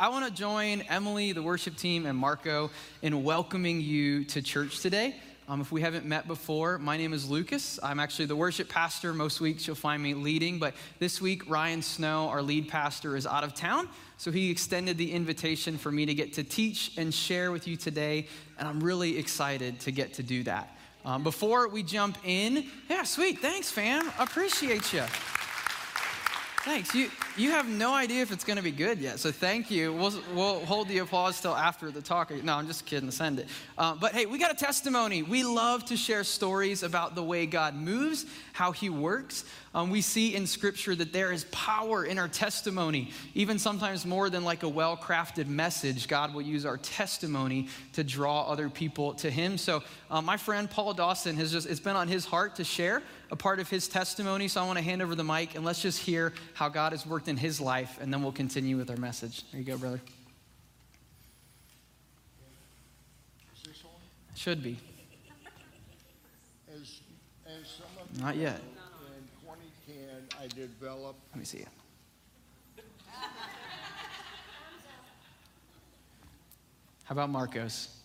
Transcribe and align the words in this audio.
I 0.00 0.10
want 0.10 0.24
to 0.26 0.30
join 0.30 0.82
Emily, 0.82 1.32
the 1.32 1.42
worship 1.42 1.76
team, 1.76 2.06
and 2.06 2.16
Marco 2.16 2.70
in 3.02 3.24
welcoming 3.24 3.80
you 3.80 4.22
to 4.26 4.40
church 4.40 4.78
today. 4.78 5.16
Um, 5.48 5.60
if 5.60 5.72
we 5.72 5.80
haven't 5.80 6.06
met 6.06 6.28
before, 6.28 6.78
my 6.78 6.96
name 6.96 7.12
is 7.12 7.28
Lucas. 7.28 7.80
I'm 7.82 7.98
actually 7.98 8.26
the 8.26 8.36
worship 8.36 8.68
pastor. 8.68 9.12
Most 9.12 9.40
weeks 9.40 9.66
you'll 9.66 9.74
find 9.74 10.00
me 10.00 10.14
leading, 10.14 10.60
but 10.60 10.74
this 11.00 11.20
week 11.20 11.50
Ryan 11.50 11.82
Snow, 11.82 12.28
our 12.28 12.42
lead 12.42 12.68
pastor, 12.68 13.16
is 13.16 13.26
out 13.26 13.42
of 13.42 13.54
town. 13.54 13.88
So 14.18 14.30
he 14.30 14.52
extended 14.52 14.98
the 14.98 15.10
invitation 15.10 15.76
for 15.76 15.90
me 15.90 16.06
to 16.06 16.14
get 16.14 16.32
to 16.34 16.44
teach 16.44 16.92
and 16.96 17.12
share 17.12 17.50
with 17.50 17.66
you 17.66 17.74
today, 17.74 18.28
and 18.56 18.68
I'm 18.68 18.78
really 18.78 19.18
excited 19.18 19.80
to 19.80 19.90
get 19.90 20.14
to 20.14 20.22
do 20.22 20.44
that. 20.44 20.76
Um, 21.04 21.24
before 21.24 21.66
we 21.66 21.82
jump 21.82 22.18
in, 22.24 22.66
yeah, 22.88 23.02
sweet, 23.02 23.40
thanks, 23.40 23.68
fam. 23.68 24.12
Appreciate 24.20 24.92
you. 24.92 25.02
Thanks. 26.68 26.94
You, 26.94 27.10
you 27.38 27.52
have 27.52 27.66
no 27.66 27.94
idea 27.94 28.20
if 28.20 28.30
it's 28.30 28.44
going 28.44 28.58
to 28.58 28.62
be 28.62 28.70
good 28.70 28.98
yet, 28.98 29.18
so 29.18 29.32
thank 29.32 29.70
you. 29.70 29.90
We'll, 29.90 30.12
we'll 30.34 30.60
hold 30.66 30.88
the 30.88 30.98
applause 30.98 31.40
till 31.40 31.56
after 31.56 31.90
the 31.90 32.02
talk. 32.02 32.30
No, 32.44 32.56
I'm 32.56 32.66
just 32.66 32.84
kidding. 32.84 33.10
Send 33.10 33.38
it. 33.38 33.48
Uh, 33.78 33.94
but 33.94 34.12
hey, 34.12 34.26
we 34.26 34.36
got 34.36 34.52
a 34.52 34.54
testimony. 34.54 35.22
We 35.22 35.44
love 35.44 35.86
to 35.86 35.96
share 35.96 36.24
stories 36.24 36.82
about 36.82 37.14
the 37.14 37.22
way 37.22 37.46
God 37.46 37.74
moves, 37.74 38.26
how 38.52 38.72
He 38.72 38.90
works. 38.90 39.46
Um, 39.74 39.88
we 39.88 40.02
see 40.02 40.34
in 40.34 40.46
Scripture 40.46 40.94
that 40.94 41.10
there 41.10 41.32
is 41.32 41.44
power 41.52 42.04
in 42.04 42.18
our 42.18 42.28
testimony, 42.28 43.12
even 43.32 43.58
sometimes 43.58 44.04
more 44.04 44.28
than 44.28 44.44
like 44.44 44.62
a 44.62 44.68
well 44.68 44.94
crafted 44.94 45.46
message. 45.46 46.06
God 46.06 46.34
will 46.34 46.42
use 46.42 46.66
our 46.66 46.76
testimony 46.76 47.68
to 47.94 48.04
draw 48.04 48.42
other 48.42 48.68
people 48.68 49.14
to 49.14 49.30
Him. 49.30 49.56
So, 49.56 49.82
uh, 50.10 50.20
my 50.20 50.36
friend 50.36 50.70
Paul 50.70 50.92
Dawson 50.92 51.36
has 51.36 51.50
just, 51.50 51.66
it's 51.66 51.80
been 51.80 51.96
on 51.96 52.08
his 52.08 52.26
heart 52.26 52.56
to 52.56 52.64
share 52.64 53.02
a 53.30 53.36
part 53.36 53.60
of 53.60 53.68
his 53.68 53.88
testimony. 53.88 54.48
So, 54.48 54.62
I 54.62 54.66
want 54.66 54.78
to 54.78 54.84
hand 54.84 55.02
over 55.02 55.14
the 55.14 55.24
mic 55.24 55.54
and 55.54 55.64
let's 55.64 55.82
just 55.82 56.00
hear 56.00 56.32
how 56.54 56.68
God 56.68 56.92
has 56.92 57.06
worked 57.06 57.28
in 57.28 57.36
his 57.36 57.60
life, 57.60 57.98
and 58.00 58.12
then 58.12 58.22
we'll 58.22 58.32
continue 58.32 58.76
with 58.76 58.90
our 58.90 58.96
message. 58.96 59.44
There 59.50 59.60
you 59.60 59.66
go, 59.66 59.76
brother. 59.76 60.00
Should 64.38 64.62
be. 64.62 64.78
As, 66.72 67.00
as 67.44 67.66
some 67.66 67.86
of 68.00 68.20
Not 68.20 68.36
yet. 68.36 68.60
in 68.60 69.26
2010, 69.42 70.28
I 70.40 70.46
developed 70.46 71.18
Let 71.32 71.38
me 71.40 71.44
see. 71.44 71.64
How 77.02 77.12
about 77.12 77.30
Marcos? 77.30 77.97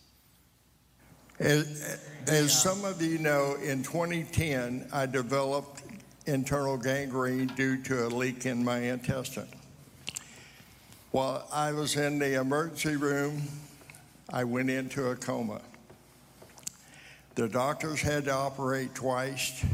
As, 1.44 2.00
as 2.28 2.64
some 2.64 2.86
of 2.86 3.02
you 3.02 3.18
know, 3.18 3.56
in 3.62 3.84
2010, 3.84 4.88
I 4.94 5.06
developed 5.06 5.84
internal 6.26 6.78
gangrene 6.78 7.48
due 7.48 7.84
to 7.84 8.08
a 8.08 8.08
leak 8.08 8.46
in 8.46 8.64
my 8.64 8.78
intestine. 8.78 9.50
While 11.12 11.46
I 11.52 11.74
was 11.74 11.98
in 11.98 12.18
the 12.18 12.40
emergency 12.40 12.96
room, 12.96 13.42
I 14.32 14.46
went 14.46 14.70
into 14.70 15.10
a 15.10 15.18
coma. 15.18 15.60
The 17.36 17.50
doctors 17.50 18.00
had 18.02 18.24
to 18.24 18.32
operate 18.32 18.96
twice, 18.96 19.66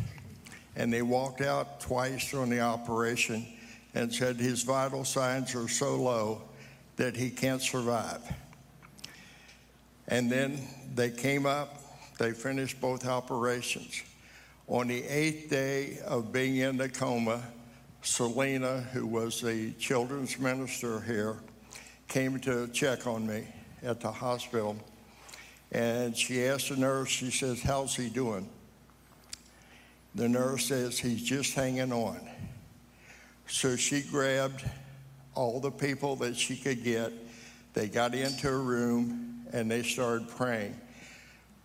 and 0.75 0.91
they 0.91 1.03
walked 1.03 1.41
out 1.41 1.81
twice 1.81 2.33
on 2.33 2.49
the 2.49 2.61
operation 2.61 3.45
and 3.93 4.11
said 4.11 4.37
his 4.37 4.63
vital 4.63 5.05
signs 5.05 5.53
are 5.53 5.67
so 5.67 5.97
low 5.97 6.41
that 6.95 7.15
he 7.15 7.29
can't 7.29 7.61
survive. 7.61 8.23
And 10.09 10.29
then 10.29 10.59
they 10.95 11.11
came 11.11 11.45
up, 11.45 11.79
they 12.17 12.31
finished 12.31 12.81
both 12.81 13.05
operations. 13.07 14.01
On 14.67 14.87
the 14.87 15.03
eighth 15.03 15.49
day 15.49 15.99
of 16.05 16.33
being 16.33 16.57
in 16.57 16.77
the 16.77 16.89
coma, 16.89 17.43
Selena, 18.01 18.81
who 18.91 19.05
was 19.05 19.41
the 19.41 19.71
children's 19.73 20.37
minister 20.39 20.99
here, 21.01 21.37
came 22.07 22.39
to 22.39 22.67
check 22.69 23.05
on 23.05 23.25
me 23.25 23.47
at 23.83 23.99
the 23.99 24.11
hospital. 24.11 24.75
And 25.71 26.17
she 26.17 26.43
asked 26.43 26.69
the 26.69 26.77
nurse, 26.77 27.09
she 27.09 27.29
says, 27.29 27.61
How's 27.61 27.95
he 27.95 28.09
doing? 28.09 28.49
The 30.15 30.27
nurse 30.27 30.65
says, 30.65 30.97
He's 30.97 31.23
just 31.23 31.53
hanging 31.53 31.93
on. 31.93 32.19
So 33.47 33.75
she 33.75 34.01
grabbed 34.01 34.63
all 35.35 35.59
the 35.59 35.71
people 35.71 36.15
that 36.17 36.35
she 36.35 36.55
could 36.55 36.83
get. 36.83 37.11
They 37.73 37.87
got 37.87 38.15
into 38.15 38.49
a 38.49 38.57
room 38.57 39.28
and 39.51 39.69
they 39.69 39.83
started 39.83 40.27
praying. 40.29 40.79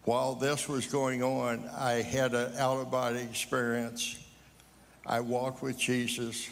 While 0.05 0.35
this 0.35 0.69
was 0.69 0.87
going 0.87 1.23
on, 1.23 1.69
I 1.77 2.03
had 2.03 2.35
an 2.35 2.57
out 2.59 2.79
of 2.79 2.91
body 2.91 3.21
experience. 3.21 4.19
I 5.07 5.21
walked 5.21 5.63
with 5.63 5.79
Jesus. 5.79 6.49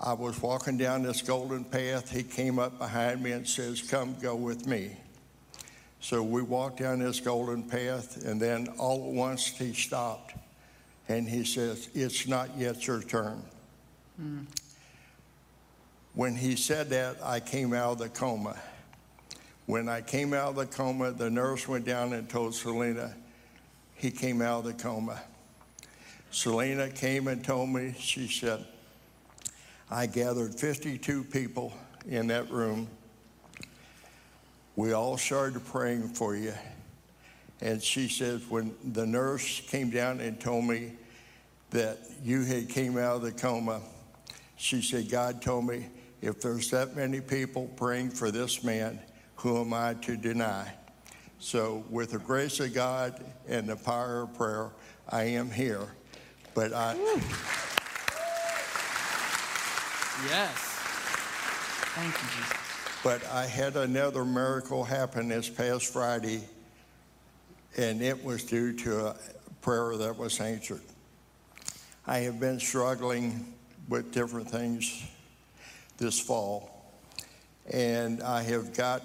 I 0.00 0.12
was 0.12 0.40
walking 0.42 0.76
down 0.76 1.02
this 1.02 1.22
golden 1.22 1.64
path. 1.64 2.10
He 2.10 2.22
came 2.22 2.58
up 2.58 2.78
behind 2.78 3.22
me 3.22 3.32
and 3.32 3.46
says, 3.46 3.80
Come 3.82 4.16
go 4.20 4.34
with 4.34 4.66
me. 4.66 4.96
So 6.00 6.22
we 6.22 6.42
walked 6.42 6.80
down 6.80 6.98
this 6.98 7.20
golden 7.20 7.62
path, 7.62 8.24
and 8.24 8.40
then 8.40 8.68
all 8.78 9.08
at 9.08 9.14
once 9.14 9.46
he 9.46 9.72
stopped 9.72 10.34
and 11.08 11.28
he 11.28 11.44
says, 11.44 11.88
It's 11.94 12.26
not 12.26 12.56
yet 12.56 12.86
your 12.86 13.02
turn. 13.02 13.42
Hmm. 14.16 14.40
When 16.14 16.36
he 16.36 16.56
said 16.56 16.90
that, 16.90 17.16
I 17.22 17.40
came 17.40 17.72
out 17.72 17.92
of 17.92 17.98
the 17.98 18.08
coma. 18.08 18.56
When 19.66 19.88
I 19.88 20.02
came 20.02 20.34
out 20.34 20.50
of 20.50 20.56
the 20.56 20.66
coma, 20.66 21.12
the 21.12 21.30
nurse 21.30 21.66
went 21.66 21.86
down 21.86 22.12
and 22.12 22.28
told 22.28 22.54
Selena 22.54 23.14
he 23.94 24.10
came 24.10 24.42
out 24.42 24.58
of 24.58 24.64
the 24.64 24.74
coma. 24.74 25.22
Selena 26.30 26.90
came 26.90 27.28
and 27.28 27.42
told 27.42 27.70
me, 27.70 27.94
she 27.98 28.28
said, 28.28 28.64
I 29.90 30.06
gathered 30.06 30.54
52 30.54 31.24
people 31.24 31.72
in 32.06 32.26
that 32.26 32.50
room. 32.50 32.88
We 34.76 34.92
all 34.92 35.16
started 35.16 35.64
praying 35.66 36.08
for 36.08 36.36
you. 36.36 36.52
And 37.60 37.82
she 37.82 38.08
said, 38.08 38.42
when 38.50 38.74
the 38.84 39.06
nurse 39.06 39.60
came 39.60 39.88
down 39.88 40.20
and 40.20 40.38
told 40.38 40.64
me 40.64 40.92
that 41.70 41.98
you 42.22 42.42
had 42.42 42.68
came 42.68 42.98
out 42.98 43.16
of 43.16 43.22
the 43.22 43.32
coma, 43.32 43.80
she 44.56 44.82
said, 44.82 45.08
God 45.08 45.40
told 45.40 45.66
me, 45.66 45.86
if 46.20 46.40
there's 46.40 46.70
that 46.70 46.96
many 46.96 47.20
people 47.20 47.70
praying 47.76 48.10
for 48.10 48.30
this 48.30 48.64
man, 48.64 49.00
who 49.44 49.60
am 49.60 49.74
I 49.74 49.92
to 49.92 50.16
deny? 50.16 50.72
So, 51.38 51.84
with 51.90 52.12
the 52.12 52.18
grace 52.18 52.60
of 52.60 52.72
God 52.72 53.22
and 53.46 53.68
the 53.68 53.76
power 53.76 54.22
of 54.22 54.34
prayer, 54.38 54.70
I 55.06 55.24
am 55.24 55.50
here. 55.50 55.86
But 56.54 56.72
I, 56.72 56.94
Yes. 60.30 60.50
Thank 61.94 62.14
you, 62.14 62.28
Jesus. 62.30 62.56
but 63.04 63.22
I 63.26 63.44
had 63.44 63.76
another 63.76 64.24
miracle 64.24 64.82
happen 64.82 65.28
this 65.28 65.50
past 65.50 65.92
Friday, 65.92 66.40
and 67.76 68.00
it 68.00 68.24
was 68.24 68.44
due 68.44 68.72
to 68.78 69.08
a 69.08 69.16
prayer 69.60 69.94
that 69.98 70.16
was 70.16 70.40
answered. 70.40 70.80
I 72.06 72.20
have 72.20 72.40
been 72.40 72.60
struggling 72.60 73.52
with 73.90 74.10
different 74.10 74.48
things 74.48 75.04
this 75.98 76.18
fall, 76.18 76.94
and 77.70 78.22
I 78.22 78.42
have 78.44 78.74
got 78.74 79.02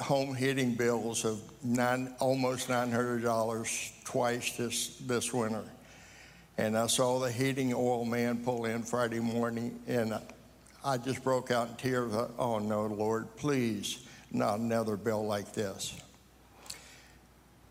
home 0.00 0.34
heating 0.34 0.74
bills 0.74 1.24
of 1.24 1.40
nine, 1.62 2.14
almost 2.18 2.68
$900 2.68 4.04
twice 4.04 4.56
this, 4.56 4.96
this 4.98 5.32
winter. 5.32 5.64
And 6.58 6.76
I 6.76 6.86
saw 6.86 7.18
the 7.18 7.30
heating 7.30 7.72
oil 7.72 8.04
man 8.04 8.44
pull 8.44 8.64
in 8.66 8.82
Friday 8.82 9.20
morning, 9.20 9.80
and 9.86 10.18
I 10.84 10.98
just 10.98 11.22
broke 11.22 11.50
out 11.50 11.68
in 11.68 11.74
tears. 11.76 12.12
Oh 12.38 12.58
no, 12.58 12.86
Lord, 12.86 13.34
please, 13.36 14.06
not 14.30 14.58
another 14.58 14.96
bill 14.96 15.24
like 15.26 15.52
this. 15.52 15.98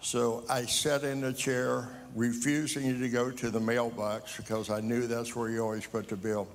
So 0.02 0.44
I 0.50 0.66
sat 0.66 1.04
in 1.04 1.22
the 1.22 1.34
chair, 1.34 1.90
refusing 2.16 3.00
to 3.00 3.10
go 3.10 3.32
to 3.32 3.50
the 3.50 3.60
mailbox 3.60 4.38
because 4.38 4.70
I 4.70 4.80
knew 4.80 5.08
that's 5.08 5.36
where 5.36 5.50
you 5.50 5.62
always 5.62 5.86
put 5.86 6.08
the 6.08 6.16
bill. 6.16 6.48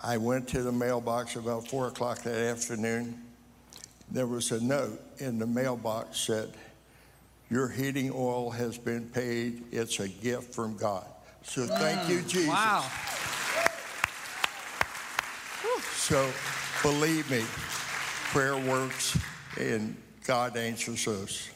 I 0.00 0.16
went 0.16 0.48
to 0.48 0.62
the 0.62 0.72
mailbox 0.72 1.36
about 1.36 1.68
four 1.68 1.88
o'clock 1.88 2.22
that 2.22 2.38
afternoon. 2.38 3.20
There 4.10 4.26
was 4.26 4.50
a 4.50 4.60
note 4.62 5.00
in 5.18 5.38
the 5.38 5.46
mailbox 5.46 6.18
said, 6.18 6.52
"Your 7.48 7.68
heating 7.68 8.10
oil 8.12 8.50
has 8.50 8.76
been 8.76 9.08
paid. 9.08 9.64
It's 9.72 10.00
a 10.00 10.08
gift 10.08 10.54
from 10.54 10.76
God." 10.76 11.06
So 11.42 11.66
thank 11.66 12.08
you, 12.08 12.22
Jesus. 12.22 12.48
Wow. 12.48 12.84
So 15.94 16.30
believe 16.82 17.30
me, 17.30 17.44
prayer 18.32 18.56
works 18.56 19.16
and 19.58 19.96
God 20.24 20.56
answers 20.56 21.06
us. 21.06 21.50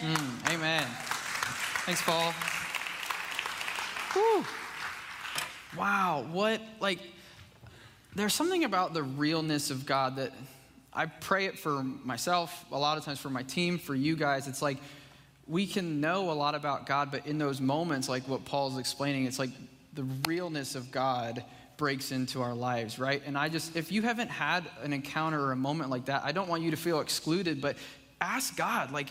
Mm, 0.00 0.54
amen. 0.54 0.86
Thanks, 1.86 2.02
Paul. 2.02 2.32
Whew. 4.12 4.44
Wow. 5.76 6.26
What, 6.30 6.60
like, 6.80 7.00
there's 8.14 8.34
something 8.34 8.64
about 8.64 8.94
the 8.94 9.02
realness 9.02 9.70
of 9.70 9.86
God 9.86 10.16
that 10.16 10.32
I 10.96 11.06
pray 11.06 11.44
it 11.44 11.58
for 11.58 11.82
myself, 11.82 12.64
a 12.72 12.78
lot 12.78 12.96
of 12.96 13.04
times 13.04 13.20
for 13.20 13.28
my 13.28 13.42
team, 13.42 13.78
for 13.78 13.94
you 13.94 14.16
guys. 14.16 14.48
It's 14.48 14.62
like 14.62 14.78
we 15.46 15.66
can 15.66 16.00
know 16.00 16.30
a 16.30 16.32
lot 16.32 16.54
about 16.54 16.86
God, 16.86 17.10
but 17.10 17.26
in 17.26 17.38
those 17.38 17.60
moments, 17.60 18.08
like 18.08 18.26
what 18.26 18.46
Paul's 18.46 18.78
explaining, 18.78 19.26
it's 19.26 19.38
like 19.38 19.50
the 19.92 20.04
realness 20.26 20.74
of 20.74 20.90
God 20.90 21.44
breaks 21.76 22.10
into 22.12 22.40
our 22.40 22.54
lives, 22.54 22.98
right? 22.98 23.22
And 23.26 23.36
I 23.36 23.50
just, 23.50 23.76
if 23.76 23.92
you 23.92 24.02
haven't 24.02 24.30
had 24.30 24.64
an 24.82 24.94
encounter 24.94 25.40
or 25.40 25.52
a 25.52 25.56
moment 25.56 25.90
like 25.90 26.06
that, 26.06 26.24
I 26.24 26.32
don't 26.32 26.48
want 26.48 26.62
you 26.62 26.70
to 26.70 26.76
feel 26.76 27.00
excluded, 27.00 27.60
but 27.60 27.76
ask 28.20 28.56
God, 28.56 28.90
like, 28.90 29.08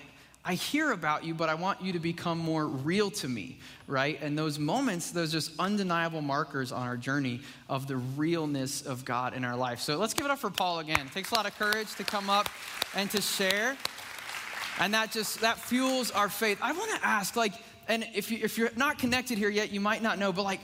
I 0.48 0.54
hear 0.54 0.92
about 0.92 1.24
you, 1.24 1.34
but 1.34 1.50
I 1.50 1.56
want 1.56 1.82
you 1.82 1.94
to 1.94 2.00
become 2.00 2.38
more 2.38 2.68
real 2.68 3.10
to 3.12 3.28
me, 3.28 3.58
right? 3.88 4.22
And 4.22 4.38
those 4.38 4.60
moments, 4.60 5.10
those 5.10 5.32
just 5.32 5.52
undeniable 5.58 6.22
markers 6.22 6.72
on 6.72 6.86
our 6.86 6.98
journey 6.98 7.42
of 7.68 7.88
the 7.88 7.98
realness 7.98 8.84
of 8.84 9.06
God 9.06 9.34
in 9.34 9.44
our 9.44 9.56
life. 9.56 9.80
So 9.80 9.98
let's 9.98 10.14
give 10.14 10.24
it 10.24 10.32
up 10.32 10.38
for 10.38 10.52
Paul 10.52 10.80
again. 10.80 11.00
It 11.00 11.12
takes 11.14 11.32
a 11.32 11.36
lot 11.36 11.48
of 11.48 11.58
courage 11.58 11.96
to 11.96 12.04
come 12.04 12.30
up 12.30 12.48
and 12.94 13.10
to 13.10 13.22
share. 13.24 13.76
And 14.80 14.94
that 14.94 15.12
just, 15.12 15.42
that 15.42 15.58
fuels 15.58 16.12
our 16.12 16.30
faith. 16.30 16.60
I 16.62 16.74
want 16.74 16.92
to 16.92 17.04
ask, 17.04 17.36
like, 17.36 17.54
and 17.88 18.06
if, 18.14 18.30
you, 18.30 18.38
if 18.44 18.56
you're 18.56 18.70
not 18.76 19.00
connected 19.00 19.40
here 19.40 19.50
yet, 19.50 19.72
you 19.72 19.80
might 19.80 20.04
not 20.04 20.20
know, 20.20 20.32
but 20.32 20.44
like, 20.44 20.60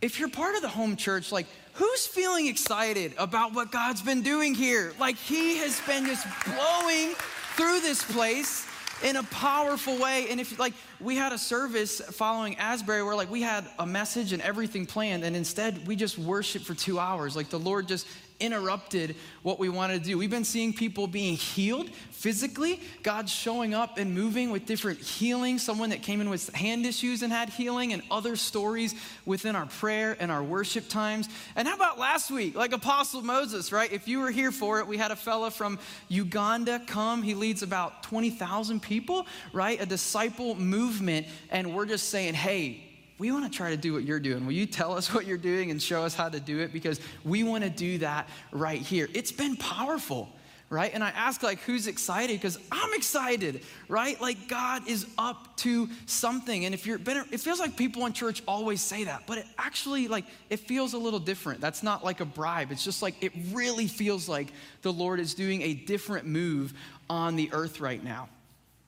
if 0.00 0.20
you're 0.20 0.28
part 0.28 0.54
of 0.54 0.62
the 0.62 0.68
home 0.68 0.94
church, 0.94 1.32
like, 1.32 1.46
who's 1.72 2.06
feeling 2.06 2.46
excited 2.46 3.12
about 3.18 3.54
what 3.54 3.72
God's 3.72 4.02
been 4.02 4.22
doing 4.22 4.54
here? 4.54 4.92
Like, 5.00 5.16
He 5.16 5.56
has 5.56 5.80
been 5.80 6.06
just 6.06 6.26
blowing 6.44 7.14
through 7.56 7.80
this 7.80 8.04
place 8.04 8.65
in 9.02 9.16
a 9.16 9.22
powerful 9.24 9.98
way. 9.98 10.26
And 10.30 10.40
if 10.40 10.58
like 10.58 10.74
we 11.00 11.16
had 11.16 11.32
a 11.32 11.38
service 11.38 12.00
following 12.00 12.56
Asbury 12.56 13.02
where 13.02 13.14
like 13.14 13.30
we 13.30 13.42
had 13.42 13.66
a 13.78 13.86
message 13.86 14.32
and 14.32 14.42
everything 14.42 14.86
planned, 14.86 15.24
and 15.24 15.36
instead 15.36 15.86
we 15.86 15.96
just 15.96 16.18
worshiped 16.18 16.64
for 16.64 16.74
two 16.74 16.98
hours. 16.98 17.36
Like 17.36 17.50
the 17.50 17.58
Lord 17.58 17.88
just 17.88 18.06
interrupted 18.40 19.16
what 19.42 19.58
we 19.58 19.68
wanted 19.68 20.02
to 20.02 20.08
do. 20.08 20.18
We've 20.18 20.30
been 20.30 20.44
seeing 20.44 20.72
people 20.72 21.06
being 21.06 21.36
healed 21.36 21.90
physically, 22.10 22.80
God 23.02 23.28
showing 23.28 23.74
up 23.74 23.98
and 23.98 24.14
moving 24.14 24.50
with 24.50 24.66
different 24.66 24.98
healing. 24.98 25.58
Someone 25.58 25.90
that 25.90 26.02
came 26.02 26.20
in 26.20 26.30
with 26.30 26.52
hand 26.54 26.86
issues 26.86 27.22
and 27.22 27.32
had 27.32 27.48
healing, 27.48 27.92
and 27.92 28.02
other 28.10 28.36
stories 28.36 28.94
within 29.24 29.54
our 29.54 29.66
prayer 29.66 30.16
and 30.18 30.30
our 30.30 30.42
worship 30.42 30.88
times. 30.88 31.28
And 31.54 31.68
how 31.68 31.74
about 31.74 31.98
last 31.98 32.30
week, 32.30 32.54
like 32.54 32.72
Apostle 32.72 33.22
Moses, 33.22 33.72
right? 33.72 33.92
If 33.92 34.08
you 34.08 34.20
were 34.20 34.30
here 34.30 34.52
for 34.52 34.80
it, 34.80 34.86
we 34.86 34.96
had 34.96 35.10
a 35.10 35.16
fella 35.16 35.50
from 35.50 35.78
Uganda 36.08 36.80
come. 36.86 37.22
He 37.22 37.34
leads 37.34 37.62
about 37.62 38.02
20,000 38.02 38.80
people, 38.80 39.26
right? 39.52 39.80
A 39.80 39.86
disciple 39.86 40.54
movement. 40.54 41.26
And 41.50 41.74
we're 41.74 41.86
just 41.86 42.08
saying, 42.08 42.34
hey, 42.34 42.85
we 43.18 43.32
want 43.32 43.50
to 43.50 43.56
try 43.56 43.70
to 43.70 43.76
do 43.76 43.92
what 43.92 44.04
you're 44.04 44.20
doing. 44.20 44.44
Will 44.44 44.52
you 44.52 44.66
tell 44.66 44.92
us 44.92 45.12
what 45.12 45.26
you're 45.26 45.38
doing 45.38 45.70
and 45.70 45.80
show 45.80 46.02
us 46.02 46.14
how 46.14 46.28
to 46.28 46.40
do 46.40 46.60
it? 46.60 46.72
Because 46.72 47.00
we 47.24 47.42
want 47.44 47.64
to 47.64 47.70
do 47.70 47.98
that 47.98 48.28
right 48.52 48.80
here. 48.80 49.08
It's 49.14 49.32
been 49.32 49.56
powerful, 49.56 50.28
right? 50.68 50.92
And 50.92 51.02
I 51.02 51.10
ask, 51.10 51.42
like, 51.42 51.60
who's 51.60 51.86
excited? 51.86 52.34
Because 52.34 52.58
I'm 52.70 52.92
excited, 52.92 53.62
right? 53.88 54.20
Like, 54.20 54.48
God 54.48 54.86
is 54.86 55.06
up 55.16 55.56
to 55.58 55.88
something. 56.04 56.66
And 56.66 56.74
if 56.74 56.86
you're 56.86 56.98
been, 56.98 57.24
it 57.30 57.40
feels 57.40 57.58
like 57.58 57.76
people 57.76 58.04
in 58.04 58.12
church 58.12 58.42
always 58.46 58.82
say 58.82 59.04
that, 59.04 59.22
but 59.26 59.38
it 59.38 59.46
actually, 59.56 60.08
like, 60.08 60.26
it 60.50 60.60
feels 60.60 60.92
a 60.92 60.98
little 60.98 61.20
different. 61.20 61.60
That's 61.60 61.82
not 61.82 62.04
like 62.04 62.20
a 62.20 62.26
bribe. 62.26 62.70
It's 62.70 62.84
just 62.84 63.00
like, 63.00 63.22
it 63.22 63.32
really 63.52 63.86
feels 63.86 64.28
like 64.28 64.52
the 64.82 64.92
Lord 64.92 65.20
is 65.20 65.34
doing 65.34 65.62
a 65.62 65.72
different 65.72 66.26
move 66.26 66.74
on 67.08 67.36
the 67.36 67.48
earth 67.52 67.80
right 67.80 68.02
now. 68.02 68.28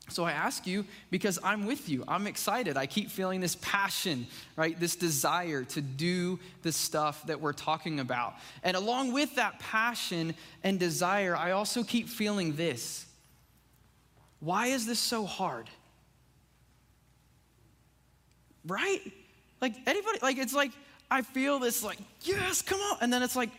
So 0.08 0.25
I 0.25 0.32
ask 0.32 0.66
you 0.66 0.84
because 1.10 1.38
I'm 1.43 1.66
with 1.66 1.88
you. 1.88 2.05
I'm 2.08 2.26
excited. 2.26 2.76
I 2.76 2.87
keep 2.87 3.10
feeling 3.10 3.40
this 3.40 3.56
passion, 3.56 4.26
right? 4.56 4.78
This 4.78 4.96
desire 4.96 5.64
to 5.64 5.81
do 5.81 6.38
the 6.62 6.72
stuff 6.72 7.26
that 7.26 7.40
we're 7.40 7.52
talking 7.52 8.00
about. 8.00 8.34
And 8.62 8.76
along 8.76 9.12
with 9.12 9.34
that 9.37 9.58
passion 9.58 10.34
and 10.64 10.78
desire, 10.78 11.37
I 11.37 11.52
also 11.52 11.84
keep 11.84 12.08
feeling 12.08 12.56
this. 12.56 13.06
Why 14.40 14.69
is 14.69 14.87
this 14.87 14.99
so 14.99 15.26
hard? 15.26 15.69
Right? 18.66 19.00
Like 19.61 19.75
anybody 19.87 20.19
like 20.22 20.38
it's 20.38 20.54
like 20.54 20.72
I 21.11 21.22
feel 21.22 21.58
this 21.58 21.82
like, 21.82 21.99
yes, 22.22 22.62
come 22.62 22.81
on. 22.81 22.99
And 23.00 23.12
then 23.12 23.22
it's 23.22 23.37
like 23.37 23.50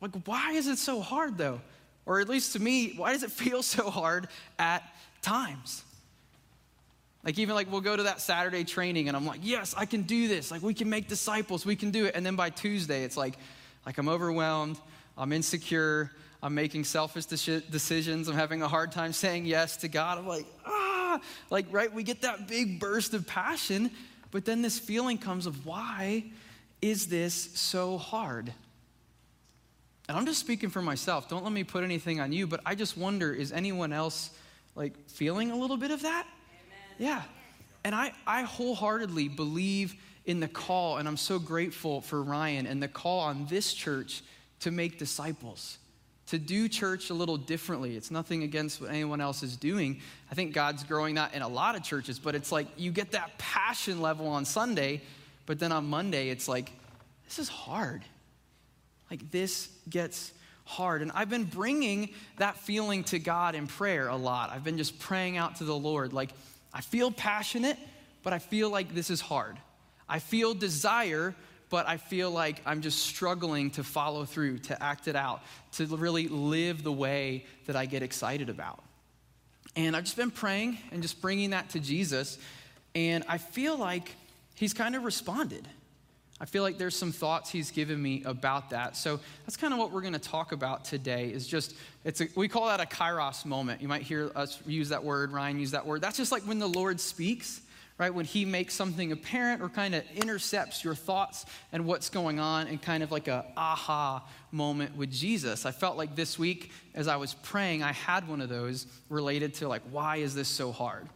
like 0.00 0.12
why 0.24 0.52
is 0.52 0.66
it 0.66 0.78
so 0.78 1.00
hard 1.00 1.38
though? 1.38 1.60
Or 2.06 2.20
at 2.20 2.28
least 2.28 2.54
to 2.54 2.60
me, 2.60 2.94
why 2.96 3.12
does 3.12 3.22
it 3.22 3.30
feel 3.30 3.62
so 3.62 3.90
hard 3.90 4.28
at 4.58 4.82
times? 5.20 5.84
Like, 7.24 7.38
even 7.38 7.54
like 7.54 7.70
we'll 7.70 7.80
go 7.80 7.96
to 7.96 8.04
that 8.04 8.20
Saturday 8.20 8.64
training 8.64 9.08
and 9.08 9.16
I'm 9.16 9.26
like, 9.26 9.40
yes, 9.42 9.74
I 9.76 9.86
can 9.86 10.02
do 10.02 10.28
this. 10.28 10.50
Like, 10.50 10.62
we 10.62 10.74
can 10.74 10.90
make 10.90 11.08
disciples, 11.08 11.64
we 11.64 11.76
can 11.76 11.90
do 11.90 12.06
it. 12.06 12.16
And 12.16 12.26
then 12.26 12.36
by 12.36 12.50
Tuesday, 12.50 13.04
it's 13.04 13.16
like, 13.16 13.34
like 13.86 13.98
I'm 13.98 14.08
overwhelmed, 14.08 14.78
I'm 15.16 15.32
insecure, 15.32 16.10
I'm 16.42 16.54
making 16.54 16.84
selfish 16.84 17.26
decisions, 17.26 18.28
I'm 18.28 18.34
having 18.34 18.62
a 18.62 18.68
hard 18.68 18.90
time 18.90 19.12
saying 19.12 19.46
yes 19.46 19.76
to 19.78 19.88
God. 19.88 20.18
I'm 20.18 20.26
like, 20.26 20.46
ah, 20.66 21.20
like, 21.50 21.66
right? 21.70 21.92
We 21.92 22.02
get 22.02 22.22
that 22.22 22.48
big 22.48 22.80
burst 22.80 23.14
of 23.14 23.26
passion, 23.26 23.90
but 24.32 24.44
then 24.44 24.62
this 24.62 24.78
feeling 24.78 25.18
comes 25.18 25.46
of 25.46 25.64
why 25.64 26.24
is 26.80 27.06
this 27.06 27.50
so 27.54 27.98
hard? 27.98 28.52
And 30.08 30.18
I'm 30.18 30.26
just 30.26 30.40
speaking 30.40 30.68
for 30.68 30.82
myself. 30.82 31.28
Don't 31.28 31.44
let 31.44 31.52
me 31.52 31.62
put 31.62 31.84
anything 31.84 32.20
on 32.20 32.32
you, 32.32 32.48
but 32.48 32.60
I 32.66 32.74
just 32.74 32.96
wonder 32.96 33.32
is 33.32 33.52
anyone 33.52 33.92
else 33.92 34.30
like 34.74 35.08
feeling 35.08 35.52
a 35.52 35.56
little 35.56 35.76
bit 35.76 35.92
of 35.92 36.02
that? 36.02 36.26
Yeah. 37.02 37.22
And 37.82 37.96
I, 37.96 38.12
I 38.28 38.42
wholeheartedly 38.42 39.26
believe 39.26 39.96
in 40.24 40.38
the 40.38 40.46
call, 40.46 40.98
and 40.98 41.08
I'm 41.08 41.16
so 41.16 41.40
grateful 41.40 42.00
for 42.00 42.22
Ryan 42.22 42.64
and 42.68 42.80
the 42.80 42.86
call 42.86 43.18
on 43.18 43.46
this 43.46 43.74
church 43.74 44.22
to 44.60 44.70
make 44.70 45.00
disciples, 45.00 45.78
to 46.28 46.38
do 46.38 46.68
church 46.68 47.10
a 47.10 47.14
little 47.14 47.36
differently. 47.36 47.96
It's 47.96 48.12
nothing 48.12 48.44
against 48.44 48.80
what 48.80 48.90
anyone 48.90 49.20
else 49.20 49.42
is 49.42 49.56
doing. 49.56 50.00
I 50.30 50.36
think 50.36 50.54
God's 50.54 50.84
growing 50.84 51.16
that 51.16 51.34
in 51.34 51.42
a 51.42 51.48
lot 51.48 51.74
of 51.74 51.82
churches, 51.82 52.20
but 52.20 52.36
it's 52.36 52.52
like 52.52 52.68
you 52.76 52.92
get 52.92 53.10
that 53.10 53.36
passion 53.36 54.00
level 54.00 54.28
on 54.28 54.44
Sunday, 54.44 55.00
but 55.44 55.58
then 55.58 55.72
on 55.72 55.86
Monday, 55.86 56.28
it's 56.28 56.46
like, 56.46 56.70
this 57.24 57.40
is 57.40 57.48
hard. 57.48 58.02
Like, 59.10 59.32
this 59.32 59.68
gets 59.90 60.32
hard. 60.64 61.02
And 61.02 61.10
I've 61.16 61.28
been 61.28 61.46
bringing 61.46 62.10
that 62.36 62.58
feeling 62.58 63.02
to 63.04 63.18
God 63.18 63.56
in 63.56 63.66
prayer 63.66 64.06
a 64.06 64.14
lot. 64.14 64.50
I've 64.50 64.62
been 64.62 64.78
just 64.78 65.00
praying 65.00 65.36
out 65.36 65.56
to 65.56 65.64
the 65.64 65.74
Lord, 65.74 66.12
like, 66.12 66.30
I 66.72 66.80
feel 66.80 67.10
passionate, 67.10 67.78
but 68.22 68.32
I 68.32 68.38
feel 68.38 68.70
like 68.70 68.94
this 68.94 69.10
is 69.10 69.20
hard. 69.20 69.58
I 70.08 70.18
feel 70.18 70.54
desire, 70.54 71.34
but 71.70 71.88
I 71.88 71.96
feel 71.96 72.30
like 72.30 72.60
I'm 72.66 72.82
just 72.82 73.00
struggling 73.00 73.70
to 73.72 73.84
follow 73.84 74.24
through, 74.24 74.58
to 74.58 74.82
act 74.82 75.08
it 75.08 75.16
out, 75.16 75.42
to 75.72 75.86
really 75.86 76.28
live 76.28 76.82
the 76.82 76.92
way 76.92 77.46
that 77.66 77.76
I 77.76 77.86
get 77.86 78.02
excited 78.02 78.48
about. 78.48 78.82
And 79.74 79.96
I've 79.96 80.04
just 80.04 80.16
been 80.16 80.30
praying 80.30 80.78
and 80.90 81.02
just 81.02 81.22
bringing 81.22 81.50
that 81.50 81.70
to 81.70 81.80
Jesus, 81.80 82.38
and 82.94 83.24
I 83.26 83.38
feel 83.38 83.76
like 83.76 84.14
he's 84.54 84.74
kind 84.74 84.94
of 84.94 85.04
responded. 85.04 85.66
I 86.42 86.44
feel 86.44 86.64
like 86.64 86.76
there's 86.76 86.96
some 86.96 87.12
thoughts 87.12 87.50
he's 87.50 87.70
given 87.70 88.02
me 88.02 88.24
about 88.24 88.70
that. 88.70 88.96
So 88.96 89.20
that's 89.46 89.56
kind 89.56 89.72
of 89.72 89.78
what 89.78 89.92
we're 89.92 90.00
going 90.00 90.12
to 90.14 90.18
talk 90.18 90.50
about 90.50 90.84
today 90.84 91.28
is 91.28 91.46
just, 91.46 91.76
it's 92.04 92.20
a, 92.20 92.26
we 92.34 92.48
call 92.48 92.66
that 92.66 92.80
a 92.80 92.84
kairos 92.84 93.46
moment. 93.46 93.80
You 93.80 93.86
might 93.86 94.02
hear 94.02 94.32
us 94.34 94.60
use 94.66 94.88
that 94.88 95.04
word, 95.04 95.30
Ryan 95.30 95.60
use 95.60 95.70
that 95.70 95.86
word. 95.86 96.00
That's 96.00 96.16
just 96.16 96.32
like 96.32 96.42
when 96.42 96.58
the 96.58 96.66
Lord 96.66 96.98
speaks, 96.98 97.60
right? 97.96 98.12
When 98.12 98.24
he 98.24 98.44
makes 98.44 98.74
something 98.74 99.12
apparent 99.12 99.62
or 99.62 99.68
kind 99.68 99.94
of 99.94 100.02
intercepts 100.16 100.82
your 100.82 100.96
thoughts 100.96 101.46
and 101.70 101.86
what's 101.86 102.08
going 102.08 102.40
on 102.40 102.66
and 102.66 102.82
kind 102.82 103.04
of 103.04 103.12
like 103.12 103.28
a 103.28 103.46
aha 103.56 104.28
moment 104.50 104.96
with 104.96 105.12
Jesus. 105.12 105.64
I 105.64 105.70
felt 105.70 105.96
like 105.96 106.16
this 106.16 106.40
week 106.40 106.72
as 106.96 107.06
I 107.06 107.14
was 107.14 107.34
praying, 107.34 107.84
I 107.84 107.92
had 107.92 108.26
one 108.26 108.40
of 108.40 108.48
those 108.48 108.88
related 109.08 109.54
to 109.54 109.68
like, 109.68 109.82
why 109.92 110.16
is 110.16 110.34
this 110.34 110.48
so 110.48 110.72
hard? 110.72 111.06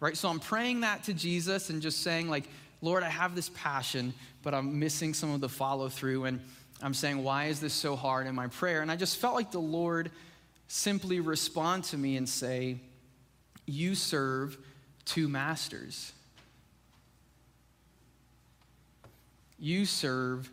Right? 0.00 0.18
So 0.18 0.28
I'm 0.28 0.38
praying 0.38 0.82
that 0.82 1.04
to 1.04 1.14
Jesus 1.14 1.70
and 1.70 1.80
just 1.80 2.02
saying 2.02 2.28
like, 2.28 2.44
Lord, 2.84 3.02
I 3.02 3.08
have 3.08 3.34
this 3.34 3.48
passion, 3.48 4.12
but 4.42 4.52
I'm 4.52 4.78
missing 4.78 5.14
some 5.14 5.32
of 5.32 5.40
the 5.40 5.48
follow 5.48 5.88
through. 5.88 6.26
And 6.26 6.38
I'm 6.82 6.92
saying, 6.92 7.24
why 7.24 7.46
is 7.46 7.58
this 7.58 7.72
so 7.72 7.96
hard 7.96 8.26
in 8.26 8.34
my 8.34 8.48
prayer? 8.48 8.82
And 8.82 8.90
I 8.90 8.96
just 8.96 9.16
felt 9.16 9.34
like 9.34 9.50
the 9.50 9.58
Lord 9.58 10.10
simply 10.68 11.20
respond 11.20 11.84
to 11.84 11.96
me 11.96 12.18
and 12.18 12.28
say, 12.28 12.76
You 13.64 13.94
serve 13.94 14.58
two 15.06 15.28
masters. 15.28 16.12
You 19.58 19.86
serve 19.86 20.50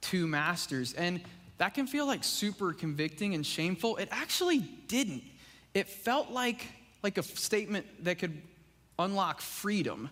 two 0.00 0.26
masters. 0.26 0.94
And 0.94 1.20
that 1.58 1.74
can 1.74 1.86
feel 1.86 2.06
like 2.06 2.24
super 2.24 2.72
convicting 2.72 3.34
and 3.34 3.44
shameful. 3.44 3.98
It 3.98 4.08
actually 4.10 4.60
didn't. 4.60 5.24
It 5.74 5.86
felt 5.86 6.30
like, 6.30 6.64
like 7.02 7.18
a 7.18 7.22
statement 7.22 8.04
that 8.04 8.18
could 8.18 8.40
unlock 8.98 9.42
freedom 9.42 10.08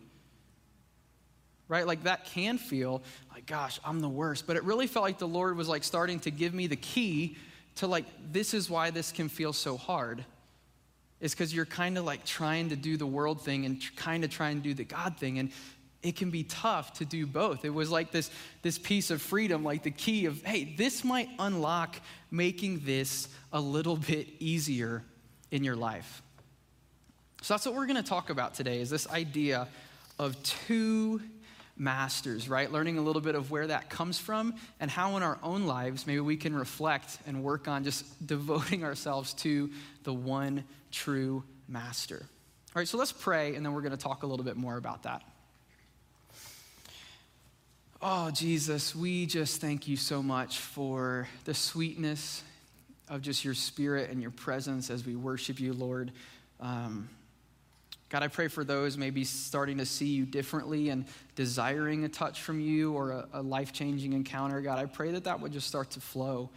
right? 1.69 1.87
Like 1.87 2.05
that 2.05 2.27
can 2.27 2.59
feel 2.59 3.03
like, 3.33 3.47
gosh, 3.47 3.81
I'm 3.85 4.01
the 4.01 4.09
worst. 4.09 4.47
But 4.47 4.57
it 4.57 4.65
really 4.65 4.87
felt 4.87 5.05
like 5.05 5.19
the 5.19 5.29
Lord 5.29 5.57
was 5.57 5.69
like 5.69 5.85
starting 5.85 6.21
to 6.21 6.31
give 6.31 6.55
me 6.55 6.67
the 6.67 6.77
key 6.77 7.37
to 7.77 7.87
like, 7.87 8.05
this 8.33 8.55
is 8.55 8.71
why 8.71 8.91
this 8.91 9.13
can 9.13 9.29
feel 9.29 9.53
so 9.53 9.77
hard. 9.77 10.25
Is 11.21 11.33
because 11.33 11.55
you're 11.55 11.67
kind 11.67 11.97
of 11.97 12.05
like 12.05 12.25
trying 12.25 12.69
to 12.69 12.77
do 12.77 12.97
the 12.97 13.07
world 13.07 13.41
thing 13.43 13.65
and 13.65 13.83
kind 13.97 14.23
of 14.23 14.31
trying 14.31 14.59
to 14.59 14.63
do 14.63 14.75
the 14.75 14.85
God 14.85 15.17
thing. 15.17 15.39
And 15.39 15.51
it 16.03 16.15
can 16.15 16.31
be 16.31 16.45
tough 16.45 16.93
to 16.95 17.05
do 17.05 17.27
both. 17.27 17.65
It 17.65 17.75
was 17.75 17.91
like 17.91 18.13
this, 18.13 18.31
this 18.63 18.79
piece 18.79 19.11
of 19.11 19.21
freedom, 19.21 19.65
like 19.65 19.83
the 19.83 19.91
key 19.91 20.27
of, 20.27 20.43
hey, 20.45 20.75
this 20.77 21.03
might 21.03 21.29
unlock 21.39 21.97
making 22.31 22.83
this 22.85 23.29
a 23.53 23.61
little 23.61 23.97
bit 23.97 24.29
easier 24.39 25.03
in 25.51 25.65
your 25.65 25.75
life. 25.75 26.23
So 27.43 27.55
that's 27.55 27.67
what 27.67 27.75
we're 27.75 27.87
going 27.87 28.03
to 28.03 28.09
talk 28.09 28.31
about 28.31 28.55
today 28.55 28.81
is 28.81 28.91
this 28.91 29.09
idea 29.09 29.69
of 30.19 30.41
two 30.43 31.21
masters, 31.77 32.49
right? 32.49 32.71
Learning 32.71 32.99
a 32.99 33.03
little 33.03 33.21
bit 33.21 33.35
of 33.35 33.51
where 33.51 33.67
that 33.67 33.91
comes 33.91 34.19
from 34.19 34.55
and 34.81 34.91
how 34.91 35.17
in 35.17 35.23
our 35.23 35.39
own 35.43 35.67
lives 35.67 36.07
maybe 36.07 36.21
we 36.21 36.37
can 36.37 36.55
reflect 36.55 37.19
and 37.27 37.43
work 37.43 37.69
on 37.69 37.85
just 37.85 38.05
devoting 38.27 38.85
ourselves 38.85 39.35
to 39.35 39.71
the 40.05 40.13
one 40.13 40.65
true 40.91 41.45
master. 41.69 42.21
All 42.75 42.81
right, 42.81 42.89
so 42.89 42.99
let's 42.99 43.13
pray 43.13 43.55
and 43.55 43.65
then 43.65 43.73
we're 43.73 43.83
going 43.83 43.93
to 43.93 44.03
talk 44.03 44.23
a 44.23 44.27
little 44.27 44.45
bit 44.45 44.57
more 44.57 44.77
about 44.77 45.03
that. 45.05 45.23
Oh, 48.03 48.31
Jesus, 48.31 48.95
we 48.95 49.25
just 49.27 49.61
thank 49.61 49.89
you 49.89 49.97
so 49.97 50.23
much 50.23 50.59
for 50.59 51.29
the 51.45 51.55
sweetness 51.55 52.43
of 53.09 53.23
just 53.23 53.45
your 53.45 53.55
spirit 53.55 54.11
and 54.11 54.21
your 54.21 54.31
presence 54.31 54.91
as 54.91 55.07
we 55.07 55.17
worship 55.17 55.59
you, 55.61 55.73
Lord. 55.73 56.13
Um, 56.61 57.09
God, 58.09 58.23
I 58.23 58.29
pray 58.29 58.49
for 58.49 58.63
those 58.63 58.97
maybe 58.97 59.25
starting 59.25 59.79
to 59.79 59.87
see 59.87 60.07
you 60.07 60.27
differently 60.27 60.91
and 60.91 61.07
desiring 61.35 62.05
a 62.05 62.09
touch 62.09 62.41
from 62.41 62.61
you 62.61 62.93
or 62.93 63.11
a, 63.11 63.29
a 63.35 63.43
life 63.43 63.73
changing 63.73 64.13
encounter. 64.13 64.61
God, 64.61 64.79
I 64.79 64.87
pray 64.87 65.11
that 65.13 65.25
that 65.25 65.41
would 65.41 65.53
just 65.53 65.67
start 65.67 65.91
to 65.93 66.01
flow 66.01 66.51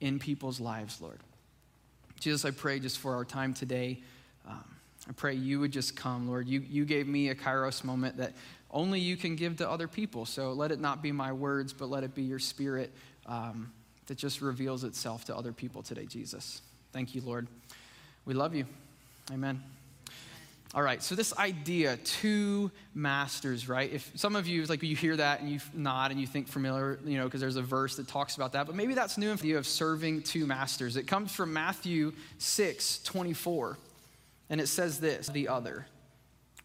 in 0.00 0.18
people's 0.18 0.60
lives, 0.60 1.00
Lord. 1.00 1.20
Jesus, 2.20 2.44
I 2.44 2.50
pray 2.50 2.80
just 2.80 2.98
for 2.98 3.14
our 3.14 3.24
time 3.24 3.54
today. 3.54 4.02
Um, 4.46 4.64
I 5.08 5.12
pray 5.12 5.34
you 5.34 5.60
would 5.60 5.72
just 5.72 5.96
come, 5.96 6.28
Lord. 6.28 6.48
You, 6.48 6.60
you 6.60 6.84
gave 6.84 7.06
me 7.06 7.30
a 7.30 7.34
kairos 7.34 7.82
moment 7.82 8.18
that 8.18 8.34
only 8.70 9.00
you 9.00 9.16
can 9.16 9.36
give 9.36 9.56
to 9.58 9.70
other 9.70 9.88
people. 9.88 10.26
So 10.26 10.52
let 10.52 10.70
it 10.70 10.80
not 10.80 11.02
be 11.02 11.12
my 11.12 11.32
words, 11.32 11.72
but 11.72 11.88
let 11.88 12.04
it 12.04 12.14
be 12.14 12.22
your 12.22 12.38
spirit 12.38 12.92
um, 13.26 13.72
that 14.06 14.18
just 14.18 14.42
reveals 14.42 14.84
itself 14.84 15.24
to 15.26 15.36
other 15.36 15.52
people 15.52 15.82
today, 15.82 16.04
Jesus. 16.06 16.60
Thank 16.92 17.14
you, 17.14 17.22
Lord. 17.22 17.46
We 18.26 18.34
love 18.34 18.54
you. 18.54 18.66
Amen. 19.32 19.62
All 20.74 20.82
right, 20.82 21.00
so 21.00 21.14
this 21.14 21.32
idea, 21.38 21.98
two 21.98 22.68
masters, 22.96 23.68
right? 23.68 23.92
If 23.92 24.10
some 24.16 24.34
of 24.34 24.48
you, 24.48 24.64
like 24.64 24.82
you 24.82 24.96
hear 24.96 25.14
that 25.14 25.40
and 25.40 25.48
you 25.48 25.60
nod 25.72 26.10
and 26.10 26.20
you 26.20 26.26
think 26.26 26.48
familiar, 26.48 26.98
you 27.04 27.16
know, 27.16 27.24
because 27.26 27.40
there's 27.40 27.54
a 27.54 27.62
verse 27.62 27.94
that 27.94 28.08
talks 28.08 28.34
about 28.34 28.52
that, 28.54 28.66
but 28.66 28.74
maybe 28.74 28.92
that's 28.92 29.16
new 29.16 29.36
for 29.36 29.46
you 29.46 29.56
of 29.56 29.68
serving 29.68 30.22
two 30.22 30.46
masters. 30.46 30.96
It 30.96 31.06
comes 31.06 31.32
from 31.32 31.52
Matthew 31.52 32.12
6 32.38 33.04
24, 33.04 33.78
and 34.50 34.60
it 34.60 34.66
says 34.66 34.98
this 34.98 35.28
the 35.28 35.46
other, 35.46 35.86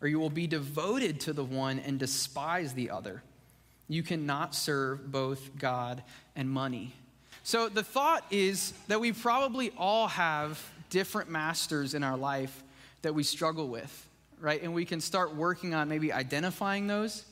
or 0.01 0.07
you 0.07 0.17
will 0.17 0.31
be 0.31 0.47
devoted 0.47 1.19
to 1.21 1.33
the 1.33 1.43
one 1.43 1.77
and 1.77 1.99
despise 1.99 2.73
the 2.73 2.89
other. 2.89 3.21
You 3.87 4.01
cannot 4.01 4.55
serve 4.55 5.11
both 5.11 5.55
God 5.59 6.01
and 6.35 6.49
money. 6.49 6.93
So 7.43 7.69
the 7.69 7.83
thought 7.83 8.25
is 8.31 8.73
that 8.87 8.99
we 8.99 9.11
probably 9.11 9.71
all 9.77 10.07
have 10.07 10.59
different 10.89 11.29
masters 11.29 11.93
in 11.93 12.03
our 12.03 12.17
life 12.17 12.63
that 13.01 13.13
we 13.13 13.23
struggle 13.23 13.67
with, 13.67 14.07
right? 14.39 14.61
And 14.61 14.73
we 14.73 14.85
can 14.85 15.01
start 15.01 15.35
working 15.35 15.73
on 15.73 15.89
maybe 15.89 16.11
identifying 16.11 16.87
those, 16.87 17.25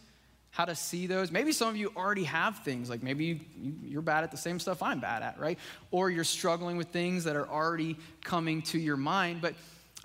how 0.52 0.66
to 0.66 0.76
see 0.76 1.08
those. 1.08 1.32
Maybe 1.32 1.52
some 1.52 1.70
of 1.70 1.78
you 1.78 1.92
already 1.96 2.24
have 2.24 2.60
things, 2.60 2.90
like 2.90 3.04
maybe 3.04 3.42
you, 3.84 4.00
are 4.00 4.02
bad 4.02 4.24
at 4.24 4.32
the 4.32 4.38
same 4.38 4.60
stuff 4.60 4.82
I'm 4.82 5.00
bad 5.00 5.24
at, 5.24 5.40
right? 5.40 5.60
Or 5.92 6.10
you're 6.10 6.24
struggling 6.24 6.78
with 6.78 6.88
things 6.88 7.24
that 7.26 7.36
are 7.36 7.48
already 7.48 7.98
coming 8.24 8.62
to 8.64 8.80
your 8.80 8.98
mind. 8.98 9.42
But 9.42 9.54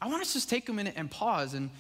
I 0.01 0.09
want 0.09 0.23
us 0.23 0.29
to 0.29 0.35
just 0.35 0.51
take 0.51 0.69
a 0.69 0.73
minute 0.73 0.95
and 0.97 1.11
pause. 1.11 1.55
And 1.55 1.71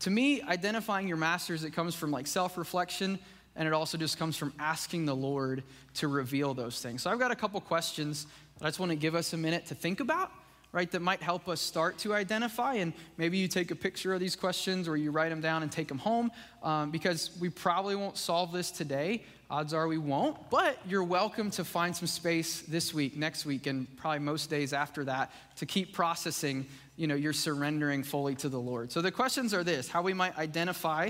to 0.00 0.10
me, 0.10 0.42
identifying 0.42 1.08
your 1.08 1.18
masters, 1.18 1.64
it 1.64 1.72
comes 1.72 1.94
from 1.94 2.10
like 2.10 2.26
self 2.26 2.56
reflection. 2.58 3.18
And 3.58 3.66
it 3.66 3.72
also 3.72 3.96
just 3.96 4.18
comes 4.18 4.36
from 4.36 4.52
asking 4.58 5.06
the 5.06 5.16
Lord 5.16 5.62
to 5.94 6.08
reveal 6.08 6.52
those 6.52 6.82
things. 6.82 7.00
So 7.02 7.10
I've 7.10 7.18
got 7.18 7.30
a 7.30 7.36
couple 7.36 7.58
questions 7.62 8.26
that 8.58 8.66
I 8.66 8.68
just 8.68 8.78
want 8.78 8.90
to 8.90 8.96
give 8.96 9.14
us 9.14 9.32
a 9.32 9.38
minute 9.38 9.66
to 9.66 9.74
think 9.74 10.00
about 10.00 10.30
right, 10.76 10.90
that 10.90 11.00
might 11.00 11.22
help 11.22 11.48
us 11.48 11.58
start 11.58 11.96
to 11.96 12.12
identify. 12.12 12.74
And 12.74 12.92
maybe 13.16 13.38
you 13.38 13.48
take 13.48 13.70
a 13.70 13.74
picture 13.74 14.12
of 14.12 14.20
these 14.20 14.36
questions 14.36 14.86
or 14.86 14.98
you 14.98 15.10
write 15.10 15.30
them 15.30 15.40
down 15.40 15.62
and 15.62 15.72
take 15.72 15.88
them 15.88 15.96
home 15.96 16.30
um, 16.62 16.90
because 16.90 17.30
we 17.40 17.48
probably 17.48 17.96
won't 17.96 18.18
solve 18.18 18.52
this 18.52 18.70
today. 18.70 19.24
Odds 19.48 19.72
are 19.72 19.88
we 19.88 19.96
won't, 19.96 20.50
but 20.50 20.78
you're 20.86 21.02
welcome 21.02 21.50
to 21.52 21.64
find 21.64 21.96
some 21.96 22.06
space 22.06 22.60
this 22.60 22.92
week, 22.92 23.16
next 23.16 23.46
week, 23.46 23.66
and 23.66 23.86
probably 23.96 24.18
most 24.18 24.50
days 24.50 24.74
after 24.74 25.02
that 25.04 25.32
to 25.56 25.64
keep 25.64 25.94
processing, 25.94 26.66
you 26.96 27.06
know, 27.06 27.14
you're 27.14 27.32
surrendering 27.32 28.02
fully 28.02 28.34
to 28.34 28.50
the 28.50 28.60
Lord. 28.60 28.92
So 28.92 29.00
the 29.00 29.10
questions 29.10 29.54
are 29.54 29.64
this 29.64 29.88
how 29.88 30.02
we 30.02 30.12
might 30.12 30.36
identify 30.36 31.08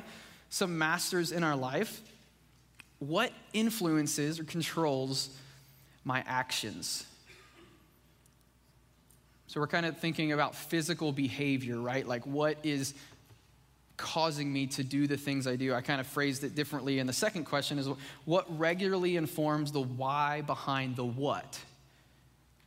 some 0.49 0.79
masters 0.79 1.33
in 1.33 1.43
our 1.43 1.57
life, 1.57 2.03
what 3.01 3.33
influences 3.53 4.39
or 4.39 4.45
controls 4.45 5.37
my 6.05 6.23
actions? 6.25 7.05
So 9.57 9.61
we're 9.61 9.69
kind 9.69 9.87
of 9.87 9.97
thinking 9.97 10.33
about 10.33 10.55
physical 10.55 11.13
behavior, 11.13 11.81
right? 11.81 12.07
Like 12.07 12.27
what 12.27 12.59
is 12.63 12.93
causing 13.97 14.53
me 14.53 14.67
to 14.67 14.85
do 14.85 15.07
the 15.07 15.17
things 15.17 15.47
I 15.47 15.57
do? 15.57 15.73
I 15.73 15.81
kind 15.81 15.99
of 15.99 16.07
phrased 16.07 16.45
it 16.45 16.55
differently. 16.55 16.99
And 16.99 17.09
the 17.09 17.15
second 17.15 17.45
question 17.45 17.79
is 17.79 17.89
what 18.27 18.59
regularly 18.59 19.17
informs 19.17 19.73
the 19.73 19.81
why 19.81 20.43
behind 20.43 20.97
the 20.97 21.07
what? 21.07 21.59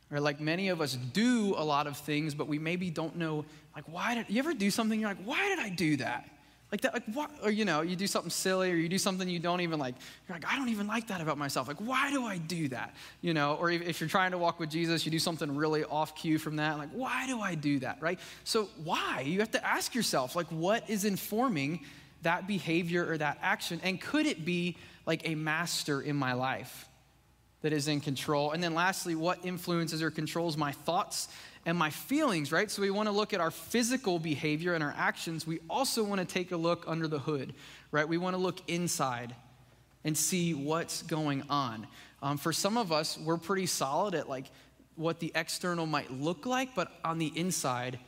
Right? 0.10 0.19
Like 0.19 0.39
many 0.39 0.69
of 0.69 0.81
us 0.81 0.96
do 0.96 1.53
a 1.55 1.63
lot 1.63 1.86
of 1.86 1.96
things, 1.96 2.34
but 2.34 2.48
we 2.48 2.58
maybe 2.58 2.89
don't 2.89 3.17
know, 3.17 3.46
like, 3.75 3.86
why 3.86 4.15
did 4.15 4.25
you 4.27 4.39
ever 4.39 4.55
do 4.55 4.72
something? 4.72 5.00
You're 5.00 5.10
like, 5.10 5.24
why 5.24 5.48
did 5.48 5.60
I 5.60 5.69
do 5.69 5.98
that? 5.98 6.27
Like 6.71 6.81
that, 6.81 6.93
like 6.93 7.05
what, 7.13 7.31
or 7.41 7.49
you 7.49 7.65
know, 7.65 7.81
you 7.81 7.95
do 7.95 8.05
something 8.05 8.29
silly 8.29 8.71
or 8.71 8.75
you 8.75 8.89
do 8.89 8.99
something 8.99 9.27
you 9.27 9.39
don't 9.39 9.61
even 9.61 9.79
like. 9.79 9.95
You're 10.27 10.35
like, 10.35 10.45
I 10.47 10.55
don't 10.55 10.69
even 10.69 10.85
like 10.85 11.07
that 11.07 11.19
about 11.19 11.39
myself. 11.39 11.67
Like, 11.67 11.77
why 11.77 12.11
do 12.11 12.25
I 12.25 12.38
do 12.38 12.67
that? 12.67 12.93
You 13.21 13.33
know, 13.33 13.55
or 13.55 13.71
if 13.71 13.99
you're 13.99 14.09
trying 14.09 14.31
to 14.31 14.38
walk 14.38 14.59
with 14.59 14.69
Jesus, 14.69 15.03
you 15.03 15.11
do 15.11 15.17
something 15.17 15.55
really 15.55 15.83
off 15.83 16.15
cue 16.15 16.38
from 16.38 16.57
that. 16.57 16.77
Like, 16.77 16.89
why 16.91 17.25
do 17.25 17.41
I 17.41 17.55
do 17.55 17.79
that? 17.79 17.99
Right? 18.01 18.19
So, 18.43 18.69
why? 18.83 19.21
You 19.25 19.39
have 19.39 19.51
to 19.51 19.65
ask 19.65 19.95
yourself, 19.95 20.35
like, 20.35 20.47
what 20.47 20.88
is 20.88 21.05
informing 21.05 21.85
that 22.21 22.47
behavior 22.47 23.09
or 23.09 23.17
that 23.17 23.39
action? 23.41 23.79
And 23.83 23.99
could 23.99 24.27
it 24.27 24.45
be 24.45 24.77
like 25.07 25.27
a 25.27 25.33
master 25.33 26.01
in 26.01 26.15
my 26.15 26.33
life 26.33 26.88
that 27.63 27.73
is 27.73 27.88
in 27.88 27.99
control? 27.99 28.51
And 28.51 28.61
then 28.61 28.75
lastly, 28.75 29.15
what 29.15 29.43
influences 29.43 30.03
or 30.03 30.11
controls 30.11 30.55
my 30.55 30.71
thoughts 30.71 31.29
and 31.65 31.77
my 31.77 31.89
feelings, 31.89 32.51
right? 32.51 32.69
So 32.69 32.81
we 32.81 32.89
want 32.89 33.07
to 33.07 33.11
look 33.11 33.33
at 33.33 33.39
our 33.39 33.51
physical 33.51 34.19
behavior 34.19 34.73
and 34.73 34.83
our 34.83 34.93
actions. 34.97 35.45
We 35.45 35.59
also 35.69 36.03
want 36.03 36.19
to 36.19 36.25
take 36.25 36.51
a 36.51 36.57
look 36.57 36.85
under 36.87 37.07
the 37.07 37.19
hood, 37.19 37.53
right? 37.91 38.07
We 38.07 38.17
want 38.17 38.35
to 38.35 38.41
look 38.41 38.59
inside 38.67 39.35
and 40.03 40.17
see 40.17 40.53
what's 40.53 41.01
going 41.03 41.43
on. 41.49 41.85
Um, 42.21 42.37
for 42.37 42.53
some 42.53 42.77
of 42.77 42.91
us, 42.91 43.17
we're 43.17 43.37
pretty 43.37 43.65
solid 43.65 44.15
at 44.15 44.29
like 44.29 44.45
what 44.95 45.19
the 45.19 45.31
external 45.35 45.85
might 45.85 46.11
look 46.11 46.45
like, 46.45 46.75
but 46.75 46.91
on 47.03 47.17
the 47.17 47.31
inside, 47.35 47.99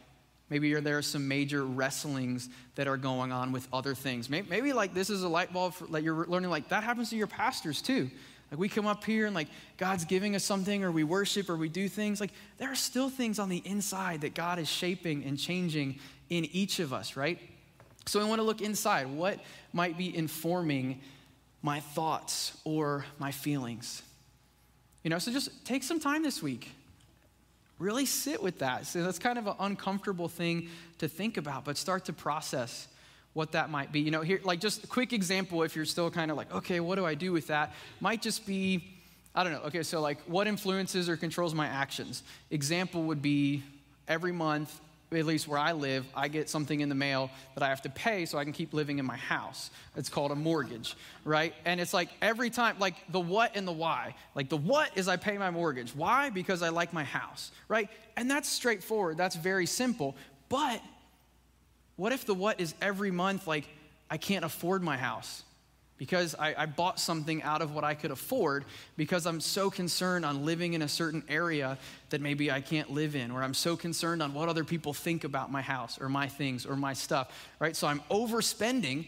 maybe 0.50 0.74
there 0.74 0.98
are 0.98 1.02
some 1.02 1.28
major 1.28 1.64
wrestlings 1.64 2.50
that 2.76 2.88
are 2.88 2.98
going 2.98 3.32
on 3.32 3.52
with 3.52 3.68
other 3.72 3.96
things. 3.96 4.30
Maybe, 4.30 4.50
maybe 4.50 4.74
like 4.74 4.94
this 4.94 5.10
is 5.10 5.24
a 5.24 5.30
light 5.30 5.54
bulb 5.54 5.74
for, 5.74 5.86
like 5.88 6.04
you're 6.04 6.26
learning 6.26 6.50
like 6.50 6.70
that 6.70 6.84
happens 6.84 7.10
to 7.12 7.16
your 7.16 7.28
pastors 7.28 7.82
too. 7.82 8.10
Like 8.52 8.60
we 8.60 8.68
come 8.68 8.86
up 8.86 9.06
here 9.06 9.26
and 9.26 9.34
like 9.34 9.48
God's 9.78 10.04
giving 10.04 10.36
us 10.36 10.44
something 10.44 10.84
or 10.84 10.92
we 10.92 11.06
worship 11.06 11.50
or 11.50 11.56
we 11.56 11.70
do 11.70 11.88
things, 11.88 12.20
like 12.20 12.32
there 12.58 12.70
are 12.70 12.76
still 12.76 13.10
things 13.10 13.40
on 13.40 13.48
the 13.48 13.62
inside 13.66 14.22
that 14.22 14.36
God 14.36 14.60
is 14.60 14.70
shaping 14.70 15.24
and 15.24 15.40
changing 15.40 16.00
in 16.30 16.46
each 16.52 16.80
of 16.80 16.92
us, 16.92 17.16
right? 17.16 17.40
So 18.06 18.20
I 18.20 18.26
want 18.26 18.40
to 18.40 18.44
look 18.44 18.62
inside. 18.62 19.08
What 19.08 19.40
might 19.72 19.98
be 19.98 20.16
informing 20.16 21.00
my 21.62 21.80
thoughts 21.80 22.58
or 22.66 23.06
my 23.20 23.32
feelings? 23.32 24.02
You 25.04 25.10
know, 25.10 25.20
so 25.20 25.32
just 25.32 25.66
take 25.66 25.84
some 25.84 26.00
time 26.00 26.22
this 26.22 26.44
week. 26.44 26.70
Really 27.80 28.06
sit 28.06 28.44
with 28.44 28.60
that. 28.60 28.86
So 28.86 29.02
that's 29.02 29.18
kind 29.18 29.40
of 29.40 29.48
an 29.48 29.56
uncomfortable 29.60 30.28
thing 30.28 30.70
to 30.98 31.08
think 31.08 31.38
about, 31.38 31.64
but 31.64 31.78
start 31.78 32.06
to 32.06 32.14
process 32.14 32.88
what 33.34 33.54
that 33.54 33.70
might 33.70 33.92
be. 33.92 34.02
You 34.02 34.12
know, 34.12 34.22
here, 34.22 34.40
like 34.44 34.60
just 34.60 34.84
a 34.84 34.88
quick 34.88 35.14
example, 35.14 35.64
if 35.64 35.76
you're 35.76 35.86
still 35.86 36.12
kind 36.12 36.32
of 36.32 36.38
like, 36.38 36.54
okay, 36.54 36.80
what 36.80 36.96
do 36.96 37.06
I 37.06 37.16
do 37.16 37.32
with 37.32 37.48
that? 37.48 37.74
Might 38.00 38.22
just 38.22 38.46
be, 38.46 38.84
I 39.34 39.44
don't 39.44 39.54
know. 39.54 39.62
Okay, 39.68 39.84
so 39.84 40.02
like 40.02 40.20
what 40.28 40.48
influences 40.48 41.08
or 41.08 41.18
controls 41.18 41.54
my 41.54 41.68
actions? 41.68 42.24
Example 42.50 43.04
would 43.04 43.22
be 43.22 43.64
every 44.08 44.32
month, 44.34 44.80
at 45.14 45.26
least 45.26 45.46
where 45.48 45.60
I 45.60 45.74
live, 45.74 46.06
I 46.16 46.30
get 46.30 46.50
something 46.50 46.80
in 46.80 46.88
the 46.88 46.96
mail 46.96 47.30
that 47.56 47.64
I 47.64 47.68
have 47.68 47.82
to 47.82 47.90
pay 47.90 48.26
so 48.26 48.38
I 48.38 48.46
can 48.46 48.54
keep 48.54 48.74
living 48.74 48.98
in 48.98 49.06
my 49.06 49.18
house. 49.18 49.70
It's 49.98 50.08
called 50.08 50.32
a 50.32 50.36
mortgage, 50.36 50.96
right? 51.26 51.54
And 51.66 51.82
it's 51.82 51.94
like 51.94 52.10
every 52.22 52.50
time, 52.50 52.78
like 52.80 52.96
the 53.10 53.20
what 53.20 53.56
and 53.56 53.68
the 53.68 53.74
why. 53.74 54.16
Like 54.36 54.48
the 54.48 54.56
what 54.56 54.98
is 54.98 55.10
I 55.10 55.18
pay 55.18 55.38
my 55.38 55.52
mortgage. 55.52 55.94
Why? 55.94 56.30
Because 56.30 56.62
I 56.62 56.70
like 56.70 56.94
my 56.94 57.04
house, 57.04 57.52
right? 57.68 57.90
And 58.16 58.32
that's 58.32 58.48
straightforward. 58.48 59.18
That's 59.18 59.36
very 59.36 59.66
simple. 59.66 60.16
But 60.48 60.82
what 61.96 62.12
if 62.12 62.26
the 62.26 62.34
what 62.34 62.60
is 62.60 62.74
every 62.82 63.12
month 63.12 63.48
like, 63.48 63.68
I 64.10 64.18
can't 64.18 64.46
afford 64.46 64.84
my 64.84 64.98
house? 64.98 65.44
Because 65.98 66.34
I, 66.34 66.56
I, 66.58 66.66
bought 66.66 67.00
something 67.00 67.44
out 67.44 67.62
of 67.62 67.76
what 67.76 67.84
I 67.84 67.94
could 67.94 68.10
afford 68.10 68.66
because 68.98 69.28
I'm 69.28 69.40
so 69.40 69.70
concerned 69.70 70.26
on 70.26 70.46
living 70.46 70.74
in 70.74 70.82
a 70.82 70.88
certain 70.88 71.24
area 71.30 71.78
that 72.10 72.22
maybe 72.22 72.50
I 72.50 72.60
can't 72.60 72.90
live 72.90 73.16
in, 73.16 73.30
or 73.30 73.44
I'm 73.44 73.54
so 73.54 73.78
concerned 73.78 74.24
on 74.24 74.34
what 74.34 74.50
other 74.50 74.64
people 74.64 74.94
think 74.94 75.26
about 75.26 75.52
my 75.52 75.62
house 75.62 76.02
or 76.02 76.10
my 76.10 76.28
things 76.28 76.66
or 76.66 76.76
my 76.76 76.94
stuff, 76.94 77.32
right? 77.60 77.76
So 77.76 77.86
I'm 77.86 78.02
overspending, 78.10 79.06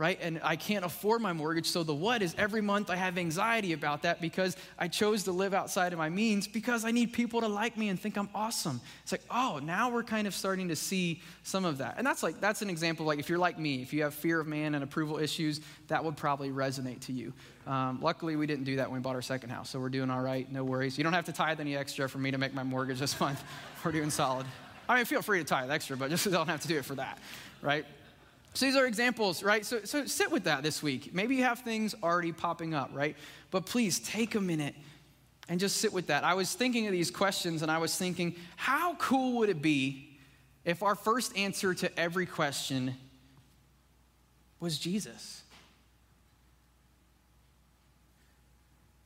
right? 0.00 0.18
And 0.22 0.40
I 0.42 0.56
can't 0.56 0.82
afford 0.82 1.20
my 1.20 1.34
mortgage. 1.34 1.66
So 1.66 1.82
the 1.82 1.92
what 1.92 2.22
is 2.22 2.34
every 2.38 2.62
month 2.62 2.88
I 2.88 2.96
have 2.96 3.18
anxiety 3.18 3.74
about 3.74 4.00
that 4.04 4.18
because 4.18 4.56
I 4.78 4.88
chose 4.88 5.24
to 5.24 5.32
live 5.32 5.52
outside 5.52 5.92
of 5.92 5.98
my 5.98 6.08
means 6.08 6.48
because 6.48 6.86
I 6.86 6.90
need 6.90 7.12
people 7.12 7.42
to 7.42 7.48
like 7.48 7.76
me 7.76 7.90
and 7.90 8.00
think 8.00 8.16
I'm 8.16 8.30
awesome. 8.34 8.80
It's 9.02 9.12
like, 9.12 9.20
oh, 9.30 9.60
now 9.62 9.90
we're 9.90 10.02
kind 10.02 10.26
of 10.26 10.34
starting 10.34 10.68
to 10.68 10.76
see 10.76 11.20
some 11.42 11.66
of 11.66 11.76
that. 11.78 11.96
And 11.98 12.06
that's 12.06 12.22
like, 12.22 12.40
that's 12.40 12.62
an 12.62 12.70
example. 12.70 13.04
Like 13.04 13.18
if 13.18 13.28
you're 13.28 13.38
like 13.38 13.58
me, 13.58 13.82
if 13.82 13.92
you 13.92 14.02
have 14.04 14.14
fear 14.14 14.40
of 14.40 14.46
man 14.46 14.74
and 14.74 14.82
approval 14.82 15.18
issues, 15.18 15.60
that 15.88 16.02
would 16.02 16.16
probably 16.16 16.48
resonate 16.48 17.00
to 17.00 17.12
you. 17.12 17.34
Um, 17.66 17.98
luckily, 18.00 18.36
we 18.36 18.46
didn't 18.46 18.64
do 18.64 18.76
that 18.76 18.90
when 18.90 19.00
we 19.00 19.02
bought 19.02 19.16
our 19.16 19.22
second 19.22 19.50
house. 19.50 19.68
So 19.68 19.78
we're 19.78 19.90
doing 19.90 20.08
all 20.08 20.22
right. 20.22 20.50
No 20.50 20.64
worries. 20.64 20.96
You 20.96 21.04
don't 21.04 21.12
have 21.12 21.26
to 21.26 21.32
tithe 21.32 21.60
any 21.60 21.76
extra 21.76 22.08
for 22.08 22.16
me 22.16 22.30
to 22.30 22.38
make 22.38 22.54
my 22.54 22.62
mortgage 22.64 23.00
this 23.00 23.20
month. 23.20 23.44
we're 23.84 23.92
doing 23.92 24.08
solid. 24.08 24.46
I 24.88 24.96
mean, 24.96 25.04
feel 25.04 25.20
free 25.20 25.40
to 25.40 25.44
tithe 25.44 25.70
extra, 25.70 25.98
but 25.98 26.08
just 26.08 26.28
don't 26.30 26.48
have 26.48 26.62
to 26.62 26.68
do 26.68 26.78
it 26.78 26.86
for 26.86 26.94
that, 26.94 27.18
right? 27.60 27.84
So 28.54 28.66
these 28.66 28.76
are 28.76 28.86
examples, 28.86 29.42
right? 29.42 29.64
So, 29.64 29.84
so 29.84 30.06
sit 30.06 30.30
with 30.30 30.44
that 30.44 30.62
this 30.62 30.82
week. 30.82 31.14
Maybe 31.14 31.36
you 31.36 31.44
have 31.44 31.60
things 31.60 31.94
already 32.02 32.32
popping 32.32 32.74
up, 32.74 32.90
right? 32.92 33.16
But 33.50 33.66
please 33.66 34.00
take 34.00 34.34
a 34.34 34.40
minute 34.40 34.74
and 35.48 35.60
just 35.60 35.76
sit 35.76 35.92
with 35.92 36.08
that. 36.08 36.24
I 36.24 36.34
was 36.34 36.52
thinking 36.54 36.86
of 36.86 36.92
these 36.92 37.10
questions 37.10 37.62
and 37.62 37.70
I 37.70 37.78
was 37.78 37.96
thinking, 37.96 38.36
how 38.56 38.94
cool 38.96 39.38
would 39.38 39.48
it 39.48 39.62
be 39.62 40.18
if 40.64 40.82
our 40.82 40.94
first 40.94 41.36
answer 41.36 41.74
to 41.74 41.98
every 41.98 42.26
question 42.26 42.96
was 44.58 44.78
Jesus? 44.78 45.42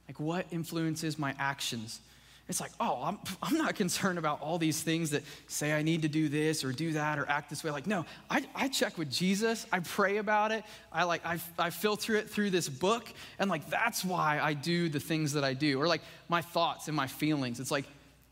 Like, 0.09 0.21
what 0.21 0.47
influences 0.51 1.19
my 1.19 1.35
actions? 1.39 2.01
It's 2.47 2.61
like, 2.61 2.73
oh, 2.79 3.01
I'm, 3.03 3.19
I'm 3.43 3.57
not 3.57 3.75
concerned 3.75 4.19
about 4.19 4.43
all 4.43 4.59
these 4.59 4.83
things 4.83 5.11
that 5.11 5.23
say 5.47 5.73
I 5.73 5.81
need 5.81 6.03
to 6.03 6.09
do 6.09 6.29
this 6.29 6.63
or 6.63 6.73
do 6.73 6.93
that 6.93 7.19
or 7.19 7.27
act 7.29 7.49
this 7.49 7.65
way. 7.65 7.71
Like, 7.71 7.87
no, 7.87 8.05
I, 8.29 8.45
I 8.55 8.69
check 8.69 8.99
with 8.99 9.11
Jesus. 9.11 9.67
I 9.73 9.81
pray 9.81 10.19
about 10.19 10.53
it. 10.53 10.63
I 10.93 11.05
like, 11.05 11.25
I, 11.25 11.39
I 11.59 11.71
filter 11.71 12.17
it 12.17 12.29
through 12.29 12.51
this 12.51 12.69
book. 12.69 13.11
And 13.39 13.49
like, 13.49 13.71
that's 13.71 14.05
why 14.05 14.41
I 14.43 14.53
do 14.53 14.91
the 14.91 15.01
things 15.01 15.33
that 15.33 15.45
I 15.45 15.55
do. 15.55 15.81
Or 15.81 15.87
like 15.87 16.03
my 16.29 16.43
thoughts 16.43 16.87
and 16.87 16.97
my 16.97 17.07
feelings. 17.07 17.61
It's 17.61 17.71
like, 17.71 17.87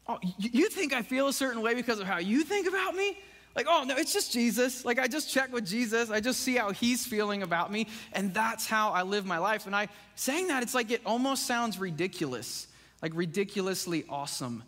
oh, 0.07 0.19
you 0.38 0.69
think 0.69 0.92
I 0.92 1.00
feel 1.00 1.28
a 1.28 1.33
certain 1.33 1.62
way 1.62 1.75
because 1.75 1.99
of 1.99 2.07
how 2.07 2.19
you 2.19 2.45
think 2.45 2.69
about 2.69 2.95
me? 2.95 3.16
Like, 3.57 3.66
oh, 3.69 3.85
no, 3.85 3.97
it's 3.97 4.12
just 4.12 4.31
Jesus. 4.31 4.85
Like, 4.85 4.99
I 4.99 5.09
just 5.09 5.31
check 5.31 5.52
with 5.52 5.66
Jesus. 5.66 6.11
I 6.11 6.21
just 6.21 6.40
see 6.40 6.57
how 6.57 6.71
he's 6.73 7.07
feeling 7.07 7.42
about 7.42 7.73
me. 7.73 7.87
And 8.12 8.33
that's 8.35 8.66
how 8.66 8.90
I 8.90 9.02
live 9.02 9.25
my 9.25 9.38
life. 9.38 9.64
And 9.64 9.75
I, 9.75 9.88
saying 10.16 10.49
that, 10.49 10.62
it's 10.62 10.75
like 10.75 10.90
it 10.90 11.00
almost 11.07 11.47
sounds 11.47 11.78
ridiculous 11.78 12.66
like 13.02 13.12
ridiculously 13.14 14.04
awesome. 14.09 14.62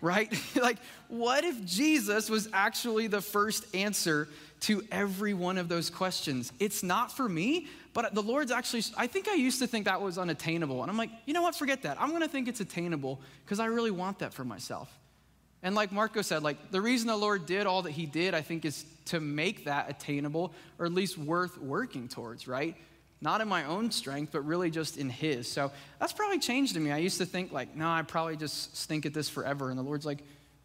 Right? 0.00 0.32
like, 0.54 0.78
what 1.08 1.44
if 1.44 1.64
Jesus 1.64 2.28
was 2.28 2.48
actually 2.52 3.06
the 3.06 3.20
first 3.20 3.74
answer 3.74 4.28
to 4.60 4.82
every 4.92 5.34
one 5.34 5.56
of 5.56 5.68
those 5.68 5.88
questions? 5.88 6.52
It's 6.60 6.82
not 6.82 7.10
for 7.16 7.28
me, 7.28 7.68
but 7.94 8.14
the 8.14 8.22
Lord's 8.22 8.52
actually, 8.52 8.84
I 8.96 9.06
think 9.06 9.28
I 9.28 9.34
used 9.34 9.60
to 9.60 9.66
think 9.66 9.86
that 9.86 10.00
was 10.00 10.18
unattainable. 10.18 10.82
And 10.82 10.90
I'm 10.90 10.96
like, 10.96 11.10
you 11.26 11.34
know 11.34 11.42
what? 11.42 11.54
Forget 11.54 11.82
that. 11.82 12.00
I'm 12.00 12.10
going 12.10 12.22
to 12.22 12.28
think 12.28 12.48
it's 12.48 12.60
attainable 12.60 13.20
because 13.44 13.60
I 13.60 13.66
really 13.66 13.90
want 13.90 14.18
that 14.20 14.32
for 14.32 14.44
myself. 14.44 14.92
And 15.62 15.74
like 15.74 15.90
Marco 15.90 16.22
said, 16.22 16.42
like 16.42 16.70
the 16.70 16.80
reason 16.80 17.08
the 17.08 17.16
Lord 17.16 17.46
did 17.46 17.66
all 17.66 17.82
that 17.82 17.90
he 17.90 18.06
did, 18.06 18.34
I 18.34 18.42
think, 18.42 18.64
is 18.64 18.84
to 19.06 19.18
make 19.18 19.64
that 19.64 19.90
attainable 19.90 20.52
or 20.78 20.86
at 20.86 20.92
least 20.92 21.18
worth 21.18 21.58
working 21.58 22.06
towards, 22.08 22.46
right? 22.46 22.76
Not 23.20 23.40
in 23.40 23.48
my 23.48 23.64
own 23.64 23.90
strength, 23.90 24.32
but 24.32 24.42
really 24.42 24.70
just 24.70 24.96
in 24.96 25.10
His. 25.10 25.50
So 25.50 25.72
that's 25.98 26.12
probably 26.12 26.38
changed 26.38 26.76
in 26.76 26.84
me. 26.84 26.92
I 26.92 26.98
used 26.98 27.18
to 27.18 27.26
think, 27.26 27.52
like, 27.52 27.74
no, 27.74 27.88
I 27.88 28.02
probably 28.02 28.36
just 28.36 28.76
stink 28.76 29.06
at 29.06 29.14
this 29.14 29.28
forever. 29.28 29.70
And 29.70 29.78
the 29.78 29.82
Lord's 29.82 30.06
like, 30.06 30.22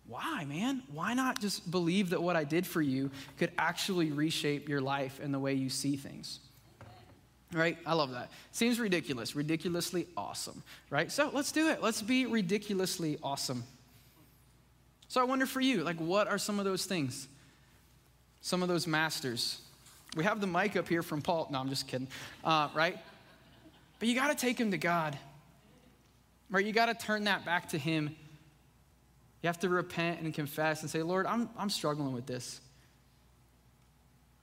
why, 0.08 0.46
man? 0.46 0.84
Why 0.92 1.14
not 1.14 1.40
just 1.40 1.70
believe 1.72 2.12
that 2.12 2.22
what 2.22 2.36
I 2.36 2.44
did 2.44 2.68
for 2.68 2.82
you 2.82 3.10
could 3.38 3.52
actually 3.58 4.12
reshape 4.12 4.70
your 4.70 4.82
life 4.82 5.20
and 5.24 5.34
the 5.34 5.40
way 5.40 5.54
you 5.54 5.70
see 5.70 5.96
things? 5.96 6.40
Right? 7.52 7.78
I 7.86 7.94
love 7.94 8.12
that. 8.12 8.32
Seems 8.52 8.80
ridiculous, 8.80 9.36
ridiculously 9.36 10.08
awesome, 10.18 10.62
right? 10.90 11.12
So 11.12 11.30
let's 11.34 11.52
do 11.52 11.70
it. 11.70 11.82
Let's 11.82 12.02
be 12.02 12.26
ridiculously 12.26 13.18
awesome. 13.24 13.64
So 15.08 15.22
I 15.22 15.24
wonder 15.24 15.46
for 15.46 15.62
you, 15.62 15.84
like, 15.84 15.98
what 15.98 16.28
are 16.28 16.40
some 16.40 16.60
of 16.60 16.66
those 16.66 16.86
things? 16.86 17.28
Some 18.42 18.62
of 18.62 18.70
those 18.70 18.88
masters 18.88 19.62
we 20.16 20.24
have 20.24 20.40
the 20.42 20.48
mic 20.48 20.76
up 20.76 20.88
here 20.88 21.02
from 21.02 21.22
Paul. 21.22 21.48
No, 21.52 21.60
I'm 21.60 21.70
just 21.70 21.88
kidding. 21.88 22.08
Uh, 22.44 22.70
right? 22.76 22.98
But 24.00 24.08
you 24.08 24.16
got 24.16 24.30
to 24.30 24.36
take 24.36 24.60
him 24.60 24.72
to 24.72 24.78
God. 24.78 25.18
Right? 26.50 26.66
You 26.66 26.74
got 26.74 26.86
to 26.86 26.94
turn 26.94 27.24
that 27.24 27.46
back 27.46 27.70
to 27.70 27.78
him. 27.78 28.16
You 29.42 29.48
have 29.48 29.60
to 29.60 29.70
repent 29.70 30.22
and 30.22 30.34
confess 30.34 30.82
and 30.82 30.90
say, 30.90 31.02
Lord, 31.02 31.26
I'm, 31.26 31.50
I'm 31.58 31.70
struggling 31.70 32.14
with 32.14 32.26
this. 32.26 32.62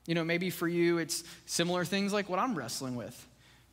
You 0.06 0.14
know, 0.14 0.24
maybe 0.24 0.50
for 0.50 0.66
you, 0.66 0.98
it's 0.98 1.24
similar 1.46 1.84
things 1.84 2.12
like 2.12 2.28
what 2.28 2.38
I'm 2.38 2.54
wrestling 2.54 2.96
with. 2.96 3.26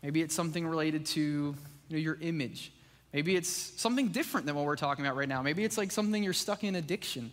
Maybe 0.04 0.22
it's 0.22 0.36
something 0.36 0.68
related 0.68 1.06
to 1.08 1.22
you 1.22 1.56
know, 1.90 1.98
your 1.98 2.18
image. 2.22 2.72
Maybe 3.12 3.36
it's 3.36 3.50
something 3.50 4.10
different 4.10 4.46
than 4.46 4.56
what 4.56 4.66
we're 4.66 4.76
talking 4.76 5.06
about 5.06 5.18
right 5.18 5.28
now. 5.28 5.42
Maybe 5.42 5.64
it's 5.64 5.78
like 5.78 5.92
something 5.92 6.24
you're 6.24 6.34
stuck 6.34 6.64
in 6.64 6.76
addiction. 6.76 7.32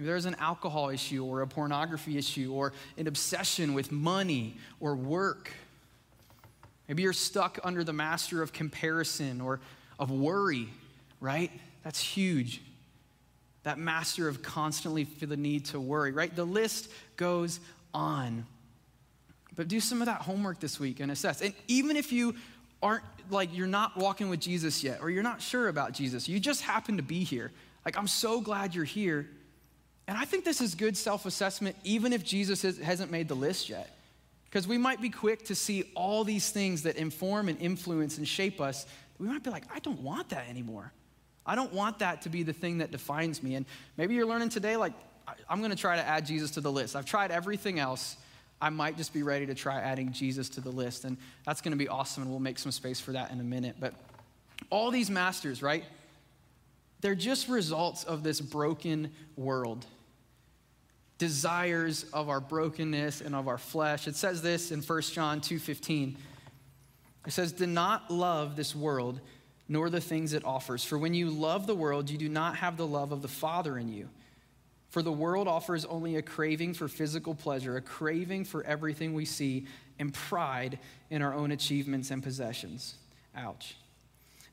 Maybe 0.00 0.08
there's 0.08 0.24
an 0.24 0.36
alcohol 0.36 0.88
issue 0.88 1.22
or 1.26 1.42
a 1.42 1.46
pornography 1.46 2.16
issue 2.16 2.54
or 2.54 2.72
an 2.96 3.06
obsession 3.06 3.74
with 3.74 3.92
money 3.92 4.56
or 4.80 4.94
work. 4.94 5.52
Maybe 6.88 7.02
you're 7.02 7.12
stuck 7.12 7.58
under 7.64 7.84
the 7.84 7.92
master 7.92 8.40
of 8.40 8.50
comparison 8.50 9.42
or 9.42 9.60
of 9.98 10.10
worry, 10.10 10.68
right? 11.20 11.50
That's 11.84 12.00
huge. 12.00 12.62
That 13.64 13.76
master 13.76 14.26
of 14.26 14.40
constantly 14.40 15.04
feel 15.04 15.28
the 15.28 15.36
need 15.36 15.66
to 15.66 15.78
worry, 15.78 16.12
right? 16.12 16.34
The 16.34 16.46
list 16.46 16.90
goes 17.18 17.60
on. 17.92 18.46
But 19.54 19.68
do 19.68 19.80
some 19.80 20.00
of 20.00 20.06
that 20.06 20.22
homework 20.22 20.60
this 20.60 20.80
week 20.80 21.00
and 21.00 21.12
assess. 21.12 21.42
And 21.42 21.52
even 21.68 21.98
if 21.98 22.10
you 22.10 22.36
aren't 22.82 23.04
like 23.28 23.54
you're 23.54 23.66
not 23.66 23.98
walking 23.98 24.30
with 24.30 24.40
Jesus 24.40 24.82
yet 24.82 25.02
or 25.02 25.10
you're 25.10 25.22
not 25.22 25.42
sure 25.42 25.68
about 25.68 25.92
Jesus, 25.92 26.26
you 26.26 26.40
just 26.40 26.62
happen 26.62 26.96
to 26.96 27.02
be 27.02 27.22
here. 27.22 27.52
Like, 27.84 27.98
I'm 27.98 28.08
so 28.08 28.40
glad 28.40 28.74
you're 28.74 28.84
here. 28.84 29.28
And 30.10 30.18
I 30.18 30.24
think 30.24 30.44
this 30.44 30.60
is 30.60 30.74
good 30.74 30.96
self 30.96 31.24
assessment, 31.24 31.76
even 31.84 32.12
if 32.12 32.24
Jesus 32.24 32.62
hasn't 32.62 33.12
made 33.12 33.28
the 33.28 33.36
list 33.36 33.68
yet. 33.68 33.96
Because 34.44 34.66
we 34.66 34.76
might 34.76 35.00
be 35.00 35.08
quick 35.08 35.44
to 35.44 35.54
see 35.54 35.84
all 35.94 36.24
these 36.24 36.50
things 36.50 36.82
that 36.82 36.96
inform 36.96 37.48
and 37.48 37.56
influence 37.60 38.18
and 38.18 38.26
shape 38.26 38.60
us. 38.60 38.86
We 39.20 39.28
might 39.28 39.44
be 39.44 39.50
like, 39.50 39.62
I 39.72 39.78
don't 39.78 40.00
want 40.00 40.30
that 40.30 40.48
anymore. 40.48 40.92
I 41.46 41.54
don't 41.54 41.72
want 41.72 42.00
that 42.00 42.22
to 42.22 42.28
be 42.28 42.42
the 42.42 42.52
thing 42.52 42.78
that 42.78 42.90
defines 42.90 43.40
me. 43.40 43.54
And 43.54 43.64
maybe 43.96 44.16
you're 44.16 44.26
learning 44.26 44.48
today, 44.48 44.76
like, 44.76 44.94
I'm 45.48 45.60
going 45.60 45.70
to 45.70 45.76
try 45.76 45.94
to 45.94 46.02
add 46.02 46.26
Jesus 46.26 46.50
to 46.52 46.60
the 46.60 46.72
list. 46.72 46.96
I've 46.96 47.06
tried 47.06 47.30
everything 47.30 47.78
else. 47.78 48.16
I 48.60 48.70
might 48.70 48.96
just 48.96 49.14
be 49.14 49.22
ready 49.22 49.46
to 49.46 49.54
try 49.54 49.80
adding 49.80 50.10
Jesus 50.10 50.48
to 50.50 50.60
the 50.60 50.70
list. 50.70 51.04
And 51.04 51.18
that's 51.46 51.60
going 51.60 51.70
to 51.70 51.78
be 51.78 51.86
awesome. 51.86 52.24
And 52.24 52.32
we'll 52.32 52.40
make 52.40 52.58
some 52.58 52.72
space 52.72 52.98
for 52.98 53.12
that 53.12 53.30
in 53.30 53.38
a 53.38 53.44
minute. 53.44 53.76
But 53.78 53.94
all 54.70 54.90
these 54.90 55.08
masters, 55.08 55.62
right? 55.62 55.84
They're 57.00 57.14
just 57.14 57.46
results 57.48 58.02
of 58.02 58.24
this 58.24 58.40
broken 58.40 59.12
world 59.36 59.86
desires 61.20 62.06
of 62.14 62.30
our 62.30 62.40
brokenness 62.40 63.20
and 63.20 63.36
of 63.36 63.46
our 63.46 63.58
flesh. 63.58 64.08
It 64.08 64.16
says 64.16 64.40
this 64.40 64.72
in 64.72 64.80
1 64.80 65.12
John 65.12 65.42
2:15. 65.42 66.16
It 67.26 67.32
says, 67.32 67.52
"Do 67.52 67.66
not 67.66 68.10
love 68.10 68.56
this 68.56 68.74
world 68.74 69.20
nor 69.68 69.90
the 69.90 70.00
things 70.00 70.32
it 70.32 70.44
offers, 70.46 70.82
for 70.82 70.98
when 70.98 71.12
you 71.12 71.28
love 71.28 71.66
the 71.66 71.74
world, 71.74 72.08
you 72.08 72.16
do 72.16 72.28
not 72.28 72.56
have 72.56 72.78
the 72.78 72.86
love 72.86 73.12
of 73.12 73.20
the 73.20 73.28
Father 73.28 73.76
in 73.78 73.92
you. 73.92 74.08
For 74.88 75.02
the 75.02 75.12
world 75.12 75.46
offers 75.46 75.84
only 75.84 76.16
a 76.16 76.22
craving 76.22 76.72
for 76.72 76.88
physical 76.88 77.34
pleasure, 77.34 77.76
a 77.76 77.82
craving 77.82 78.46
for 78.46 78.64
everything 78.64 79.12
we 79.12 79.26
see, 79.26 79.66
and 79.98 80.14
pride 80.14 80.78
in 81.10 81.20
our 81.20 81.34
own 81.34 81.52
achievements 81.52 82.10
and 82.10 82.22
possessions." 82.22 82.94
Ouch. 83.36 83.76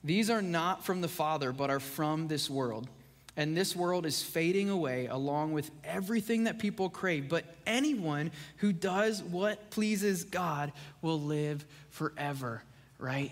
These 0.03 0.30
are 0.30 0.41
not 0.41 0.86
from 0.86 0.99
the 0.99 1.08
Father, 1.08 1.53
but 1.53 1.69
are 1.69 1.80
from 1.80 2.27
this 2.27 2.49
world 2.49 2.89
and 3.38 3.56
this 3.56 3.76
world 3.76 4.08
is 4.08 4.23
fading 4.23 4.71
away 4.71 5.06
along 5.06 5.54
with 5.54 5.69
everything 5.84 6.45
that 6.45 6.58
people 6.58 6.89
crave. 6.89 7.30
But 7.30 7.45
anyone 7.67 8.32
who 8.58 8.73
does 8.73 9.21
what 9.21 9.69
pleases 9.69 10.23
God 10.23 10.73
will 11.04 11.21
live 11.21 11.63
forever, 11.91 12.63
right? 12.97 13.32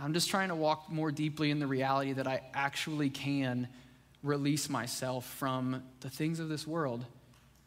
I'm 0.00 0.14
just 0.14 0.30
trying 0.30 0.48
to 0.48 0.54
walk 0.54 0.90
more 0.90 1.10
deeply 1.10 1.50
in 1.50 1.58
the 1.58 1.66
reality 1.66 2.12
that 2.12 2.28
I 2.28 2.40
actually 2.54 3.10
can 3.10 3.66
release 4.22 4.70
myself 4.70 5.26
from 5.26 5.82
the 6.00 6.08
things 6.08 6.38
of 6.38 6.48
this 6.48 6.64
world. 6.64 7.04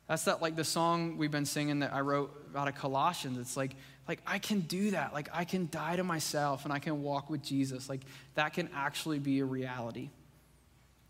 That's 0.08 0.24
that 0.24 0.42
like 0.42 0.56
the 0.56 0.64
song 0.64 1.18
we've 1.18 1.32
been 1.32 1.46
singing 1.46 1.80
that 1.80 1.94
I 1.94 2.02
wrote 2.02 2.32
out 2.56 2.70
of 2.70 2.76
Colossians. 2.76 3.38
It's 3.38 3.58
like 3.58 3.76
like 4.08 4.22
I 4.26 4.40
can 4.40 4.62
do 4.62 4.92
that. 4.92 5.14
Like 5.14 5.30
I 5.34 5.44
can 5.44 5.68
die 5.72 5.96
to 5.98 6.04
myself 6.04 6.64
and 6.64 6.74
I 6.74 6.80
can 6.80 7.04
walk 7.04 7.30
with 7.30 7.44
Jesus. 7.44 7.90
Like 7.90 8.02
that 8.36 8.54
can 8.54 8.70
actually 8.74 9.20
be 9.20 9.40
a 9.40 9.46
reality. 9.46 10.10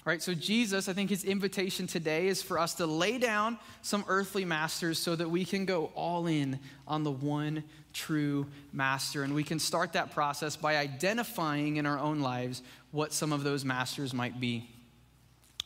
Right, 0.06 0.22
so 0.22 0.34
Jesus, 0.34 0.90
I 0.90 0.94
think 0.94 1.10
his 1.10 1.24
invitation 1.24 1.88
today 1.88 2.28
is 2.28 2.42
for 2.42 2.60
us 2.60 2.74
to 2.76 2.86
lay 2.86 3.18
down 3.18 3.58
some 3.82 4.04
earthly 4.10 4.44
masters 4.44 5.00
so 5.00 5.16
that 5.16 5.30
we 5.30 5.46
can 5.46 5.64
go 5.64 5.92
all 5.96 6.28
in 6.28 6.60
on 6.86 7.04
the 7.04 7.12
one 7.12 7.64
true 7.94 8.46
master. 8.74 9.24
And 9.24 9.34
we 9.34 9.46
can 9.46 9.60
start 9.60 9.94
that 9.94 10.12
process 10.12 10.58
by 10.58 10.76
identifying 10.76 11.78
in 11.78 11.86
our 11.86 11.98
own 11.98 12.20
lives 12.20 12.64
what 12.92 13.14
some 13.14 13.32
of 13.32 13.46
those 13.46 13.64
masters 13.64 14.14
might 14.14 14.42
be. 14.42 14.70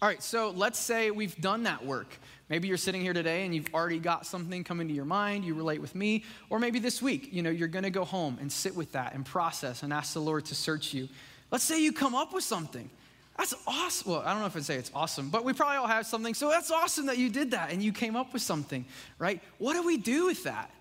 All 0.04 0.08
right, 0.08 0.21
so 0.21 0.52
let's 0.56 0.78
say 0.78 1.10
we've 1.10 1.36
done 1.41 1.63
that 1.63 1.84
work. 1.84 2.19
Maybe 2.47 2.67
you're 2.67 2.78
sitting 2.78 3.02
here 3.02 3.13
today 3.13 3.43
and 3.43 3.56
you've 3.56 3.73
already 3.73 3.97
got 3.97 4.28
something 4.28 4.63
coming 4.63 4.88
to 4.88 4.93
your 4.93 5.06
mind, 5.06 5.45
you 5.45 5.56
relate 5.56 5.82
with 5.82 5.95
me, 5.95 6.23
or 6.52 6.60
maybe 6.60 6.78
this 6.78 7.02
week, 7.02 7.30
you 7.32 7.41
know, 7.41 7.50
you're 7.50 7.67
going 7.67 7.84
to 7.84 7.89
go 7.89 8.06
home 8.06 8.38
and 8.39 8.52
sit 8.52 8.76
with 8.76 8.91
that 8.91 9.15
and 9.15 9.26
process 9.26 9.82
and 9.82 9.91
ask 9.91 10.13
the 10.13 10.19
Lord 10.19 10.45
to 10.45 10.56
search 10.56 10.93
you. 10.93 11.10
Let's 11.50 11.63
say 11.63 11.82
you 11.82 11.91
come 11.91 12.13
up 12.13 12.32
with 12.32 12.43
something. 12.43 12.91
That's 13.38 13.54
awesome. 13.67 14.12
Well, 14.12 14.23
I 14.26 14.32
don't 14.32 14.41
know 14.41 14.47
if 14.47 14.56
I'd 14.56 14.65
say 14.65 14.76
it's 14.76 14.91
awesome, 14.95 15.30
but 15.30 15.45
we 15.45 15.54
probably 15.54 15.78
all 15.78 15.88
have 15.88 16.08
something. 16.08 16.34
So 16.34 16.50
that's 16.50 16.71
awesome 16.71 17.06
that 17.06 17.17
you 17.17 17.30
did 17.30 17.52
that 17.52 17.71
and 17.71 17.84
you 17.84 17.91
came 17.91 18.15
up 18.15 18.34
with 18.34 18.41
something, 18.41 18.86
right? 19.19 19.41
What 19.60 19.73
do 19.73 19.84
we 19.84 19.97
do 19.97 20.26
with 20.26 20.43
that? 20.43 20.71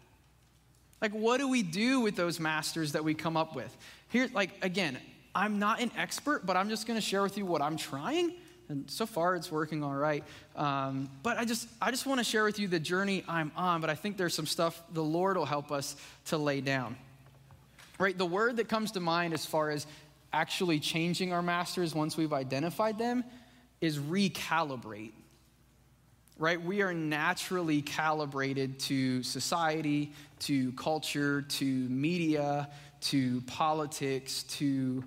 Like, 1.03 1.13
what 1.13 1.39
do 1.39 1.49
we 1.49 1.63
do 1.63 2.01
with 2.01 2.17
those 2.17 2.41
masters 2.41 2.93
that 2.93 3.05
we 3.05 3.13
come 3.13 3.37
up 3.37 3.55
with? 3.55 3.77
Here, 4.09 4.31
like, 4.33 4.51
again, 4.63 4.97
I'm 5.35 5.59
not 5.59 5.81
an 5.81 5.91
expert, 5.99 6.47
but 6.47 6.57
I'm 6.57 6.71
just 6.71 6.87
going 6.87 6.97
to 6.97 7.05
share 7.05 7.23
with 7.23 7.37
you 7.37 7.45
what 7.45 7.61
I'm 7.61 7.77
trying 7.77 8.33
and 8.69 8.91
so 8.91 9.07
far 9.07 9.37
it's 9.37 9.51
working 9.51 9.83
all 9.83 9.95
right 9.95 10.25
um, 10.57 11.09
but 11.23 11.39
i 11.39 11.45
just 11.45 11.69
i 11.81 11.91
just 11.91 12.07
want 12.07 12.19
to 12.19 12.25
share 12.25 12.45
with 12.45 12.59
you 12.59 12.69
the 12.69 12.81
journey 12.81 13.25
i'm 13.29 13.53
on 13.57 13.81
but 13.81 13.91
i 13.91 13.95
think 13.95 14.17
there's 14.17 14.35
some 14.35 14.47
stuff 14.47 14.83
the 14.93 15.03
lord 15.03 15.37
will 15.37 15.47
help 15.47 15.71
us 15.71 15.97
to 16.25 16.37
lay 16.37 16.61
down 16.61 16.97
right 17.99 18.19
the 18.19 18.27
word 18.27 18.57
that 18.57 18.69
comes 18.69 18.93
to 18.93 19.01
mind 19.01 19.33
as 19.33 19.47
far 19.47 19.71
as 19.71 19.87
actually 20.37 20.79
changing 20.79 21.33
our 21.33 21.43
masters 21.43 21.95
once 21.95 22.17
we've 22.17 22.33
identified 22.33 22.99
them 22.99 23.25
is 23.81 23.99
recalibrate 23.99 25.13
right 26.39 26.61
we 26.63 26.83
are 26.83 26.93
naturally 26.93 27.81
calibrated 27.81 28.79
to 28.79 29.23
society 29.23 30.13
to 30.39 30.73
culture 30.73 31.41
to 31.43 31.65
media 31.65 32.69
to 33.01 33.41
politics 33.43 34.43
to 34.45 35.03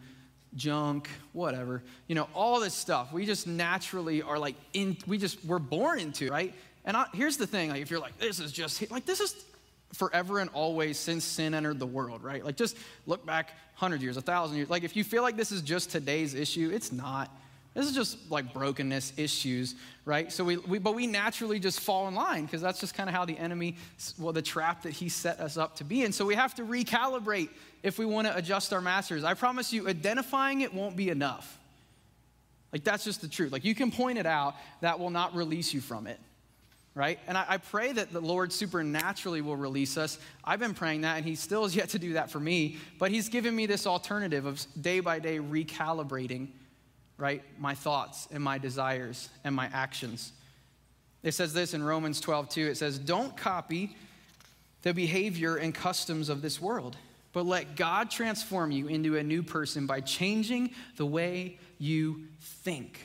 junk, 0.56 1.10
whatever, 1.34 1.84
you 2.08 2.16
know, 2.16 2.28
all 2.34 2.60
this 2.60 2.74
stuff. 2.74 3.14
We 3.14 3.26
just 3.26 3.46
naturally 3.46 4.22
are 4.22 4.40
like 4.40 4.56
in, 4.74 4.98
we 5.06 5.18
just, 5.18 5.44
we're 5.46 5.60
born 5.60 6.00
into, 6.00 6.30
right? 6.30 6.54
And 6.86 6.98
I, 6.98 7.06
here's 7.14 7.38
the 7.38 7.48
thing, 7.48 7.70
like 7.70 7.82
if 7.82 7.92
you're 7.92 8.00
like, 8.00 8.18
this 8.18 8.40
is 8.40 8.52
just, 8.52 8.90
like 8.90 9.06
this 9.06 9.20
is 9.20 9.36
forever 9.94 10.40
and 10.40 10.50
always 10.52 10.98
since 10.98 11.24
sin 11.24 11.54
entered 11.54 11.80
the 11.80 11.88
world, 11.88 12.24
right? 12.24 12.44
Like 12.44 12.56
just 12.56 12.78
look 13.06 13.26
back 13.26 13.50
100 13.78 14.02
years, 14.02 14.16
1,000 14.16 14.58
years. 14.58 14.70
Like 14.70 14.84
if 14.84 14.96
you 14.96 15.04
feel 15.04 15.24
like 15.24 15.36
this 15.36 15.52
is 15.52 15.62
just 15.62 15.90
today's 15.90 16.34
issue, 16.34 16.72
it's 16.74 16.92
not. 16.92 17.36
This 17.74 17.86
is 17.86 17.94
just 17.94 18.32
like 18.32 18.52
brokenness 18.54 19.14
issues, 19.18 19.76
right? 20.04 20.32
So 20.32 20.44
we, 20.44 20.58
we 20.58 20.80
but 20.80 20.96
we 20.96 21.08
naturally 21.08 21.60
just 21.60 21.80
fall 21.80 22.08
in 22.08 22.16
line 22.16 22.46
because 22.46 22.62
that's 22.62 22.80
just 22.80 22.96
kind 22.96 23.10
of 23.10 23.16
how 23.16 23.26
the 23.26 23.38
enemy, 23.38 23.78
well, 24.18 24.34
the 24.34 24.42
trap 24.42 24.84
that 24.84 24.92
he 24.92 25.08
set 25.08 25.40
us 25.40 25.56
up 25.56 25.76
to 25.78 25.84
be 25.84 26.04
in. 26.04 26.12
So 26.12 26.26
we 26.26 26.36
have 26.36 26.56
to 26.56 26.64
recalibrate 26.64 27.50
if 27.84 28.00
we 28.00 28.06
want 28.06 28.28
to 28.28 28.36
adjust 28.36 28.74
our 28.74 28.82
masters. 28.82 29.24
I 29.24 29.34
promise 29.36 29.72
you, 29.72 29.88
identifying 29.88 30.62
it 30.62 30.74
won't 30.74 30.96
be 30.96 31.10
enough. 31.10 31.60
Like 32.74 32.84
that's 32.84 33.04
just 33.04 33.22
the 33.22 33.28
truth. 33.28 33.52
Like 33.52 33.66
you 33.66 33.76
can 33.76 33.92
point 33.92 34.18
it 34.18 34.26
out, 34.26 34.56
that 34.82 35.00
will 35.00 35.10
not 35.10 35.36
release 35.36 35.74
you 35.74 35.82
from 35.82 36.08
it. 36.08 36.20
Right? 37.00 37.18
And 37.28 37.38
I, 37.38 37.46
I 37.48 37.58
pray 37.58 37.94
that 37.94 38.12
the 38.12 38.20
Lord 38.20 38.52
supernaturally 38.52 39.40
will 39.40 39.56
release 39.56 39.96
us. 39.96 40.20
I've 40.44 40.60
been 40.60 40.74
praying 40.74 41.02
that, 41.02 41.16
and 41.16 41.26
He 41.26 41.36
still 41.36 41.64
has 41.64 41.74
yet 41.82 41.90
to 41.90 42.00
do 42.00 42.14
that 42.14 42.30
for 42.30 42.42
me. 42.42 42.76
But 42.98 43.12
He's 43.12 43.30
given 43.30 43.56
me 43.56 43.68
this 43.68 43.88
alternative 43.88 44.46
of 44.46 44.66
day 44.82 45.00
by 45.00 45.20
day 45.20 45.40
recalibrating 45.40 46.50
right? 47.20 47.44
My 47.60 47.76
thoughts 47.76 48.28
and 48.32 48.42
my 48.42 48.58
desires 48.58 49.30
and 49.44 49.54
my 49.54 49.70
actions. 49.74 50.32
It 51.22 51.34
says 51.34 51.54
this 51.54 51.74
in 51.74 51.84
Romans 51.84 52.22
12, 52.22 52.50
2. 52.50 52.68
It 52.68 52.78
says, 52.78 52.98
Don't 52.98 53.36
copy 53.36 53.96
the 54.82 54.94
behavior 54.94 55.58
and 55.58 55.76
customs 55.76 56.30
of 56.30 56.42
this 56.42 56.62
world, 56.62 56.96
but 57.34 57.46
let 57.46 57.76
God 57.76 58.10
transform 58.10 58.72
you 58.72 58.88
into 58.88 59.18
a 59.18 59.24
new 59.24 59.44
person 59.44 59.86
by 59.86 60.00
changing 60.00 60.72
the 60.96 61.06
way 61.06 61.60
you 61.78 62.24
think. 62.40 63.02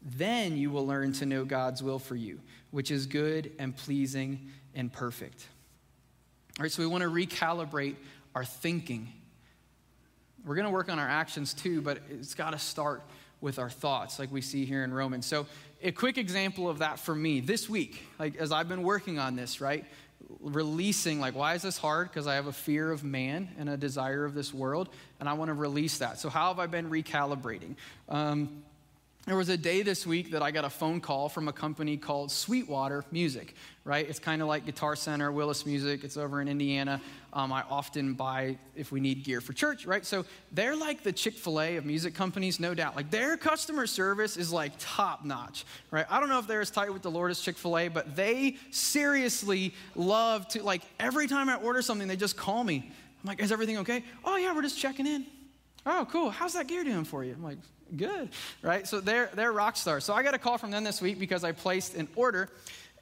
Then 0.00 0.56
you 0.56 0.70
will 0.70 0.86
learn 0.86 1.12
to 1.14 1.26
know 1.26 1.44
God's 1.44 1.82
will 1.82 1.98
for 1.98 2.14
you, 2.14 2.38
which 2.76 2.90
is 2.90 3.06
good 3.06 3.50
and 3.58 3.74
pleasing 3.74 4.50
and 4.74 4.92
perfect. 4.92 5.46
All 6.58 6.62
right, 6.62 6.70
so 6.70 6.82
we 6.82 6.86
want 6.86 7.04
to 7.04 7.08
recalibrate 7.08 7.94
our 8.34 8.44
thinking. 8.44 9.10
We're 10.44 10.56
going 10.56 10.66
to 10.66 10.70
work 10.70 10.90
on 10.90 10.98
our 10.98 11.08
actions 11.08 11.54
too, 11.54 11.80
but 11.80 12.02
it's 12.10 12.34
got 12.34 12.50
to 12.50 12.58
start 12.58 13.02
with 13.40 13.58
our 13.58 13.70
thoughts, 13.70 14.18
like 14.18 14.30
we 14.30 14.42
see 14.42 14.66
here 14.66 14.84
in 14.84 14.92
Romans. 14.92 15.24
So, 15.24 15.46
a 15.82 15.90
quick 15.90 16.18
example 16.18 16.68
of 16.68 16.80
that 16.80 16.98
for 16.98 17.14
me 17.14 17.40
this 17.40 17.66
week, 17.66 18.02
like 18.18 18.36
as 18.36 18.52
I've 18.52 18.68
been 18.68 18.82
working 18.82 19.18
on 19.18 19.36
this, 19.36 19.62
right? 19.62 19.86
Releasing, 20.40 21.18
like, 21.18 21.34
why 21.34 21.54
is 21.54 21.62
this 21.62 21.78
hard? 21.78 22.10
Because 22.10 22.26
I 22.26 22.34
have 22.34 22.46
a 22.46 22.52
fear 22.52 22.92
of 22.92 23.02
man 23.02 23.48
and 23.58 23.70
a 23.70 23.78
desire 23.78 24.26
of 24.26 24.34
this 24.34 24.52
world, 24.52 24.90
and 25.18 25.30
I 25.30 25.32
want 25.32 25.48
to 25.48 25.54
release 25.54 25.96
that. 25.96 26.18
So, 26.18 26.28
how 26.28 26.48
have 26.48 26.58
I 26.58 26.66
been 26.66 26.90
recalibrating? 26.90 27.76
Um, 28.10 28.64
there 29.26 29.36
was 29.36 29.48
a 29.48 29.56
day 29.56 29.82
this 29.82 30.06
week 30.06 30.30
that 30.30 30.40
I 30.40 30.52
got 30.52 30.64
a 30.64 30.70
phone 30.70 31.00
call 31.00 31.28
from 31.28 31.48
a 31.48 31.52
company 31.52 31.96
called 31.96 32.30
Sweetwater 32.30 33.04
Music, 33.10 33.56
right? 33.84 34.08
It's 34.08 34.20
kind 34.20 34.40
of 34.40 34.46
like 34.46 34.64
Guitar 34.64 34.94
Center, 34.94 35.32
Willis 35.32 35.66
Music. 35.66 36.04
It's 36.04 36.16
over 36.16 36.40
in 36.40 36.46
Indiana. 36.46 37.00
Um, 37.32 37.52
I 37.52 37.64
often 37.68 38.14
buy 38.14 38.56
if 38.76 38.92
we 38.92 39.00
need 39.00 39.24
gear 39.24 39.40
for 39.40 39.52
church, 39.52 39.84
right? 39.84 40.06
So 40.06 40.24
they're 40.52 40.76
like 40.76 41.02
the 41.02 41.10
Chick 41.10 41.34
fil 41.34 41.60
A 41.60 41.76
of 41.76 41.84
music 41.84 42.14
companies, 42.14 42.60
no 42.60 42.72
doubt. 42.72 42.94
Like 42.94 43.10
their 43.10 43.36
customer 43.36 43.88
service 43.88 44.36
is 44.36 44.52
like 44.52 44.72
top 44.78 45.24
notch, 45.24 45.66
right? 45.90 46.06
I 46.08 46.20
don't 46.20 46.28
know 46.28 46.38
if 46.38 46.46
they're 46.46 46.60
as 46.60 46.70
tight 46.70 46.92
with 46.92 47.02
the 47.02 47.10
Lord 47.10 47.32
as 47.32 47.40
Chick 47.40 47.58
fil 47.58 47.76
A, 47.76 47.88
but 47.88 48.14
they 48.14 48.56
seriously 48.70 49.74
love 49.96 50.46
to, 50.48 50.62
like, 50.62 50.82
every 51.00 51.26
time 51.26 51.48
I 51.48 51.56
order 51.56 51.82
something, 51.82 52.06
they 52.06 52.16
just 52.16 52.36
call 52.36 52.62
me. 52.62 52.92
I'm 53.24 53.28
like, 53.28 53.42
is 53.42 53.50
everything 53.50 53.78
okay? 53.78 54.04
Oh, 54.24 54.36
yeah, 54.36 54.54
we're 54.54 54.62
just 54.62 54.78
checking 54.78 55.06
in. 55.06 55.26
Oh, 55.86 56.06
cool. 56.10 56.30
How's 56.30 56.54
that 56.54 56.66
gear 56.66 56.82
doing 56.82 57.04
for 57.04 57.22
you? 57.22 57.32
I'm 57.32 57.44
like, 57.44 57.58
good, 57.96 58.30
right? 58.60 58.86
So 58.86 59.00
they're, 59.00 59.30
they're 59.34 59.52
rock 59.52 59.76
stars. 59.76 60.04
So 60.04 60.12
I 60.12 60.24
got 60.24 60.34
a 60.34 60.38
call 60.38 60.58
from 60.58 60.72
them 60.72 60.82
this 60.82 61.00
week 61.00 61.20
because 61.20 61.44
I 61.44 61.52
placed 61.52 61.94
an 61.94 62.08
order. 62.16 62.48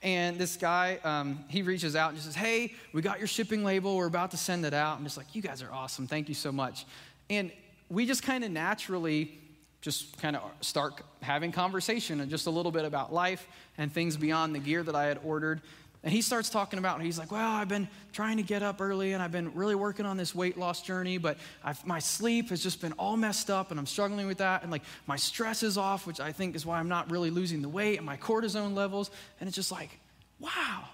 And 0.03 0.37
this 0.37 0.59
guy, 0.59 0.99
um, 1.03 1.43
he 1.49 1.63
reaches 1.63 1.97
out 1.97 2.11
and 2.11 2.19
just 2.19 2.27
says, 2.27 2.37
Hey, 2.37 2.75
we 2.93 3.01
got 3.01 3.19
your 3.19 3.27
shipping 3.27 3.65
label. 3.65 3.97
We're 3.97 4.07
about 4.07 4.33
to 4.33 4.37
send 4.37 4.67
it 4.67 4.75
out. 4.75 4.99
I'm 4.99 5.05
just 5.05 5.17
like, 5.17 5.35
You 5.35 5.41
guys 5.41 5.63
are 5.63 5.73
awesome. 5.73 6.07
Thank 6.07 6.29
you 6.29 6.35
so 6.35 6.53
much. 6.53 6.85
And 7.31 7.51
we 7.89 8.05
just 8.05 8.23
kind 8.23 8.45
of 8.45 8.51
naturally 8.51 9.39
just 9.81 10.17
kind 10.19 10.35
of 10.35 10.43
start 10.63 11.03
having 11.21 11.53
conversation 11.53 12.21
and 12.21 12.31
just 12.31 12.47
a 12.47 12.51
little 12.51 12.73
bit 12.73 12.87
about 12.87 13.13
life 13.13 13.47
and 13.77 13.93
things 13.93 14.17
beyond 14.17 14.55
the 14.55 14.59
gear 14.59 14.83
that 14.83 14.95
I 14.95 15.05
had 15.05 15.21
ordered. 15.23 15.61
And 16.05 16.13
he 16.13 16.21
starts 16.21 16.51
talking 16.51 16.79
about, 16.79 16.97
and 16.97 17.05
he's 17.05 17.19
like, 17.19 17.33
Well, 17.33 17.51
I've 17.51 17.69
been 17.69 17.89
trying 18.13 18.37
to 18.37 18.43
get 18.43 18.63
up 18.63 18.81
early 18.81 19.15
and 19.15 19.23
I've 19.23 19.33
been 19.33 19.55
really 19.55 19.75
working 19.75 20.07
on 20.07 20.17
this 20.17 20.35
weight 20.35 20.57
loss 20.57 20.83
journey, 20.83 21.19
but 21.19 21.39
I've, 21.65 21.85
my 21.87 21.99
sleep 21.99 22.51
has 22.51 22.63
just 22.63 22.81
been 22.81 22.93
all 22.93 23.17
messed 23.17 23.51
up 23.51 23.71
and 23.71 23.81
I'm 23.81 23.87
struggling 23.87 24.27
with 24.27 24.39
that. 24.39 24.63
And 24.63 24.71
like 24.71 24.83
my 25.07 25.17
stress 25.17 25.63
is 25.63 25.77
off, 25.77 26.07
which 26.07 26.21
I 26.21 26.31
think 26.31 26.55
is 26.55 26.65
why 26.65 26.79
I'm 26.79 26.89
not 26.89 27.11
really 27.11 27.31
losing 27.31 27.63
the 27.63 27.69
weight 27.69 27.97
and 27.97 28.07
my 28.07 28.19
cortisone 28.19 28.75
levels. 28.75 29.11
And 29.41 29.49
it's 29.49 29.57
just 29.57 29.73
like, 29.73 29.99
wow, 30.39 30.85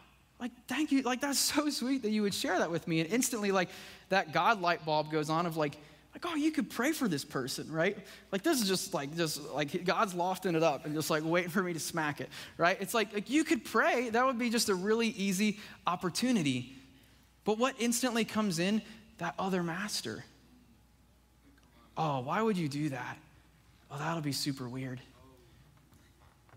like, 0.41 0.53
thank 0.69 0.91
you. 0.91 1.03
Like, 1.03 1.21
that's 1.21 1.39
so 1.39 1.69
sweet 1.69 2.03
that 2.03 2.11
you 2.11 2.23
would 2.23 2.33
share 2.33 2.59
that 2.59 2.71
with 2.71 2.89
me. 2.89 3.01
And 3.01 3.13
instantly, 3.13 3.53
like, 3.53 3.69
that 4.09 4.33
God 4.33 4.61
light 4.61 4.85
bulb 4.87 5.11
goes 5.11 5.29
on 5.29 5.45
of 5.45 5.57
like, 5.57 5.77
like, 6.13 6.25
oh, 6.27 6.35
you 6.35 6.51
could 6.51 6.71
pray 6.71 6.93
for 6.93 7.07
this 7.07 7.25
person, 7.25 7.71
right? 7.71 7.97
Like, 8.33 8.43
this 8.43 8.61
is 8.61 8.67
just 8.67 8.93
like, 8.93 9.17
just 9.17 9.41
like 9.51 9.85
God's 9.85 10.15
lofting 10.15 10.55
it 10.55 10.63
up 10.63 10.85
and 10.85 10.95
just 10.95 11.09
like 11.09 11.25
waiting 11.25 11.51
for 11.51 11.63
me 11.63 11.73
to 11.73 11.81
smack 11.81 12.21
it, 12.21 12.29
right? 12.57 12.77
It's 12.81 12.95
like, 12.95 13.15
like 13.15 13.31
you 13.31 13.45
could 13.45 13.65
pray. 13.65 14.11
That 14.11 14.27
would 14.27 14.39
be 14.39 14.51
just 14.51 14.69
a 14.69 14.75
really 14.75 15.09
easy 15.09 15.59
opportunity. 15.87 16.73
But 17.45 17.59
what 17.59 17.75
instantly 17.79 18.25
comes 18.25 18.59
in? 18.59 18.83
That 19.19 19.35
other 19.39 19.63
master. 19.63 20.25
Oh, 21.97 22.21
why 22.21 22.43
would 22.43 22.57
you 22.57 22.69
do 22.69 22.89
that? 22.89 23.19
Oh, 23.91 23.99
that'll 23.99 24.23
be 24.23 24.33
super 24.33 24.69
weird. 24.69 25.01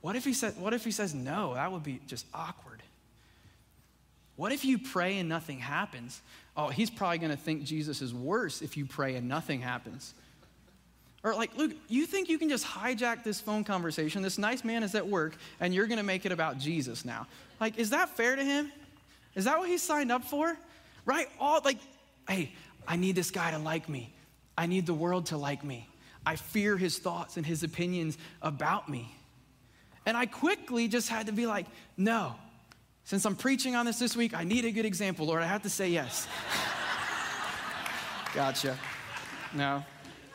What 0.02 0.16
if 0.16 0.26
he 0.26 0.34
said, 0.34 0.58
what 0.58 0.74
if 0.74 0.84
he 0.84 0.92
says 0.92 1.14
no? 1.14 1.54
That 1.54 1.72
would 1.72 1.84
be 1.84 2.00
just 2.08 2.26
awkward. 2.34 2.82
What 4.36 4.52
if 4.52 4.66
you 4.66 4.78
pray 4.78 5.20
and 5.20 5.30
nothing 5.30 5.60
happens? 5.60 6.22
Oh, 6.56 6.68
he's 6.68 6.90
probably 6.90 7.18
going 7.18 7.32
to 7.32 7.38
think 7.38 7.64
Jesus 7.64 8.02
is 8.02 8.14
worse 8.14 8.62
if 8.62 8.78
you 8.78 8.86
pray 8.86 9.16
and 9.16 9.28
nothing 9.28 9.62
happens. 9.62 10.14
Or, 11.24 11.34
like, 11.34 11.58
Luke, 11.58 11.72
you 11.88 12.06
think 12.06 12.28
you 12.30 12.38
can 12.38 12.50
just 12.50 12.66
hijack 12.66 13.24
this 13.24 13.40
phone 13.40 13.64
conversation? 13.64 14.22
This 14.22 14.38
nice 14.38 14.64
man 14.64 14.84
is 14.84 14.94
at 14.94 15.08
work, 15.08 15.36
and 15.60 15.74
you're 15.74 15.88
going 15.88 15.98
to 15.98 16.04
make 16.04 16.26
it 16.26 16.34
about 16.34 16.60
Jesus 16.60 17.06
now. 17.06 17.28
Like, 17.62 17.78
is 17.78 17.92
that 17.92 18.10
fair 18.10 18.36
to 18.36 18.44
him? 18.44 18.72
Is 19.34 19.46
that 19.46 19.58
what 19.58 19.70
he 19.70 19.78
signed 19.78 20.12
up 20.12 20.26
for? 20.26 20.58
Right? 21.06 21.28
All, 21.40 21.62
like, 21.64 21.78
hey, 22.28 22.52
I 22.88 22.98
need 22.98 23.16
this 23.16 23.32
guy 23.32 23.52
to 23.52 23.58
like 23.58 23.88
me. 23.88 24.14
I 24.58 24.66
need 24.66 24.86
the 24.86 24.94
world 24.94 25.28
to 25.28 25.38
like 25.38 25.64
me. 25.64 25.88
I 26.26 26.36
fear 26.36 26.78
his 26.78 27.00
thoughts 27.00 27.38
and 27.38 27.46
his 27.46 27.64
opinions 27.64 28.18
about 28.42 28.90
me. 28.90 29.10
And 30.06 30.18
I 30.18 30.26
quickly 30.26 30.90
just 30.90 31.10
had 31.10 31.28
to 31.28 31.32
be 31.32 31.46
like, 31.46 31.66
no, 31.96 32.36
since 33.06 33.26
I'm 33.26 33.36
preaching 33.36 33.76
on 33.76 33.86
this 33.86 34.00
this 34.00 34.16
week, 34.16 34.34
I 34.34 34.44
need 34.44 34.66
a 34.66 34.72
good 34.72 34.86
example, 34.86 35.26
Lord. 35.26 35.44
I 35.44 35.48
have 35.48 35.64
to 35.64 35.70
say 35.70 35.90
yes. 35.90 36.28
gotcha. 38.34 38.78
No. 39.54 39.84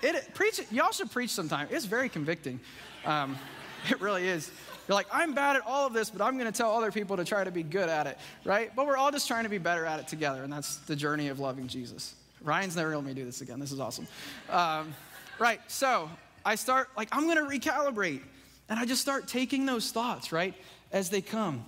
It, 0.02 0.34
preach, 0.34 0.60
y'all 0.70 0.92
should 0.92 1.10
preach 1.10 1.30
sometime. 1.30 1.68
It's 1.70 1.86
very 1.86 2.08
convicting. 2.08 2.60
Um, 3.04 3.36
it 3.90 4.00
really 4.00 4.28
is. 4.28 4.50
You're 4.86 4.94
like, 4.94 5.06
I'm 5.12 5.34
bad 5.34 5.56
at 5.56 5.66
all 5.66 5.86
of 5.86 5.92
this, 5.92 6.10
but 6.10 6.22
I'm 6.22 6.38
going 6.38 6.50
to 6.50 6.56
tell 6.56 6.74
other 6.74 6.92
people 6.92 7.16
to 7.16 7.24
try 7.24 7.44
to 7.44 7.50
be 7.50 7.62
good 7.62 7.88
at 7.88 8.06
it, 8.06 8.18
right? 8.44 8.74
But 8.74 8.86
we're 8.86 8.96
all 8.96 9.10
just 9.10 9.28
trying 9.28 9.44
to 9.44 9.50
be 9.50 9.58
better 9.58 9.84
at 9.84 10.00
it 10.00 10.08
together, 10.08 10.44
and 10.44 10.52
that's 10.52 10.76
the 10.76 10.96
journey 10.96 11.28
of 11.28 11.40
loving 11.40 11.68
Jesus. 11.68 12.14
Ryan's 12.42 12.76
never 12.76 12.90
going 12.90 13.02
to 13.02 13.08
let 13.08 13.16
me 13.16 13.20
do 13.20 13.26
this 13.26 13.40
again. 13.40 13.60
This 13.60 13.72
is 13.72 13.80
awesome. 13.80 14.06
Um, 14.48 14.94
right, 15.38 15.60
so 15.68 16.08
I 16.44 16.54
start, 16.54 16.88
like, 16.96 17.08
I'm 17.12 17.24
going 17.24 17.36
to 17.36 17.58
recalibrate. 17.58 18.22
And 18.70 18.78
I 18.78 18.84
just 18.84 19.00
start 19.00 19.26
taking 19.28 19.64
those 19.64 19.90
thoughts, 19.90 20.30
right, 20.30 20.54
as 20.92 21.10
they 21.10 21.22
come. 21.22 21.64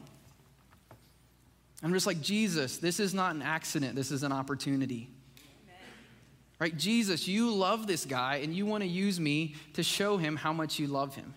I'm 1.82 1.92
just 1.92 2.06
like, 2.06 2.20
Jesus, 2.20 2.76
this 2.78 3.00
is 3.00 3.14
not 3.14 3.34
an 3.34 3.42
accident, 3.42 3.94
this 3.94 4.10
is 4.10 4.22
an 4.22 4.32
opportunity. 4.32 5.10
Right? 6.58 6.76
Jesus, 6.76 7.26
you 7.26 7.54
love 7.54 7.86
this 7.86 8.04
guy 8.04 8.36
and 8.36 8.54
you 8.54 8.66
want 8.66 8.82
to 8.82 8.88
use 8.88 9.18
me 9.18 9.54
to 9.74 9.82
show 9.82 10.18
him 10.18 10.36
how 10.36 10.52
much 10.52 10.78
you 10.78 10.88
love 10.88 11.14
him. 11.14 11.32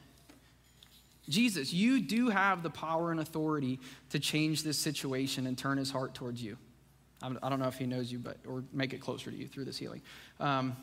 Jesus, 1.29 1.71
you 1.71 2.01
do 2.01 2.29
have 2.29 2.61
the 2.61 2.69
power 2.69 3.09
and 3.11 3.21
authority 3.21 3.79
to 4.09 4.19
change 4.19 4.63
this 4.63 4.77
situation 4.77 5.47
and 5.47 5.57
turn 5.57 5.77
his 5.77 5.89
heart 5.89 6.13
towards 6.13 6.43
you. 6.43 6.57
I 7.21 7.29
don't 7.47 7.59
know 7.59 7.69
if 7.69 7.77
he 7.77 7.85
knows 7.85 8.11
you, 8.11 8.19
but 8.19 8.35
or 8.45 8.65
make 8.73 8.91
it 8.91 8.99
closer 8.99 9.31
to 9.31 9.37
you 9.37 9.47
through 9.47 9.63
this 9.63 9.77
healing. 9.77 10.01
Um, 10.41 10.75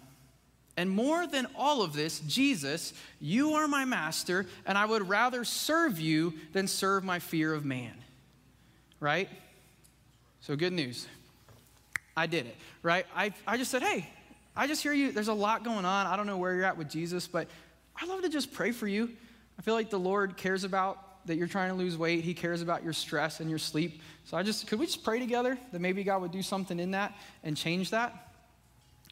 and 0.78 0.88
more 0.88 1.26
than 1.26 1.46
all 1.54 1.82
of 1.82 1.92
this, 1.92 2.20
Jesus, 2.20 2.94
you 3.20 3.52
are 3.52 3.68
my 3.68 3.84
master, 3.84 4.46
and 4.64 4.78
I 4.78 4.86
would 4.86 5.06
rather 5.06 5.44
serve 5.44 6.00
you 6.00 6.32
than 6.54 6.66
serve 6.66 7.04
my 7.04 7.18
fear 7.18 7.52
of 7.52 7.66
man. 7.66 7.92
Right? 9.00 9.28
So, 10.40 10.56
good 10.56 10.72
news. 10.72 11.06
I 12.16 12.26
did 12.26 12.46
it, 12.46 12.56
right? 12.82 13.06
I, 13.14 13.32
I 13.46 13.56
just 13.56 13.70
said, 13.70 13.82
hey, 13.82 14.08
I 14.56 14.66
just 14.66 14.82
hear 14.82 14.92
you. 14.92 15.12
There's 15.12 15.28
a 15.28 15.34
lot 15.34 15.64
going 15.64 15.84
on. 15.84 16.06
I 16.06 16.16
don't 16.16 16.26
know 16.26 16.38
where 16.38 16.54
you're 16.54 16.64
at 16.64 16.76
with 16.76 16.90
Jesus, 16.90 17.26
but 17.26 17.48
I'd 18.00 18.08
love 18.08 18.22
to 18.22 18.28
just 18.28 18.52
pray 18.52 18.72
for 18.72 18.86
you. 18.86 19.10
I 19.58 19.62
feel 19.62 19.74
like 19.74 19.90
the 19.90 19.98
Lord 19.98 20.36
cares 20.36 20.64
about 20.64 21.26
that 21.26 21.36
you're 21.36 21.46
trying 21.46 21.68
to 21.68 21.74
lose 21.74 21.96
weight. 21.96 22.24
He 22.24 22.34
cares 22.34 22.62
about 22.62 22.82
your 22.82 22.92
stress 22.92 23.40
and 23.40 23.50
your 23.50 23.58
sleep. 23.58 24.00
So 24.24 24.36
I 24.36 24.42
just, 24.42 24.66
could 24.66 24.78
we 24.78 24.86
just 24.86 25.04
pray 25.04 25.18
together 25.18 25.58
that 25.72 25.80
maybe 25.80 26.02
God 26.02 26.22
would 26.22 26.32
do 26.32 26.42
something 26.42 26.80
in 26.80 26.92
that 26.92 27.16
and 27.44 27.56
change 27.56 27.90
that? 27.90 28.32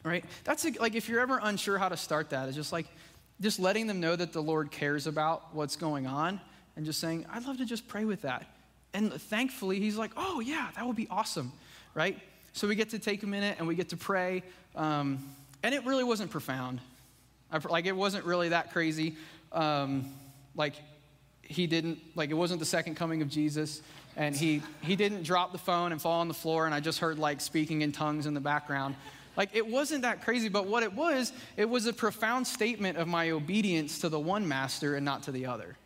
Right? 0.03 0.25
That's 0.43 0.65
a, 0.65 0.71
like 0.79 0.95
if 0.95 1.07
you're 1.07 1.19
ever 1.19 1.39
unsure 1.41 1.77
how 1.77 1.89
to 1.89 1.97
start 1.97 2.31
that, 2.31 2.47
it's 2.47 2.57
just 2.57 2.73
like, 2.73 2.87
just 3.41 3.59
letting 3.59 3.87
them 3.87 3.99
know 3.99 4.15
that 4.15 4.33
the 4.33 4.41
Lord 4.41 4.71
cares 4.71 5.07
about 5.07 5.55
what's 5.55 5.75
going 5.75 6.07
on 6.07 6.41
and 6.75 6.85
just 6.85 6.99
saying, 6.99 7.25
I'd 7.31 7.45
love 7.45 7.57
to 7.57 7.65
just 7.65 7.87
pray 7.87 8.05
with 8.05 8.23
that. 8.23 8.45
And 8.93 9.13
thankfully, 9.13 9.79
he's 9.79 9.97
like, 9.97 10.11
oh, 10.17 10.39
yeah, 10.39 10.69
that 10.75 10.85
would 10.85 10.95
be 10.95 11.07
awesome, 11.09 11.51
right? 11.93 12.17
So 12.53 12.67
we 12.67 12.75
get 12.75 12.89
to 12.89 12.99
take 12.99 13.23
a 13.23 13.27
minute 13.27 13.57
and 13.59 13.67
we 13.67 13.75
get 13.75 13.89
to 13.89 13.97
pray. 13.97 14.43
Um, 14.75 15.19
and 15.61 15.75
it 15.75 15.85
really 15.85 16.03
wasn't 16.03 16.31
profound. 16.31 16.79
I, 17.51 17.59
like, 17.69 17.85
it 17.85 17.95
wasn't 17.95 18.25
really 18.25 18.49
that 18.49 18.71
crazy. 18.71 19.15
Um, 19.51 20.11
like, 20.55 20.73
he 21.41 21.67
didn't, 21.67 21.99
like, 22.15 22.29
it 22.29 22.35
wasn't 22.35 22.59
the 22.59 22.65
second 22.65 22.95
coming 22.95 23.21
of 23.21 23.29
Jesus. 23.29 23.81
And 24.15 24.35
he, 24.35 24.61
he 24.81 24.95
didn't 24.95 25.23
drop 25.23 25.51
the 25.51 25.57
phone 25.57 25.91
and 25.91 26.01
fall 26.01 26.21
on 26.21 26.27
the 26.27 26.33
floor. 26.33 26.65
And 26.65 26.73
I 26.73 26.79
just 26.79 26.99
heard, 26.99 27.19
like, 27.19 27.41
speaking 27.41 27.81
in 27.81 27.91
tongues 27.91 28.25
in 28.25 28.33
the 28.33 28.39
background. 28.39 28.95
Like, 29.37 29.55
it 29.55 29.65
wasn't 29.65 30.01
that 30.01 30.23
crazy. 30.23 30.49
But 30.49 30.67
what 30.67 30.83
it 30.83 30.93
was, 30.93 31.31
it 31.57 31.69
was 31.69 31.85
a 31.85 31.93
profound 31.93 32.47
statement 32.47 32.97
of 32.97 33.07
my 33.07 33.29
obedience 33.31 33.99
to 33.99 34.09
the 34.09 34.19
one 34.19 34.47
master 34.47 34.95
and 34.95 35.05
not 35.05 35.23
to 35.23 35.31
the 35.31 35.45
other. 35.45 35.77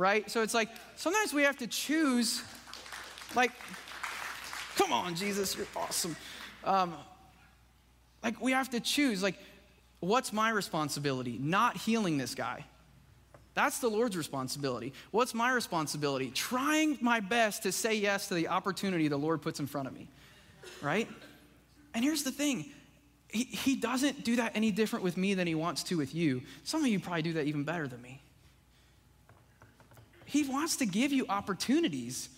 Right? 0.00 0.30
So 0.30 0.40
it's 0.40 0.54
like, 0.54 0.70
sometimes 0.96 1.34
we 1.34 1.42
have 1.42 1.58
to 1.58 1.66
choose, 1.66 2.42
like, 3.34 3.52
come 4.76 4.94
on, 4.94 5.14
Jesus, 5.14 5.54
you're 5.54 5.66
awesome. 5.76 6.16
Um, 6.64 6.94
like, 8.22 8.40
we 8.40 8.52
have 8.52 8.70
to 8.70 8.80
choose, 8.80 9.22
like, 9.22 9.34
what's 10.00 10.32
my 10.32 10.48
responsibility? 10.48 11.36
Not 11.38 11.76
healing 11.76 12.16
this 12.16 12.34
guy. 12.34 12.64
That's 13.52 13.80
the 13.80 13.88
Lord's 13.88 14.16
responsibility. 14.16 14.94
What's 15.10 15.34
my 15.34 15.52
responsibility? 15.52 16.30
Trying 16.30 16.96
my 17.02 17.20
best 17.20 17.64
to 17.64 17.70
say 17.70 17.94
yes 17.94 18.28
to 18.28 18.34
the 18.34 18.48
opportunity 18.48 19.06
the 19.08 19.18
Lord 19.18 19.42
puts 19.42 19.60
in 19.60 19.66
front 19.66 19.86
of 19.86 19.92
me, 19.92 20.08
right? 20.80 21.10
And 21.92 22.02
here's 22.02 22.22
the 22.22 22.32
thing 22.32 22.64
he, 23.28 23.44
he 23.44 23.76
doesn't 23.76 24.24
do 24.24 24.36
that 24.36 24.52
any 24.54 24.70
different 24.70 25.04
with 25.04 25.18
me 25.18 25.34
than 25.34 25.46
he 25.46 25.54
wants 25.54 25.82
to 25.84 25.98
with 25.98 26.14
you. 26.14 26.40
Some 26.64 26.80
of 26.80 26.86
you 26.86 26.98
probably 26.98 27.20
do 27.20 27.34
that 27.34 27.46
even 27.46 27.64
better 27.64 27.86
than 27.86 28.00
me. 28.00 28.22
He 30.30 30.44
wants 30.44 30.76
to 30.76 30.86
give 30.86 31.12
you 31.12 31.26
opportunities 31.28 32.28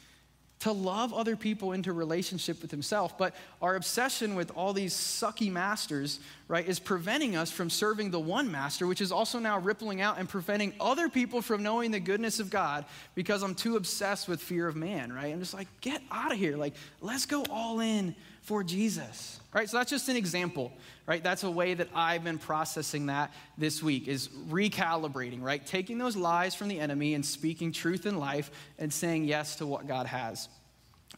to 0.60 0.72
love 0.72 1.12
other 1.12 1.36
people 1.36 1.72
into 1.72 1.92
relationship 1.92 2.62
with 2.62 2.70
himself. 2.70 3.18
But 3.18 3.34
our 3.60 3.74
obsession 3.74 4.34
with 4.34 4.52
all 4.56 4.72
these 4.72 4.94
sucky 4.94 5.50
masters, 5.50 6.20
right, 6.48 6.66
is 6.66 6.78
preventing 6.78 7.36
us 7.36 7.50
from 7.50 7.68
serving 7.68 8.12
the 8.12 8.20
one 8.20 8.50
master, 8.50 8.86
which 8.86 9.00
is 9.00 9.12
also 9.12 9.40
now 9.40 9.58
rippling 9.58 10.00
out 10.00 10.18
and 10.18 10.28
preventing 10.28 10.72
other 10.80 11.08
people 11.08 11.42
from 11.42 11.62
knowing 11.62 11.90
the 11.90 12.00
goodness 12.00 12.38
of 12.38 12.48
God 12.48 12.86
because 13.14 13.42
I'm 13.42 13.56
too 13.56 13.76
obsessed 13.76 14.26
with 14.26 14.40
fear 14.40 14.68
of 14.68 14.76
man, 14.76 15.12
right? 15.12 15.32
I'm 15.32 15.40
just 15.40 15.52
like, 15.52 15.68
get 15.80 16.00
out 16.10 16.32
of 16.32 16.38
here. 16.38 16.56
Like, 16.56 16.74
let's 17.00 17.26
go 17.26 17.44
all 17.50 17.80
in 17.80 18.14
for 18.42 18.62
Jesus. 18.62 19.40
Right? 19.52 19.68
So 19.68 19.76
that's 19.76 19.90
just 19.90 20.08
an 20.08 20.16
example, 20.16 20.72
right? 21.06 21.22
That's 21.22 21.44
a 21.44 21.50
way 21.50 21.74
that 21.74 21.88
I've 21.94 22.24
been 22.24 22.38
processing 22.38 23.06
that 23.06 23.34
this 23.58 23.82
week 23.82 24.08
is 24.08 24.28
recalibrating, 24.28 25.42
right? 25.42 25.64
Taking 25.64 25.98
those 25.98 26.16
lies 26.16 26.54
from 26.54 26.68
the 26.68 26.80
enemy 26.80 27.12
and 27.12 27.24
speaking 27.24 27.70
truth 27.70 28.06
in 28.06 28.18
life 28.18 28.50
and 28.78 28.90
saying 28.90 29.24
yes 29.24 29.56
to 29.56 29.66
what 29.66 29.86
God 29.86 30.06
has. 30.06 30.48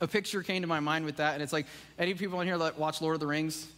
A 0.01 0.09
picture 0.09 0.43
came 0.43 0.63
to 0.63 0.67
my 0.67 0.81
mind 0.81 1.05
with 1.05 1.19
that, 1.19 1.35
and 1.35 1.43
it's 1.45 1.53
like 1.53 1.67
any 1.97 2.15
people 2.15 2.41
in 2.41 2.49
here 2.49 2.59
that 2.59 2.77
watch 2.77 3.01
Lord 3.01 3.15
of 3.15 3.21
the 3.21 3.29
Rings, 3.29 3.69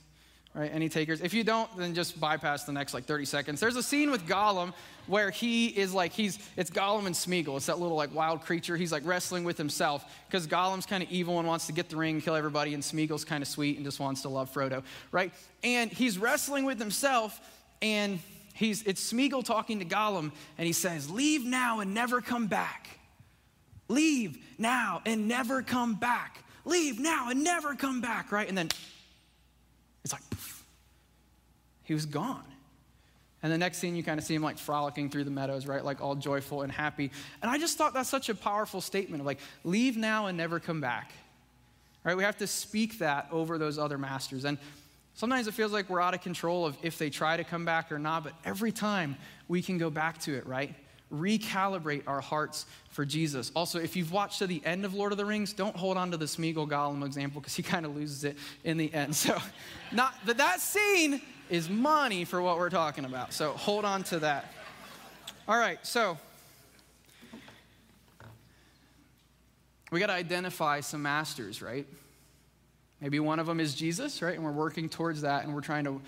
right? 0.57 0.71
Any 0.73 0.89
takers? 0.89 1.21
If 1.21 1.35
you 1.35 1.45
don't, 1.45 1.75
then 1.77 1.95
just 1.95 2.19
bypass 2.19 2.65
the 2.65 2.73
next 2.73 2.95
like 2.95 3.05
30 3.05 3.27
seconds. 3.27 3.61
There's 3.61 3.77
a 3.77 3.83
scene 3.83 4.11
with 4.11 4.27
Gollum 4.27 4.73
where 5.07 5.31
he 5.31 5.67
is 5.67 5.93
like 5.93 6.13
he's 6.13 6.39
it's 6.57 6.71
Gollum 6.71 7.07
and 7.07 7.15
Smeagol. 7.15 7.57
It's 7.57 7.67
that 7.67 7.79
little 7.79 7.97
like 7.97 8.15
wild 8.15 8.41
creature. 8.41 8.77
He's 8.77 8.91
like 8.91 9.05
wrestling 9.05 9.45
with 9.45 9.59
himself 9.59 10.05
because 10.27 10.47
Gollum's 10.47 10.87
kind 10.87 11.03
of 11.03 11.11
evil 11.11 11.39
and 11.39 11.47
wants 11.47 11.67
to 11.67 11.73
get 11.73 11.91
the 11.91 11.97
ring, 11.97 12.17
and 12.17 12.25
kill 12.25 12.35
everybody, 12.35 12.75
and 12.75 12.83
Smeagol's 12.83 13.25
kind 13.25 13.43
of 13.43 13.49
sweet 13.49 13.77
and 13.77 13.85
just 13.85 14.01
wants 14.01 14.23
to 14.23 14.29
love 14.29 14.53
Frodo, 14.53 14.83
right? 15.13 15.33
And 15.63 15.93
he's 15.93 16.19
wrestling 16.19 16.65
with 16.65 16.79
himself, 16.79 17.39
and 17.83 18.19
he's 18.55 18.83
it's 18.85 19.13
Smeagol 19.13 19.45
talking 19.45 19.79
to 19.81 19.85
Gollum, 19.85 20.33
and 20.57 20.67
he 20.67 20.73
says, 20.73 21.11
"Leave 21.11 21.45
now 21.45 21.81
and 21.81 21.93
never 21.93 22.21
come 22.21 22.47
back." 22.47 22.99
Leave 23.89 24.39
now 24.59 25.01
and 25.07 25.29
never 25.29 25.63
come 25.63 25.95
back. 25.95 26.43
Leave 26.65 26.99
now 26.99 27.31
and 27.31 27.45
never 27.45 27.77
come 27.77 28.01
back, 28.01 28.33
right? 28.33 28.49
And 28.49 28.59
then 28.59 28.69
he 31.87 31.95
was 31.95 32.05
gone. 32.05 32.45
And 33.43 33.53
the 33.53 33.59
next 33.59 33.79
scene, 33.79 33.95
you 33.95 34.03
kind 34.03 34.19
of 34.19 34.27
see 34.27 34.35
him 34.35 34.43
like 34.43 34.59
frolicking 34.59 35.09
through 35.09 35.25
the 35.25 35.31
meadows, 35.31 35.67
right? 35.67 35.85
Like 35.85 36.01
all 36.01 36.17
joyful 36.17 36.63
and 36.63 36.73
happy. 36.73 37.13
And 37.43 37.51
I 37.51 37.59
just 37.59 37.79
thought 37.79 37.95
that's 37.95 38.09
such 38.09 38.29
a 38.29 38.35
powerful 38.35 38.81
statement 38.81 39.21
of 39.21 39.27
like, 39.27 39.39
leave 39.63 39.97
now 39.97 40.27
and 40.27 40.37
never 40.37 40.59
come 40.59 40.81
back. 40.81 41.13
Right? 42.03 42.17
We 42.17 42.25
have 42.25 42.39
to 42.39 42.47
speak 42.47 42.99
that 42.99 43.29
over 43.31 43.57
those 43.57 43.79
other 43.79 43.99
masters. 43.99 44.45
And 44.45 44.59
sometimes 45.15 45.47
it 45.47 45.55
feels 45.55 45.73
like 45.73 45.89
we're 45.89 46.01
out 46.01 46.13
of 46.13 46.23
control 46.23 46.67
of 46.67 46.77
if 46.83 46.99
they 46.99 47.09
try 47.09 47.37
to 47.37 47.45
come 47.45 47.65
back 47.65 47.93
or 47.93 48.01
not, 48.01 48.25
but 48.25 48.33
every 48.45 48.73
time 48.73 49.17
we 49.47 49.63
can 49.63 49.79
go 49.79 49.91
back 49.91 50.19
to 50.23 50.35
it, 50.35 50.47
right? 50.47 50.75
recalibrate 51.13 52.03
our 52.07 52.21
hearts 52.21 52.67
for 52.91 53.05
Jesus. 53.05 53.53
Also, 53.55 53.79
if 53.79 53.95
you've 53.95 54.11
watched 54.11 54.41
to 54.41 54.47
the 54.47 54.61
end 54.65 54.85
of 54.85 54.95
Lord 54.95 55.13
of 55.13 55.19
the 55.19 55.25
Rings, 55.25 55.53
don't 55.53 55.77
hold 55.77 55.97
on 55.97 56.11
to 56.11 56.17
the 56.17 56.25
Smeagol 56.25 56.69
Gollum 56.69 57.05
example 57.05 57.41
because 57.41 57.55
he 57.55 57.63
kind 57.63 57.87
of 57.87 57.95
loses 57.95 58.25
it 58.25 58.37
in 58.65 58.77
the 58.77 58.93
end. 58.93 59.15
So, 59.27 59.39
not 59.93 60.15
that 60.27 60.37
that 60.39 60.61
scene 60.61 61.21
is 61.49 61.69
money 61.69 62.25
for 62.25 62.41
what 62.43 62.59
we're 62.59 62.71
talking 62.71 63.05
about. 63.05 63.33
So, 63.33 63.53
hold 63.53 63.85
on 63.85 64.03
to 64.05 64.21
that. 64.21 64.53
All 65.49 65.59
right, 65.59 65.79
so 65.87 66.19
we 69.91 70.01
got 70.01 70.09
to 70.09 70.13
identify 70.13 70.81
some 70.81 71.03
masters, 71.03 71.63
right? 71.63 71.87
Maybe 73.01 73.21
one 73.21 73.39
of 73.39 73.47
them 73.47 73.61
is 73.61 73.75
Jesus, 73.75 74.23
right? 74.23 74.35
And 74.35 74.45
we're 74.45 74.51
working 74.51 74.89
towards 74.89 75.21
that 75.23 75.45
and 75.45 75.55
we're 75.55 75.61
trying 75.61 75.85
to 75.85 76.01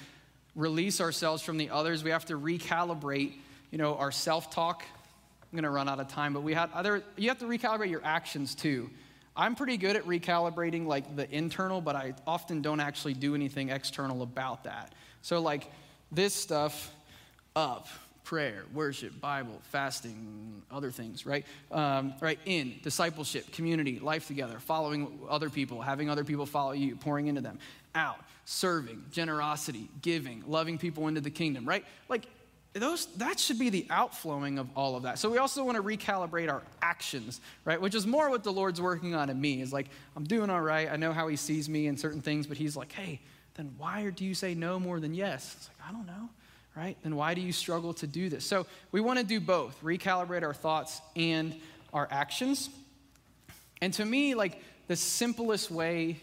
release 0.57 1.01
ourselves 1.01 1.43
from 1.43 1.59
the 1.59 1.71
others. 1.71 2.03
We 2.03 2.11
have 2.11 2.25
to 2.27 2.39
recalibrate 2.39 3.35
you 3.71 3.79
know, 3.79 3.97
our 3.97 4.11
self 4.11 4.51
talk. 4.51 4.85
I'm 4.85 5.57
going 5.57 5.65
to 5.65 5.71
run 5.71 5.89
out 5.89 6.01
of 6.01 6.09
time, 6.09 6.35
but 6.35 6.43
we 6.43 6.53
had 6.53 6.71
other, 6.73 7.03
you 7.17 7.29
have 7.29 7.39
to 7.39 7.47
recalibrate 7.47 7.91
your 7.91 8.05
actions 8.05 8.55
too. 8.55 8.91
I'm 9.37 9.55
pretty 9.55 9.77
good 9.77 9.97
at 9.97 10.05
recalibrating 10.05 10.87
like 10.87 11.17
the 11.17 11.33
internal, 11.33 11.81
but 11.81 11.95
I 11.97 12.15
often 12.27 12.61
don't 12.61 12.81
actually 12.81 13.15
do 13.15 13.35
anything 13.35 13.71
external 13.71 14.23
about 14.23 14.65
that. 14.65 14.93
So, 15.29 15.41
like 15.41 15.71
this 16.11 16.33
stuff 16.33 16.91
up, 17.55 17.87
prayer, 18.25 18.65
worship, 18.73 19.21
Bible, 19.21 19.61
fasting, 19.65 20.63
other 20.71 20.91
things, 20.91 21.27
right? 21.27 21.45
Um, 21.71 22.15
right, 22.23 22.39
in 22.47 22.77
discipleship, 22.83 23.53
community, 23.53 23.99
life 23.99 24.27
together, 24.27 24.59
following 24.59 25.19
other 25.29 25.51
people, 25.51 25.83
having 25.83 26.09
other 26.09 26.25
people 26.25 26.47
follow 26.47 26.73
you, 26.73 26.97
pouring 26.97 27.27
into 27.27 27.43
them, 27.43 27.59
out, 27.95 28.21
serving, 28.47 29.05
generosity, 29.11 29.91
giving, 30.01 30.45
loving 30.47 30.79
people 30.79 31.09
into 31.09 31.21
the 31.21 31.31
kingdom, 31.31 31.69
right? 31.69 31.85
Like 32.09 32.25
those, 32.73 33.05
that 33.17 33.39
should 33.39 33.59
be 33.59 33.69
the 33.69 33.87
outflowing 33.91 34.59
of 34.59 34.71
all 34.75 34.97
of 34.97 35.03
that. 35.03 35.19
So 35.19 35.29
we 35.29 35.37
also 35.37 35.63
want 35.63 35.77
to 35.77 35.83
recalibrate 35.83 36.51
our 36.51 36.63
actions, 36.81 37.43
right? 37.67 37.79
Which 37.79 37.95
is 37.95 38.07
more 38.07 38.31
what 38.31 38.45
the 38.45 38.53
Lord's 38.53 38.81
working 38.81 39.15
on 39.15 39.29
in 39.29 39.39
me. 39.39 39.61
Is 39.61 39.75
like, 39.75 39.89
I'm 40.17 40.25
doing 40.25 40.49
all 40.49 40.63
right. 40.63 40.89
I 40.91 40.97
know 40.97 41.13
how 41.13 41.29
He 41.29 41.37
sees 41.37 41.69
me 41.69 41.87
in 41.87 41.99
certain 41.99 42.23
things, 42.23 42.47
but 42.47 42.57
He's 42.57 42.79
like, 42.79 42.93
hey, 42.93 43.21
then 43.59 43.75
why 43.77 44.09
do 44.09 44.25
you 44.25 44.35
say 44.35 44.55
no 44.55 44.81
more 44.81 45.01
than 45.01 45.13
yes? 45.13 45.55
It's 45.59 45.69
like, 45.69 45.91
I 45.91 45.93
don't 45.93 46.07
know, 46.07 46.31
right? 46.75 46.97
Then 47.03 47.15
why 47.17 47.35
do 47.35 47.43
you 47.43 47.53
struggle 47.53 47.93
to 47.95 48.07
do 48.07 48.31
this? 48.31 48.47
So 48.47 48.67
we 48.91 49.03
want 49.03 49.19
to 49.19 49.25
do 49.25 49.39
both 49.41 49.79
recalibrate 49.83 50.43
our 50.43 50.55
thoughts 50.55 51.03
and 51.15 51.55
our 51.93 52.09
actions. 52.11 52.71
And 53.83 53.93
to 53.95 54.05
me, 54.05 54.35
like, 54.35 54.63
the 54.87 54.97
simplest 54.97 55.71
way 55.71 56.19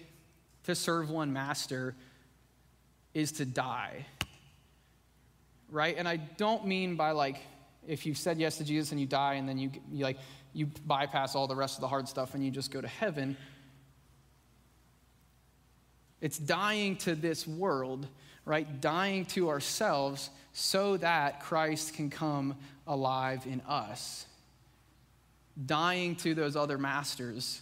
to 0.64 0.74
serve 0.74 1.12
one 1.12 1.32
master 1.32 1.94
is 3.14 3.34
to 3.34 3.46
die 3.46 4.08
right? 5.70 5.96
And 5.98 6.08
I 6.08 6.18
don't 6.18 6.66
mean 6.66 6.96
by 6.96 7.12
like 7.12 7.38
if 7.88 8.06
you 8.06 8.16
said 8.16 8.40
yes 8.40 8.58
to 8.58 8.64
Jesus 8.64 8.92
and 8.92 9.00
you 9.00 9.08
die 9.08 9.36
and 9.36 9.48
then 9.48 9.58
you, 9.58 9.72
you 9.92 10.04
like 10.04 10.18
you 10.54 10.68
bypass 10.86 11.36
all 11.36 11.48
the 11.48 11.56
rest 11.56 11.76
of 11.76 11.82
the 11.82 11.88
hard 11.88 12.08
stuff 12.08 12.34
and 12.34 12.44
you 12.44 12.50
just 12.50 12.72
go 12.72 12.82
to 12.82 12.88
heaven. 12.88 13.38
It's 16.22 16.38
dying 16.38 16.96
to 16.98 17.16
this 17.16 17.48
world, 17.48 18.08
right? 18.46 18.82
Dying 18.82 19.26
to 19.28 19.50
ourselves 19.50 20.30
so 20.54 20.98
that 20.98 21.42
Christ 21.42 21.94
can 21.94 22.10
come 22.10 22.56
alive 22.88 23.46
in 23.46 23.62
us. 23.62 24.26
Dying 25.66 26.16
to 26.18 26.34
those 26.34 26.56
other 26.56 26.78
masters 26.78 27.62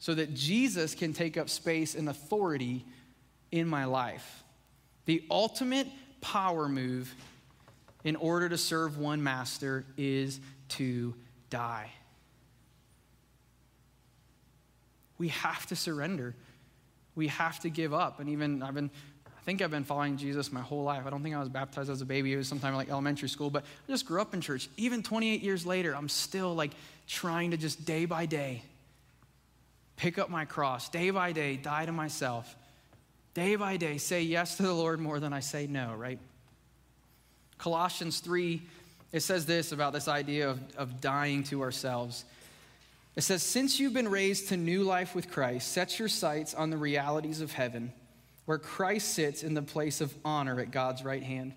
so 0.00 0.14
that 0.14 0.34
Jesus 0.34 0.94
can 0.94 1.12
take 1.12 1.36
up 1.36 1.48
space 1.48 1.94
and 1.94 2.08
authority 2.08 2.84
in 3.52 3.68
my 3.68 3.84
life. 3.84 4.42
The 5.04 5.22
ultimate 5.30 5.86
power 6.22 6.68
move 6.68 7.14
in 8.02 8.16
order 8.16 8.48
to 8.48 8.56
serve 8.56 8.96
one 8.96 9.22
master 9.22 9.84
is 9.98 10.40
to 10.70 11.14
die. 11.50 11.90
We 15.18 15.28
have 15.28 15.66
to 15.66 15.76
surrender. 15.76 16.34
We 17.20 17.26
have 17.26 17.60
to 17.60 17.68
give 17.68 17.92
up. 17.92 18.18
And 18.18 18.30
even 18.30 18.62
I've 18.62 18.74
been, 18.74 18.90
I 19.26 19.42
think 19.42 19.60
I've 19.60 19.70
been 19.70 19.84
following 19.84 20.16
Jesus 20.16 20.50
my 20.50 20.62
whole 20.62 20.84
life. 20.84 21.02
I 21.06 21.10
don't 21.10 21.22
think 21.22 21.36
I 21.36 21.38
was 21.38 21.50
baptized 21.50 21.90
as 21.90 22.00
a 22.00 22.06
baby. 22.06 22.32
It 22.32 22.38
was 22.38 22.48
sometime 22.48 22.74
like 22.74 22.88
elementary 22.88 23.28
school, 23.28 23.50
but 23.50 23.62
I 23.62 23.92
just 23.92 24.06
grew 24.06 24.22
up 24.22 24.32
in 24.32 24.40
church. 24.40 24.70
Even 24.78 25.02
28 25.02 25.42
years 25.42 25.66
later, 25.66 25.94
I'm 25.94 26.08
still 26.08 26.54
like 26.54 26.70
trying 27.06 27.50
to 27.50 27.58
just 27.58 27.84
day 27.84 28.06
by 28.06 28.24
day 28.24 28.62
pick 29.98 30.18
up 30.18 30.30
my 30.30 30.46
cross, 30.46 30.88
day 30.88 31.10
by 31.10 31.30
day, 31.32 31.56
die 31.56 31.84
to 31.84 31.92
myself. 31.92 32.56
Day 33.34 33.54
by 33.56 33.76
day, 33.76 33.98
say 33.98 34.22
yes 34.22 34.56
to 34.56 34.62
the 34.62 34.72
Lord 34.72 34.98
more 34.98 35.20
than 35.20 35.34
I 35.34 35.40
say 35.40 35.66
no, 35.66 35.92
right? 35.94 36.18
Colossians 37.58 38.20
3, 38.20 38.62
it 39.12 39.20
says 39.20 39.44
this 39.44 39.72
about 39.72 39.92
this 39.92 40.08
idea 40.08 40.48
of, 40.48 40.58
of 40.78 41.02
dying 41.02 41.42
to 41.44 41.60
ourselves. 41.60 42.24
It 43.16 43.22
says, 43.22 43.42
Since 43.42 43.80
you've 43.80 43.92
been 43.92 44.08
raised 44.08 44.48
to 44.48 44.56
new 44.56 44.82
life 44.82 45.14
with 45.14 45.30
Christ, 45.30 45.72
set 45.72 45.98
your 45.98 46.08
sights 46.08 46.54
on 46.54 46.70
the 46.70 46.76
realities 46.76 47.40
of 47.40 47.52
heaven, 47.52 47.92
where 48.44 48.58
Christ 48.58 49.14
sits 49.14 49.42
in 49.42 49.54
the 49.54 49.62
place 49.62 50.00
of 50.00 50.14
honor 50.24 50.60
at 50.60 50.70
God's 50.70 51.04
right 51.04 51.22
hand. 51.22 51.54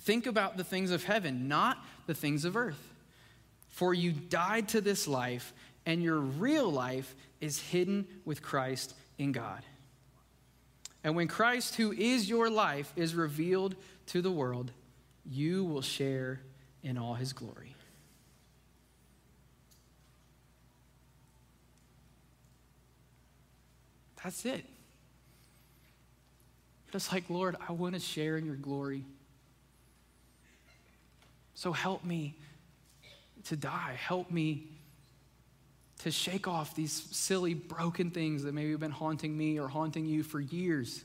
Think 0.00 0.26
about 0.26 0.56
the 0.56 0.64
things 0.64 0.90
of 0.90 1.04
heaven, 1.04 1.48
not 1.48 1.78
the 2.06 2.14
things 2.14 2.44
of 2.44 2.56
earth. 2.56 2.92
For 3.68 3.94
you 3.94 4.12
died 4.12 4.68
to 4.70 4.80
this 4.80 5.06
life, 5.06 5.52
and 5.86 6.02
your 6.02 6.18
real 6.18 6.70
life 6.70 7.14
is 7.40 7.58
hidden 7.58 8.06
with 8.24 8.42
Christ 8.42 8.94
in 9.18 9.32
God. 9.32 9.62
And 11.04 11.16
when 11.16 11.28
Christ, 11.28 11.76
who 11.76 11.92
is 11.92 12.28
your 12.28 12.48
life, 12.48 12.92
is 12.96 13.14
revealed 13.14 13.74
to 14.06 14.22
the 14.22 14.30
world, 14.30 14.70
you 15.24 15.64
will 15.64 15.82
share 15.82 16.40
in 16.82 16.98
all 16.98 17.14
his 17.14 17.32
glory. 17.32 17.74
That's 24.22 24.44
it. 24.44 24.64
Just 26.92 27.12
like, 27.12 27.30
Lord, 27.30 27.56
I 27.68 27.72
want 27.72 27.94
to 27.94 28.00
share 28.00 28.36
in 28.36 28.44
your 28.44 28.56
glory. 28.56 29.04
So 31.54 31.72
help 31.72 32.04
me 32.04 32.34
to 33.44 33.56
die. 33.56 33.96
Help 33.98 34.30
me 34.30 34.64
to 36.00 36.10
shake 36.10 36.48
off 36.48 36.74
these 36.74 36.92
silly, 36.92 37.54
broken 37.54 38.10
things 38.10 38.42
that 38.42 38.52
maybe 38.52 38.72
have 38.72 38.80
been 38.80 38.90
haunting 38.90 39.36
me 39.36 39.58
or 39.58 39.68
haunting 39.68 40.04
you 40.04 40.22
for 40.22 40.40
years. 40.40 41.04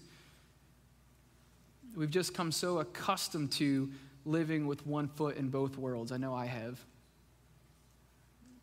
We've 1.96 2.12
just 2.12 2.34
come 2.34 2.52
so 2.52 2.80
accustomed 2.80 3.52
to 3.54 3.90
living 4.26 4.68
with 4.68 4.86
one 4.86 5.08
foot 5.08 5.38
in 5.38 5.50
both 5.50 5.78
worlds. 5.78 6.12
I 6.12 6.18
know 6.18 6.34
I 6.34 6.48
have. 6.48 6.80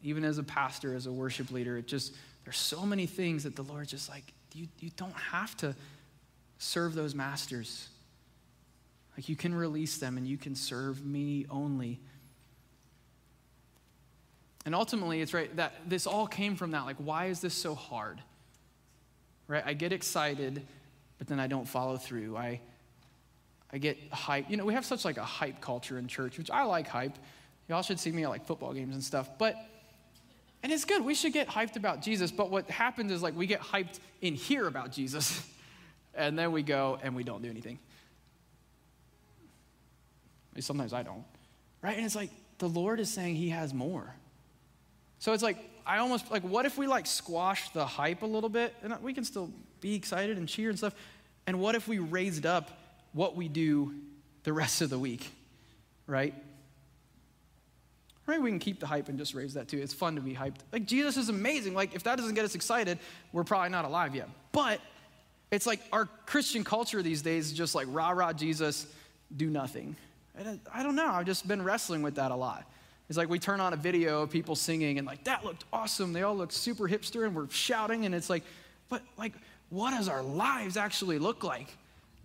Even 0.03 0.25
as 0.25 0.39
a 0.39 0.43
pastor, 0.43 0.95
as 0.95 1.07
a 1.07 1.13
worship 1.13 1.51
leader, 1.51 1.79
it 1.79 1.87
just, 1.87 2.15
there's 2.45 2.59
so 2.59 2.85
many 2.85 3.07
things 3.07 3.45
that 3.45 3.57
the 3.57 3.63
Lord 3.63 3.89
just 3.89 4.11
like, 4.11 4.33
you, 4.55 4.69
you 4.79 4.91
don't 4.97 5.17
have 5.17 5.57
to 5.59 5.75
serve 6.59 6.95
those 6.95 7.15
masters. 7.15 7.89
Like 9.17 9.29
you 9.29 9.37
can 9.37 9.55
release 9.55 9.99
them 9.99 10.17
and 10.17 10.27
you 10.27 10.39
can 10.39 10.55
serve 10.55 11.05
me 11.05 11.47
only. 11.51 12.01
And 14.65 14.75
ultimately, 14.75 15.21
it's 15.21 15.35
right 15.35 15.55
that 15.57 15.75
this 15.87 16.07
all 16.07 16.27
came 16.27 16.57
from 16.57 16.71
that. 16.71 16.87
Like, 16.87 16.97
why 16.97 17.27
is 17.27 17.41
this 17.41 17.55
so 17.55 17.75
hard? 17.75 18.21
Right? 19.47 19.63
I 19.67 19.75
get 19.75 19.93
excited, 19.93 20.63
but 21.19 21.27
then 21.27 21.39
I 21.39 21.47
don't 21.49 21.67
follow 21.67 21.99
through. 21.99 22.37
I 22.37 22.61
I 23.75 23.79
get 23.79 23.99
hype. 24.13 24.49
You 24.49 24.57
know, 24.57 24.65
we 24.65 24.75
have 24.75 24.85
such 24.85 25.05
like 25.05 25.17
a 25.17 25.25
hype 25.25 25.61
culture 25.61 25.99
in 25.99 26.07
church, 26.07 26.39
which 26.39 26.51
I 26.51 26.63
like 26.63 26.87
hype. 26.87 27.19
Y'all 27.69 27.83
should 27.83 27.99
see 27.99 28.13
me 28.13 28.23
at 28.23 28.31
like 28.31 28.47
football 28.47 28.73
games 28.73 28.95
and 28.95 29.03
stuff. 29.03 29.29
But 29.37 29.57
and 30.65 30.73
it's 30.73 30.87
good. 30.87 31.05
We 31.05 31.15
should 31.15 31.35
get 31.35 31.47
hyped 31.47 31.77
about 31.77 32.01
Jesus. 32.01 32.33
But 32.33 32.51
what 32.51 32.71
happens 32.71 33.13
is 33.13 33.23
like 33.23 33.37
we 33.37 33.47
get 33.47 33.61
hyped 33.61 34.01
in 34.23 34.35
here 34.35 34.67
about 34.67 34.91
Jesus, 34.91 35.47
and 36.15 36.39
then 36.39 36.53
we 36.53 36.63
go 36.63 36.99
and 37.03 37.15
we 37.15 37.23
don't 37.23 37.43
do 37.43 37.51
anything. 37.51 37.79
Sometimes 40.59 40.95
I 40.95 41.03
don't. 41.03 41.25
Right? 41.83 41.97
And 41.99 42.07
it's 42.07 42.17
like 42.17 42.31
the 42.59 42.69
Lord 42.69 42.99
is 42.99 43.13
saying 43.13 43.35
he 43.37 43.51
has 43.51 43.75
more. 43.75 44.15
So 45.19 45.35
it's 45.35 45.43
like 45.43 45.59
I 45.87 45.99
almost 45.99 46.31
like 46.31 46.43
what 46.43 46.65
if 46.65 46.79
we 46.79 46.87
like 46.87 47.07
squash 47.07 47.69
the 47.71 47.85
hype 47.85 48.23
a 48.23 48.27
little 48.27 48.49
bit 48.49 48.75
and 48.83 48.97
we 49.03 49.13
can 49.13 49.25
still 49.25 49.51
be 49.83 49.95
excited 49.95 50.39
and 50.39 50.49
cheer 50.49 50.71
and 50.71 50.79
stuff. 50.79 50.95
And 51.47 51.61
what 51.61 51.75
if 51.75 51.87
we 51.87 51.99
raised 51.99 52.47
up 52.47 52.71
what 53.13 53.37
we 53.37 53.49
do 53.49 53.95
the 54.45 54.53
rest 54.55 54.81
of 54.81 54.89
the 54.89 54.99
week, 54.99 55.31
right? 56.07 56.35
Right? 58.27 58.41
We 58.41 58.51
can 58.51 58.59
keep 58.59 58.81
the 58.81 58.87
hype 58.87 59.09
and 59.09 59.19
just 59.19 59.35
raise 59.35 59.55
that 59.55 59.69
too. 59.69 59.79
It's 59.79 59.93
fun 59.93 60.15
to 60.15 60.21
be 60.23 60.35
hyped. 60.35 60.61
Like, 60.73 60.87
Jesus 60.87 61.17
is 61.17 61.29
amazing. 61.29 61.75
Like, 61.75 61.95
if 61.95 62.05
that 62.05 62.17
doesn't 62.17 62.35
get 62.35 62.45
us 62.45 62.55
excited, 62.55 62.99
we're 63.33 63.45
probably 63.45 63.69
not 63.69 63.85
alive 63.85 64.15
yet. 64.15 64.29
But 64.53 64.81
it's 65.51 65.67
like 65.67 65.81
our 65.93 66.07
Christian 66.27 66.65
culture 66.65 67.03
these 67.03 67.21
days 67.21 67.47
is 67.47 67.53
just 67.53 67.75
like 67.75 67.87
rah 67.91 68.11
rah 68.11 68.33
Jesus, 68.33 68.87
do 69.37 69.51
nothing. 69.51 69.95
And 70.37 70.59
I 70.73 70.83
don't 70.83 70.97
know. 70.97 71.09
I've 71.09 71.27
just 71.27 71.47
been 71.47 71.63
wrestling 71.63 72.03
with 72.03 72.15
that 72.15 72.31
a 72.31 72.37
lot. 72.37 72.65
It's 73.09 73.19
like 73.19 73.29
we 73.29 73.39
turn 73.39 73.61
on 73.61 73.75
a 73.75 73.77
video 73.77 74.23
of 74.23 74.31
people 74.31 74.57
singing 74.57 74.97
and 74.99 75.07
like, 75.07 75.25
that 75.25 75.45
looked 75.45 75.65
awesome. 75.73 76.15
They 76.15 76.23
all 76.23 76.37
look 76.37 76.51
super 76.51 76.89
hipster 76.89 77.27
and 77.27 77.35
we're 77.35 77.51
shouting. 77.51 78.07
And 78.07 78.15
it's 78.15 78.31
like, 78.31 78.43
but 78.89 79.03
like, 79.19 79.35
what 79.69 79.91
does 79.91 80.09
our 80.09 80.23
lives 80.23 80.79
actually 80.79 81.19
look 81.19 81.45
like? 81.45 81.69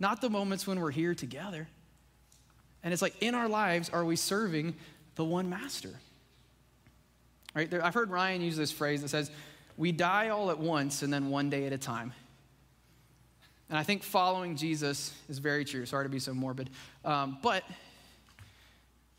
not 0.00 0.22
the 0.22 0.30
moments 0.30 0.66
when 0.66 0.80
we're 0.80 0.90
here 0.90 1.14
together. 1.14 1.68
And 2.82 2.92
it's 2.92 3.02
like 3.02 3.14
in 3.20 3.34
our 3.34 3.48
lives, 3.48 3.90
are 3.90 4.04
we 4.04 4.16
serving 4.16 4.74
the 5.20 5.24
one 5.26 5.50
master? 5.50 5.90
Right? 7.54 7.70
There, 7.70 7.84
I've 7.84 7.92
heard 7.92 8.08
Ryan 8.08 8.40
use 8.40 8.56
this 8.56 8.72
phrase 8.72 9.02
that 9.02 9.08
says, 9.08 9.30
we 9.76 9.92
die 9.92 10.30
all 10.30 10.50
at 10.50 10.58
once 10.58 11.02
and 11.02 11.12
then 11.12 11.28
one 11.28 11.50
day 11.50 11.66
at 11.66 11.74
a 11.74 11.78
time. 11.78 12.14
And 13.68 13.76
I 13.76 13.82
think 13.82 14.02
following 14.02 14.56
Jesus 14.56 15.12
is 15.28 15.38
very 15.38 15.66
true. 15.66 15.84
Sorry 15.84 16.06
to 16.06 16.08
be 16.08 16.20
so 16.20 16.32
morbid. 16.32 16.70
Um, 17.04 17.36
but 17.42 17.64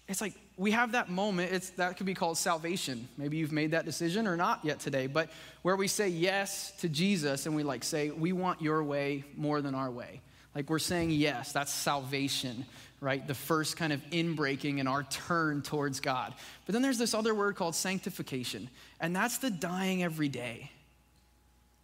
it's 0.08 0.22
like 0.22 0.34
we 0.58 0.72
have 0.72 0.94
that 0.94 1.10
moment, 1.10 1.54
it's, 1.54 1.70
that 1.72 1.98
could 1.98 2.08
be 2.08 2.16
called 2.16 2.36
salvation. 2.36 3.08
Maybe 3.16 3.38
you've 3.38 3.52
made 3.52 3.70
that 3.70 3.86
decision 3.86 4.26
or 4.26 4.36
not 4.36 4.66
yet 4.66 4.80
today, 4.80 5.06
but 5.06 5.30
where 5.62 5.76
we 5.76 5.88
say 5.88 6.08
yes 6.10 6.72
to 6.80 6.90
Jesus 6.90 7.46
and 7.46 7.56
we 7.56 7.62
like 7.62 7.84
say, 7.84 8.10
we 8.10 8.34
want 8.34 8.60
your 8.60 8.84
way 8.84 9.24
more 9.38 9.62
than 9.62 9.76
our 9.76 9.92
way. 9.92 10.22
Like 10.54 10.70
we're 10.70 10.80
saying 10.80 11.12
yes, 11.12 11.52
that's 11.52 11.72
salvation, 11.72 12.66
right? 13.00 13.26
The 13.26 13.34
first 13.34 13.78
kind 13.78 13.94
of 13.94 14.02
inbreaking 14.12 14.80
in 14.80 14.88
our 14.88 15.04
turn 15.04 15.62
towards 15.62 16.00
God. 16.00 16.34
But 16.66 16.74
then 16.74 16.82
there's 16.82 16.98
this 16.98 17.14
other 17.14 17.34
word 17.34 17.56
called 17.56 17.76
sanctification, 17.76 18.70
and 19.00 19.16
that's 19.16 19.38
the 19.38 19.50
dying 19.50 20.04
every 20.04 20.30
day. 20.30 20.72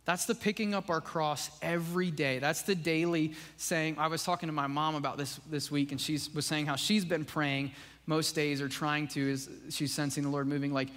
That's 0.06 0.26
the 0.26 0.36
picking 0.36 0.74
up 0.74 0.90
our 0.90 1.02
cross 1.02 1.50
every 1.62 2.12
day. 2.12 2.40
That's 2.40 2.62
the 2.62 2.76
daily 2.76 3.34
saying. 3.58 3.98
I 3.98 4.08
was 4.08 4.24
talking 4.24 4.48
to 4.48 4.54
my 4.54 4.68
mom 4.68 4.96
about 4.96 5.18
this 5.18 5.38
this 5.50 5.70
week, 5.70 5.92
and 5.92 6.00
she 6.00 6.18
was 6.34 6.46
saying 6.46 6.66
how 6.66 6.78
she's 6.78 7.04
been 7.04 7.26
praying 7.26 7.72
most 8.06 8.34
days 8.34 8.62
or 8.62 8.70
trying 8.70 9.10
to, 9.10 9.32
is 9.32 9.50
she's 9.70 9.94
sensing 9.94 10.24
the 10.24 10.30
Lord 10.30 10.48
moving, 10.48 10.74
like, 10.74 10.88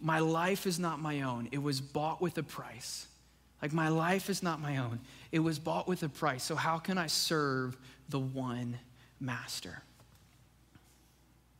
my 0.00 0.20
life 0.20 0.66
is 0.66 0.78
not 0.78 1.00
my 1.00 1.22
own. 1.22 1.48
It 1.50 1.60
was 1.60 1.80
bought 1.80 2.22
with 2.22 2.38
a 2.38 2.44
price. 2.44 3.06
Like, 3.60 3.72
my 3.72 3.88
life 3.88 4.30
is 4.30 4.42
not 4.42 4.60
my 4.60 4.78
own. 4.78 5.00
It 5.32 5.38
was 5.38 5.58
bought 5.58 5.86
with 5.86 6.02
a 6.02 6.08
price. 6.08 6.42
So, 6.42 6.56
how 6.56 6.78
can 6.78 6.98
I 6.98 7.06
serve 7.06 7.76
the 8.08 8.18
one 8.18 8.78
master? 9.20 9.82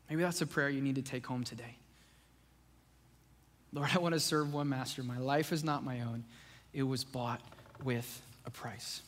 Maybe 0.08 0.22
that's 0.22 0.40
a 0.40 0.46
prayer 0.46 0.68
you 0.68 0.80
need 0.80 0.96
to 0.96 1.02
take 1.02 1.24
home 1.24 1.44
today. 1.44 1.76
Lord, 3.72 3.90
I 3.94 3.98
want 3.98 4.14
to 4.14 4.20
serve 4.20 4.52
one 4.52 4.68
master. 4.68 5.04
My 5.04 5.18
life 5.18 5.52
is 5.52 5.62
not 5.62 5.84
my 5.84 6.00
own, 6.00 6.24
it 6.72 6.82
was 6.82 7.04
bought 7.04 7.40
with 7.84 8.22
a 8.44 8.50
price. 8.50 9.02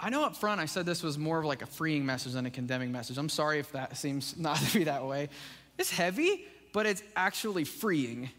I 0.00 0.10
know 0.10 0.24
up 0.24 0.36
front 0.36 0.60
I 0.60 0.66
said 0.66 0.86
this 0.86 1.02
was 1.02 1.18
more 1.18 1.40
of 1.40 1.44
like 1.44 1.60
a 1.60 1.66
freeing 1.66 2.06
message 2.06 2.34
than 2.34 2.46
a 2.46 2.50
condemning 2.50 2.92
message. 2.92 3.18
I'm 3.18 3.28
sorry 3.28 3.58
if 3.58 3.72
that 3.72 3.96
seems 3.96 4.36
not 4.38 4.56
to 4.58 4.78
be 4.78 4.84
that 4.84 5.04
way. 5.04 5.28
It's 5.76 5.90
heavy, 5.90 6.46
but 6.72 6.86
it's 6.86 7.02
actually 7.16 7.64
freeing, 7.64 8.30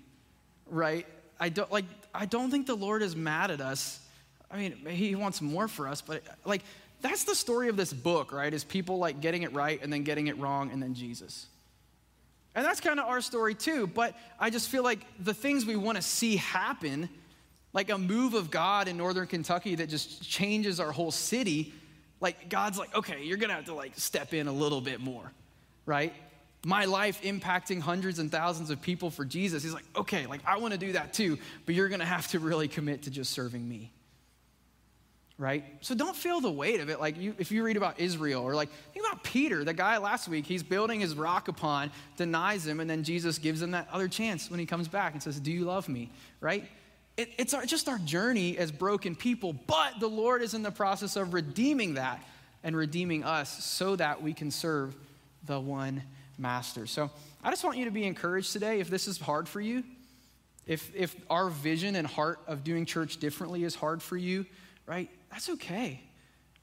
right? 0.70 1.06
I 1.40 1.50
don't 1.50 1.72
like 1.72 1.86
I 2.14 2.26
don't 2.26 2.52
think 2.52 2.68
the 2.68 2.76
Lord 2.76 3.02
is 3.02 3.16
mad 3.16 3.52
at 3.52 3.62
us. 3.62 4.00
I 4.52 4.58
mean, 4.58 4.86
he 4.88 5.16
wants 5.16 5.42
more 5.42 5.68
for 5.68 5.88
us, 5.88 6.02
but 6.02 6.24
like 6.46 6.64
that's 7.02 7.24
the 7.24 7.36
story 7.36 7.70
of 7.70 7.78
this 7.78 7.94
book, 7.94 8.32
right? 8.32 8.54
Is 8.54 8.64
people 8.64 8.98
like 8.98 9.22
getting 9.22 9.44
it 9.44 9.54
right 9.54 9.80
and 9.82 9.92
then 9.92 10.04
getting 10.04 10.28
it 10.28 10.38
wrong 10.38 10.72
and 10.72 10.82
then 10.82 10.94
Jesus. 10.94 11.48
And 12.56 12.66
that's 12.66 12.82
kind 12.82 13.00
of 13.00 13.06
our 13.06 13.22
story 13.22 13.56
too. 13.56 13.88
But 13.88 14.16
I 14.40 14.50
just 14.50 14.70
feel 14.70 14.84
like 14.84 15.00
the 15.20 15.34
things 15.34 15.66
we 15.66 15.76
want 15.76 15.98
to 15.98 16.02
see 16.02 16.36
happen, 16.36 17.08
like 17.74 17.90
a 17.90 17.98
move 17.98 18.34
of 18.34 18.52
God 18.52 18.88
in 18.88 18.98
northern 18.98 19.28
Kentucky 19.28 19.76
that 19.76 19.90
just 19.90 20.28
changes 20.28 20.80
our 20.80 20.92
whole 20.92 21.12
city, 21.12 21.74
like 22.20 22.50
God's 22.50 22.78
like, 22.78 22.94
okay, 22.96 23.24
you're 23.24 23.38
going 23.38 23.50
to 23.50 23.56
have 23.56 23.66
to 23.66 23.74
like 23.74 23.94
step 23.98 24.34
in 24.34 24.48
a 24.48 24.52
little 24.52 24.82
bit 24.82 25.00
more, 25.00 25.32
right? 25.86 26.14
My 26.66 26.86
life 26.86 27.22
impacting 27.22 27.80
hundreds 27.80 28.20
and 28.20 28.32
thousands 28.32 28.70
of 28.70 28.82
people 28.82 29.10
for 29.10 29.24
Jesus. 29.24 29.64
He's 29.64 29.74
like, 29.74 29.86
okay, 29.96 30.26
like 30.26 30.42
I 30.46 30.58
want 30.58 30.74
to 30.74 30.80
do 30.80 30.92
that 30.94 31.14
too, 31.14 31.38
but 31.66 31.76
you're 31.76 31.88
going 31.88 32.02
to 32.02 32.06
have 32.06 32.28
to 32.30 32.40
really 32.40 32.68
commit 32.68 33.04
to 33.04 33.10
just 33.10 33.32
serving 33.32 33.68
me 33.68 33.92
right? 35.40 35.64
So 35.80 35.96
don't 35.96 36.16
feel 36.16 36.42
the 36.42 36.52
weight 36.52 36.82
of 36.82 36.90
it. 36.90 37.00
Like 37.00 37.18
you, 37.18 37.34
if 37.40 37.50
you 37.50 37.64
read 37.64 37.78
about 37.78 38.00
Israel 38.00 38.44
or 38.44 38.54
like 38.54 38.70
think 38.94 39.06
about 39.06 39.24
Peter, 39.24 39.64
the 39.64 39.74
guy 39.74 39.98
last 39.98 40.28
week, 40.28 40.46
he's 40.46 40.62
building 40.62 41.00
his 41.00 41.16
rock 41.16 41.48
upon, 41.48 41.92
denies 42.18 42.68
him, 42.68 42.82
and 42.82 42.90
then 42.90 43.04
Jesus 43.04 43.40
gives 43.40 43.62
him 43.62 43.72
that 43.72 43.88
other 43.92 44.10
chance 44.10 44.52
when 44.52 44.60
he 44.60 44.66
comes 44.66 44.90
back 44.90 45.14
and 45.14 45.24
says, 45.24 45.40
"Do 45.40 45.52
you 45.52 45.64
love 45.64 45.88
me?" 45.88 46.12
Right? 46.42 46.66
It, 47.16 47.30
it's 47.38 47.54
our, 47.54 47.66
just 47.66 47.90
our 47.90 47.98
journey 48.00 48.58
as 48.58 48.72
broken 48.72 49.16
people, 49.16 49.54
but 49.54 50.00
the 50.00 50.08
Lord 50.08 50.42
is 50.42 50.54
in 50.54 50.62
the 50.62 50.72
process 50.72 51.16
of 51.16 51.34
redeeming 51.34 51.96
that 51.96 52.22
and 52.64 52.76
redeeming 52.76 53.24
us 53.24 53.64
so 53.64 53.96
that 53.96 54.22
we 54.22 54.34
can 54.34 54.52
serve 54.52 54.96
the 55.46 55.60
one 55.60 56.04
master. 56.40 56.88
So 56.88 57.12
I 57.44 57.50
just 57.50 57.64
want 57.64 57.78
you 57.78 57.86
to 57.86 57.92
be 57.92 58.06
encouraged 58.06 58.54
today. 58.54 58.80
If 58.80 58.90
this 58.90 59.08
is 59.08 59.20
hard 59.20 59.48
for 59.48 59.62
you, 59.62 59.84
if 60.66 60.92
if 60.96 61.16
our 61.30 61.50
vision 61.50 61.96
and 61.96 62.08
heart 62.08 62.40
of 62.48 62.64
doing 62.64 62.86
church 62.86 63.18
differently 63.18 63.64
is 63.64 63.76
hard 63.76 64.02
for 64.02 64.18
you, 64.18 64.46
right? 64.86 65.10
That's 65.32 65.50
okay, 65.50 66.02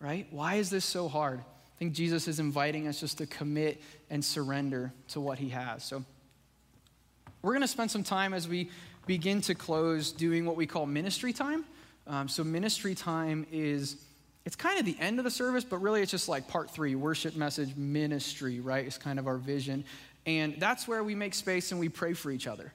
right? 0.01 0.27
Why 0.31 0.55
is 0.55 0.71
this 0.71 0.85
so 0.85 1.09
hard? 1.09 1.41
I 1.41 1.79
think 1.79 1.93
Jesus 1.93 2.27
is 2.27 2.41
inviting 2.41 2.89
us 2.89 3.01
just 3.01 3.19
to 3.19 3.27
commit 3.27 3.83
and 4.09 4.25
surrender 4.25 4.93
to 5.09 5.21
what 5.21 5.39
he 5.39 5.51
has. 5.51 5.85
So 5.85 6.05
we're 7.43 7.53
going 7.53 7.63
to 7.63 7.69
spend 7.69 7.91
some 7.91 8.03
time 8.03 8.33
as 8.33 8.49
we 8.49 8.71
begin 9.07 9.41
to 9.43 9.55
close 9.55 10.11
doing 10.11 10.47
what 10.47 10.57
we 10.57 10.67
call 10.67 10.87
ministry 10.87 11.33
time. 11.33 11.65
Um, 12.07 12.29
so 12.29 12.43
ministry 12.43 12.95
time 12.95 13.47
is 13.53 13.97
it's 14.47 14.55
kind 14.55 14.79
of 14.79 14.87
the 14.87 14.97
end 15.01 15.19
of 15.19 15.25
the 15.25 15.31
service, 15.31 15.65
but 15.65 15.79
really 15.79 16.03
it's 16.03 16.13
just 16.13 16.29
like 16.29 16.47
part 16.47 16.71
three, 16.71 16.95
worship 16.95 17.35
message 17.35 17.75
ministry, 17.77 18.61
right? 18.61 18.87
It's 18.87 18.97
kind 18.97 19.19
of 19.19 19.27
our 19.27 19.39
vision. 19.39 19.85
And 20.25 20.55
that's 20.59 20.87
where 20.87 21.03
we 21.03 21.17
make 21.17 21.35
space 21.35 21.73
and 21.73 21.81
we 21.81 21.89
pray 21.89 22.13
for 22.13 22.31
each 22.31 22.47
other. 22.47 22.73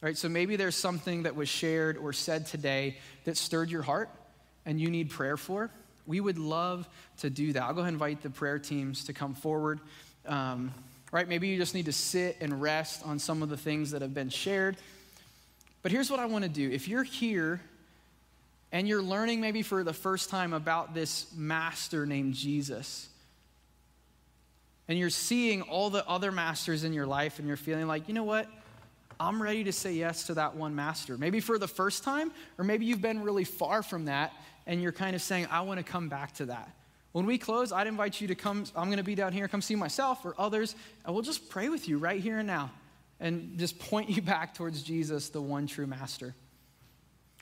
Right? 0.00 0.16
So 0.16 0.28
maybe 0.28 0.54
there's 0.54 0.76
something 0.76 1.24
that 1.24 1.34
was 1.34 1.48
shared 1.48 1.96
or 1.98 2.12
said 2.12 2.46
today 2.46 2.96
that 3.24 3.36
stirred 3.36 3.70
your 3.70 3.82
heart 3.82 4.08
and 4.64 4.80
you 4.80 4.88
need 4.88 5.10
prayer 5.10 5.36
for, 5.36 5.68
we 6.06 6.20
would 6.20 6.38
love 6.38 6.88
to 7.18 7.28
do 7.28 7.52
that. 7.54 7.62
I'll 7.64 7.74
go 7.74 7.80
ahead 7.80 7.88
and 7.88 7.96
invite 7.96 8.22
the 8.22 8.30
prayer 8.30 8.60
teams 8.60 9.04
to 9.06 9.12
come 9.12 9.34
forward. 9.34 9.80
Um, 10.26 10.72
right? 11.10 11.28
Maybe 11.28 11.48
you 11.48 11.56
just 11.56 11.74
need 11.74 11.86
to 11.86 11.92
sit 11.92 12.36
and 12.40 12.62
rest 12.62 13.04
on 13.04 13.18
some 13.18 13.42
of 13.42 13.48
the 13.48 13.56
things 13.56 13.90
that 13.90 14.02
have 14.02 14.14
been 14.14 14.30
shared. 14.30 14.76
But 15.82 15.90
here's 15.90 16.08
what 16.08 16.20
I 16.20 16.26
want 16.26 16.44
to 16.44 16.50
do. 16.50 16.70
If 16.70 16.86
you're 16.86 17.02
here 17.02 17.60
and 18.72 18.86
you're 18.86 19.02
learning 19.02 19.40
maybe 19.40 19.62
for 19.62 19.82
the 19.82 19.92
first 19.92 20.30
time 20.30 20.52
about 20.52 20.94
this 20.94 21.26
master 21.34 22.06
named 22.06 22.34
Jesus, 22.34 23.08
and 24.88 24.98
you're 24.98 25.10
seeing 25.10 25.62
all 25.62 25.90
the 25.90 26.06
other 26.08 26.32
masters 26.32 26.84
in 26.84 26.92
your 26.92 27.06
life, 27.06 27.38
and 27.38 27.46
you're 27.46 27.56
feeling 27.56 27.86
like, 27.86 28.08
you 28.08 28.14
know 28.14 28.24
what? 28.24 28.48
I'm 29.20 29.42
ready 29.42 29.64
to 29.64 29.72
say 29.72 29.92
yes 29.92 30.24
to 30.28 30.34
that 30.34 30.56
one 30.56 30.74
master. 30.74 31.18
Maybe 31.18 31.40
for 31.40 31.58
the 31.58 31.68
first 31.68 32.04
time, 32.04 32.32
or 32.56 32.64
maybe 32.64 32.86
you've 32.86 33.02
been 33.02 33.22
really 33.22 33.44
far 33.44 33.82
from 33.82 34.06
that 34.06 34.32
and 34.66 34.80
you're 34.82 34.92
kind 34.92 35.14
of 35.14 35.20
saying, 35.20 35.46
I 35.50 35.60
want 35.62 35.78
to 35.78 35.84
come 35.84 36.08
back 36.08 36.32
to 36.34 36.46
that. 36.46 36.70
When 37.12 37.26
we 37.26 37.38
close, 37.38 37.72
I'd 37.72 37.86
invite 37.86 38.20
you 38.20 38.28
to 38.28 38.34
come. 38.34 38.64
I'm 38.76 38.86
going 38.86 38.98
to 38.98 39.04
be 39.04 39.14
down 39.14 39.32
here, 39.32 39.48
come 39.48 39.60
see 39.60 39.74
myself 39.74 40.24
or 40.24 40.34
others, 40.38 40.74
and 41.04 41.14
we'll 41.14 41.24
just 41.24 41.50
pray 41.50 41.68
with 41.68 41.88
you 41.88 41.98
right 41.98 42.20
here 42.20 42.38
and 42.38 42.46
now 42.46 42.70
and 43.18 43.58
just 43.58 43.78
point 43.78 44.08
you 44.08 44.22
back 44.22 44.54
towards 44.54 44.82
Jesus, 44.82 45.28
the 45.28 45.42
one 45.42 45.66
true 45.66 45.86
master. 45.86 46.34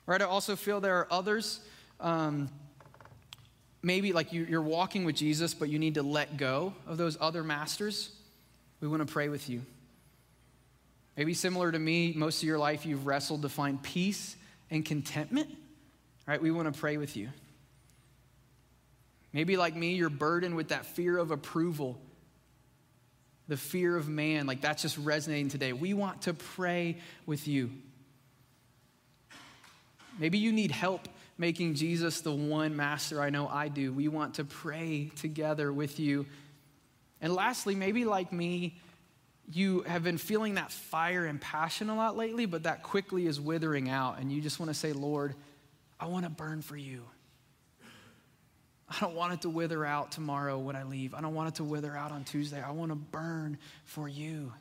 Right? 0.09 0.23
I 0.23 0.25
also 0.25 0.55
feel 0.55 0.81
there 0.81 0.97
are 0.97 1.07
others, 1.11 1.59
um, 1.99 2.49
maybe 3.83 4.11
like 4.11 4.33
you, 4.33 4.43
you're 4.43 4.59
walking 4.59 5.05
with 5.05 5.15
Jesus, 5.15 5.53
but 5.53 5.69
you 5.69 5.77
need 5.77 5.93
to 5.93 6.01
let 6.01 6.35
go 6.35 6.73
of 6.87 6.97
those 6.97 7.15
other 7.21 7.43
masters. 7.43 8.09
We 8.81 8.87
want 8.87 9.07
to 9.07 9.13
pray 9.13 9.29
with 9.29 9.47
you. 9.51 9.61
Maybe 11.15 11.35
similar 11.35 11.71
to 11.71 11.77
me, 11.77 12.13
most 12.17 12.41
of 12.41 12.47
your 12.47 12.57
life 12.57 12.87
you've 12.87 13.05
wrestled 13.05 13.43
to 13.43 13.49
find 13.49 13.83
peace 13.83 14.35
and 14.71 14.83
contentment. 14.83 15.55
Right? 16.25 16.41
We 16.41 16.49
want 16.49 16.73
to 16.73 16.79
pray 16.79 16.97
with 16.97 17.15
you. 17.15 17.29
Maybe 19.31 19.57
like 19.57 19.75
me, 19.75 19.93
you're 19.93 20.09
burdened 20.09 20.55
with 20.55 20.69
that 20.69 20.87
fear 20.87 21.19
of 21.19 21.29
approval, 21.29 22.01
the 23.47 23.57
fear 23.57 23.95
of 23.95 24.09
man. 24.09 24.47
Like 24.47 24.61
that's 24.61 24.81
just 24.81 24.97
resonating 24.97 25.49
today. 25.49 25.71
We 25.71 25.93
want 25.93 26.23
to 26.23 26.33
pray 26.33 26.97
with 27.27 27.47
you. 27.47 27.69
Maybe 30.19 30.37
you 30.37 30.51
need 30.51 30.71
help 30.71 31.07
making 31.37 31.75
Jesus 31.75 32.21
the 32.21 32.31
one 32.31 32.75
master. 32.75 33.21
I 33.21 33.29
know 33.29 33.47
I 33.47 33.69
do. 33.69 33.93
We 33.93 34.09
want 34.09 34.35
to 34.35 34.43
pray 34.43 35.11
together 35.15 35.71
with 35.71 35.99
you. 35.99 36.25
And 37.21 37.33
lastly, 37.33 37.73
maybe 37.73 38.05
like 38.05 38.31
me, 38.31 38.77
you 39.51 39.81
have 39.81 40.03
been 40.03 40.17
feeling 40.17 40.55
that 40.55 40.71
fire 40.71 41.25
and 41.25 41.41
passion 41.41 41.89
a 41.89 41.95
lot 41.95 42.15
lately, 42.15 42.45
but 42.45 42.63
that 42.63 42.83
quickly 42.83 43.25
is 43.25 43.41
withering 43.41 43.89
out, 43.89 44.19
and 44.19 44.31
you 44.31 44.41
just 44.41 44.59
want 44.59 44.69
to 44.69 44.75
say, 44.75 44.93
Lord, 44.93 45.33
I 45.99 46.05
want 46.05 46.25
to 46.25 46.29
burn 46.29 46.61
for 46.61 46.77
you. 46.77 47.03
I 48.89 48.97
don't 48.99 49.15
want 49.15 49.33
it 49.33 49.41
to 49.41 49.49
wither 49.49 49.85
out 49.85 50.11
tomorrow 50.11 50.57
when 50.57 50.75
I 50.75 50.83
leave. 50.83 51.13
I 51.13 51.21
don't 51.21 51.33
want 51.33 51.49
it 51.49 51.55
to 51.55 51.63
wither 51.63 51.95
out 51.95 52.11
on 52.11 52.23
Tuesday. 52.23 52.61
I 52.61 52.71
want 52.71 52.91
to 52.91 52.95
burn 52.95 53.57
for 53.85 54.07
you. 54.07 54.51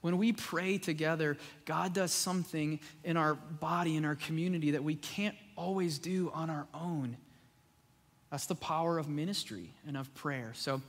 When 0.00 0.18
we 0.18 0.32
pray 0.32 0.78
together, 0.78 1.36
God 1.64 1.92
does 1.92 2.12
something 2.12 2.80
in 3.04 3.16
our 3.16 3.34
body, 3.34 3.96
in 3.96 4.04
our 4.04 4.14
community 4.14 4.72
that 4.72 4.84
we 4.84 4.94
can't 4.94 5.36
always 5.56 5.98
do 5.98 6.30
on 6.34 6.50
our 6.50 6.66
own. 6.74 7.16
That's 8.30 8.46
the 8.46 8.54
power 8.54 8.98
of 8.98 9.08
ministry 9.08 9.70
and 9.86 9.96
of 9.96 10.12
prayer. 10.14 10.52
So, 10.54 10.80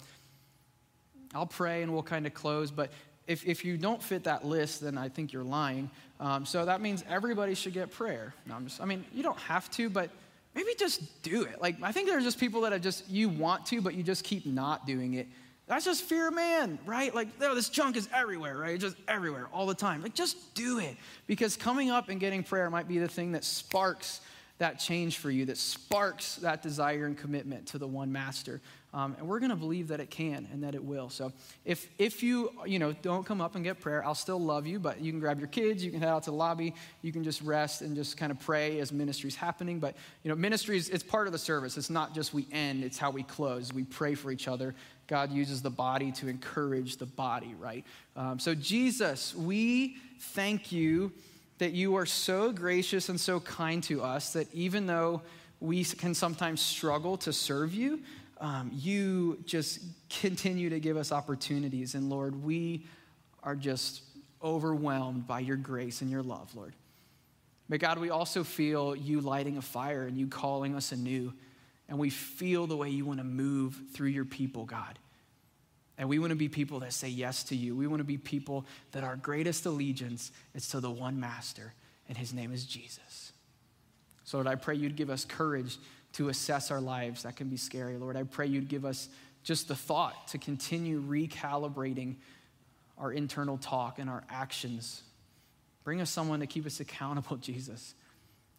I'll 1.34 1.46
pray 1.46 1.84
and 1.84 1.94
we'll 1.94 2.04
kind 2.04 2.26
of 2.26 2.34
close, 2.34 2.72
but 2.72 2.92
if, 3.28 3.46
if 3.46 3.66
you 3.66 3.78
don't 3.78 4.02
fit 4.02 4.24
that 4.24 4.46
list, 4.46 4.82
then 4.82 4.98
I 4.98 5.10
think 5.10 5.34
you're 5.34 5.44
lying. 5.44 5.90
Um, 6.20 6.46
so 6.46 6.66
that 6.66 6.82
means 6.82 7.04
everybody 7.10 7.54
should 7.54 7.74
get 7.74 7.92
prayer. 7.92 8.34
No, 8.46 8.56
I'm 8.56 8.66
just, 8.68 8.82
I 8.82 8.86
mean, 8.86 9.04
you 9.14 9.22
don't 9.22 9.40
have 9.40 9.70
to, 9.72 9.90
but 9.90 10.10
maybe 10.56 10.70
just 10.80 11.22
do 11.24 11.44
it. 11.44 11.62
Like, 11.62 11.76
I 11.84 11.92
think 11.92 12.08
there's 12.08 12.24
just 12.24 12.40
people 12.40 12.62
that 12.62 12.74
are 12.74 12.80
just, 12.80 13.10
you 13.10 13.28
want 13.28 13.66
to, 13.68 13.82
but 13.82 13.94
you 13.94 14.04
just 14.04 14.24
keep 14.24 14.46
not 14.46 14.88
doing 14.88 15.16
it. 15.16 15.28
That's 15.68 15.84
just 15.84 16.04
fear 16.04 16.30
of 16.30 16.34
man, 16.34 16.80
right? 16.86 17.14
Like, 17.14 17.38
this 17.40 17.68
junk 17.70 17.98
is 17.98 18.08
everywhere, 18.14 18.58
right? 18.58 18.80
Just 18.80 18.96
everywhere 19.08 19.48
all 19.52 19.66
the 19.66 19.76
time. 19.76 20.02
Like, 20.02 20.14
just 20.14 20.56
do 20.56 20.80
it. 20.80 20.96
Because 21.28 21.58
coming 21.58 21.92
up 21.92 22.08
and 22.08 22.20
getting 22.20 22.44
prayer 22.44 22.70
might 22.70 22.88
be 22.88 23.00
the 23.00 23.08
thing 23.10 23.34
that 23.34 23.44
sparks 23.44 24.22
that 24.60 24.80
change 24.80 25.18
for 25.18 25.30
you, 25.30 25.46
that 25.46 25.58
sparks 25.58 26.38
that 26.38 26.62
desire 26.62 27.06
and 27.06 27.18
commitment 27.18 27.68
to 27.68 27.78
the 27.78 27.88
one 27.88 28.12
master. 28.12 28.60
Um, 28.94 29.16
and 29.20 29.28
we're 29.28 29.40
going 29.40 29.52
to 29.52 29.56
believe 29.58 29.90
that 29.90 30.00
it 30.00 30.10
can 30.10 30.48
and 30.52 30.64
that 30.64 30.74
it 30.74 30.84
will. 30.84 31.10
So 31.10 31.32
if, 31.66 31.88
if 32.00 32.24
you, 32.24 32.52
you 32.66 32.80
know, 32.80 32.94
don't 32.94 33.26
come 33.26 33.42
up 33.42 33.54
and 33.54 33.64
get 33.64 33.80
prayer, 33.80 34.04
I'll 34.04 34.16
still 34.16 34.40
love 34.40 34.66
you, 34.66 34.80
but 34.80 35.00
you 35.02 35.12
can 35.12 35.20
grab 35.20 35.38
your 35.38 35.50
kids, 35.50 35.84
you 35.86 35.92
can 35.92 36.00
head 36.00 36.10
out 36.10 36.24
to 36.24 36.32
the 36.32 36.38
lobby, 36.38 36.74
you 37.04 37.12
can 37.12 37.24
just 37.24 37.42
rest 37.42 37.82
and 37.82 37.96
just 37.96 38.18
kind 38.18 38.32
of 38.32 38.40
pray 38.40 38.80
as 38.80 38.92
ministry's 38.92 39.36
happening. 39.36 39.80
But, 39.80 39.96
you 40.24 40.30
know, 40.30 40.36
ministries, 40.36 40.90
it's 40.90 41.04
part 41.04 41.28
of 41.28 41.34
the 41.34 41.40
service. 41.40 41.78
It's 41.78 41.92
not 41.92 42.16
just 42.16 42.34
we 42.34 42.48
end, 42.52 42.84
it's 42.84 42.98
how 42.98 43.12
we 43.12 43.22
close. 43.22 43.72
We 43.72 43.84
pray 43.84 44.16
for 44.16 44.32
each 44.32 44.48
other. 44.48 44.74
God 45.08 45.32
uses 45.32 45.62
the 45.62 45.70
body 45.70 46.12
to 46.14 46.28
encourage 46.28 46.98
the 46.98 47.06
body, 47.06 47.56
right? 47.60 47.86
Um, 48.16 48.40
so, 48.40 48.54
Jesus, 48.54 49.34
we 49.34 49.98
thank 50.20 50.72
you 50.72 51.12
that 51.60 51.72
you 51.72 51.96
are 51.96 52.06
so 52.06 52.52
gracious 52.52 53.10
and 53.10 53.20
so 53.20 53.40
kind 53.40 53.82
to 53.84 54.04
us 54.04 54.34
that 54.34 54.54
even 54.54 54.86
though 54.86 55.22
we 55.60 55.84
can 55.84 56.14
sometimes 56.14 56.62
struggle 56.62 57.18
to 57.18 57.34
serve 57.34 57.74
you, 57.74 58.02
um, 58.40 58.70
you 58.74 59.42
just 59.46 59.80
continue 60.10 60.70
to 60.70 60.80
give 60.80 60.98
us 60.98 61.12
opportunities. 61.12 61.96
And 61.96 62.10
Lord, 62.10 62.44
we 62.44 62.86
are 63.44 63.56
just 63.56 64.04
overwhelmed 64.44 65.26
by 65.26 65.40
your 65.40 65.58
grace 65.58 66.02
and 66.02 66.12
your 66.12 66.22
love, 66.22 66.54
Lord. 66.56 66.74
But 67.70 67.80
God, 67.80 67.98
we 67.98 68.10
also 68.10 68.44
feel 68.44 68.96
you 68.96 69.20
lighting 69.20 69.58
a 69.58 69.62
fire 69.62 70.04
and 70.04 70.18
you 70.18 70.28
calling 70.28 70.76
us 70.76 70.92
anew. 70.92 71.34
And 71.90 71.98
we 71.98 72.10
feel 72.10 72.68
the 72.68 72.76
way 72.76 72.90
you 72.90 73.06
want 73.06 73.20
to 73.20 73.24
move 73.24 73.80
through 73.94 74.10
your 74.10 74.26
people, 74.26 74.66
God. 74.66 75.00
And 75.98 76.10
we 76.10 76.20
want 76.20 76.30
to 76.32 76.36
be 76.36 76.50
people 76.50 76.82
that 76.82 76.94
say 76.94 77.08
yes 77.08 77.44
to 77.46 77.56
you. 77.56 77.76
We 77.76 77.88
want 77.88 78.02
to 78.02 78.06
be 78.06 78.18
people 78.18 78.66
that 78.92 79.04
our 79.04 79.16
greatest 79.16 79.66
allegiance 79.66 80.32
is 80.54 80.68
to 80.70 80.80
the 80.80 80.92
one 80.92 81.20
master, 81.20 81.74
and 82.08 82.18
his 82.18 82.34
name 82.34 82.54
is 82.54 82.66
Jesus. 82.66 83.32
So, 84.26 84.38
Lord, 84.38 84.48
I 84.48 84.56
pray 84.56 84.76
you'd 84.76 84.96
give 84.96 85.10
us 85.10 85.26
courage 85.26 85.78
to 86.14 86.30
assess 86.30 86.70
our 86.70 86.82
lives. 86.82 87.24
That 87.24 87.36
can 87.36 87.48
be 87.48 87.58
scary. 87.58 87.98
Lord, 87.98 88.18
I 88.18 88.24
pray 88.24 88.48
you'd 88.48 88.68
give 88.68 88.86
us 88.86 89.10
just 89.44 89.68
the 89.70 89.76
thought 89.76 90.28
to 90.30 90.38
continue 90.38 91.02
recalibrating 91.02 92.16
our 92.98 93.12
internal 93.12 93.58
talk 93.58 94.00
and 94.00 94.10
our 94.10 94.24
actions. 94.30 95.02
Bring 95.84 96.02
us 96.02 96.10
someone 96.10 96.42
to 96.42 96.48
keep 96.48 96.66
us 96.66 96.80
accountable, 96.80 97.38
Jesus. 97.42 97.96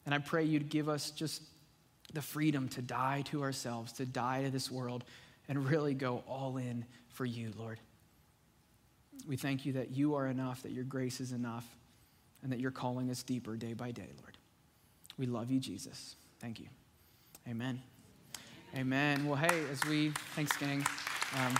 And 0.07 0.14
I 0.14 0.18
pray 0.18 0.45
you'd 0.45 0.70
give 0.70 0.89
us 0.89 1.11
just 1.11 1.43
the 2.15 2.23
freedom 2.23 2.69
to 2.71 2.83
die 2.83 3.23
to 3.27 3.43
ourselves, 3.43 3.93
to 3.95 4.07
die 4.07 4.45
to 4.45 4.51
this 4.51 4.71
world, 4.71 5.05
and 5.49 5.69
really 5.69 5.95
go 5.95 6.23
all 6.27 6.57
in 6.57 6.85
for 7.11 7.25
you, 7.25 7.53
Lord. 7.59 7.81
We 9.27 9.37
thank 9.37 9.67
you 9.67 9.75
that 9.75 9.91
you 9.91 10.15
are 10.15 10.27
enough, 10.27 10.63
that 10.63 10.73
your 10.73 10.85
grace 10.85 11.21
is 11.21 11.33
enough, 11.33 11.67
and 12.43 12.53
that 12.53 12.61
you're 12.61 12.71
calling 12.71 13.11
us 13.11 13.23
deeper 13.23 13.57
day 13.57 13.73
by 13.73 13.91
day, 13.91 14.09
Lord. 14.21 14.37
We 15.19 15.27
love 15.27 15.51
you, 15.51 15.59
Jesus. 15.59 16.15
Thank 16.41 16.61
you. 16.61 16.67
Amen. 17.49 17.83
Amen. 18.77 19.27
Well, 19.27 19.37
hey, 19.37 19.65
as 19.73 19.85
we, 19.87 20.11
thanks, 20.37 20.57
gang. 20.57 20.87
Um, 21.37 21.55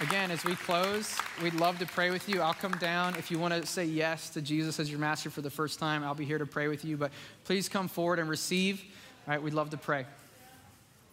again, 0.00 0.30
as 0.30 0.44
we 0.44 0.54
close, 0.54 1.18
we'd 1.42 1.54
love 1.54 1.78
to 1.80 1.86
pray 1.86 2.10
with 2.10 2.28
you. 2.28 2.40
I'll 2.40 2.54
come 2.54 2.72
down. 2.72 3.16
If 3.16 3.30
you 3.30 3.38
want 3.38 3.54
to 3.54 3.66
say 3.66 3.84
yes 3.84 4.30
to 4.30 4.42
Jesus 4.42 4.78
as 4.78 4.90
your 4.90 5.00
master 5.00 5.30
for 5.30 5.40
the 5.40 5.50
first 5.50 5.78
time, 5.78 6.04
I'll 6.04 6.14
be 6.14 6.24
here 6.24 6.38
to 6.38 6.46
pray 6.46 6.68
with 6.68 6.84
you. 6.84 6.96
But 6.96 7.10
please 7.44 7.68
come 7.68 7.88
forward 7.88 8.18
and 8.18 8.28
receive. 8.28 8.84
All 9.26 9.34
right, 9.34 9.42
we'd 9.42 9.54
love 9.54 9.70
to 9.70 9.76
pray. 9.76 10.04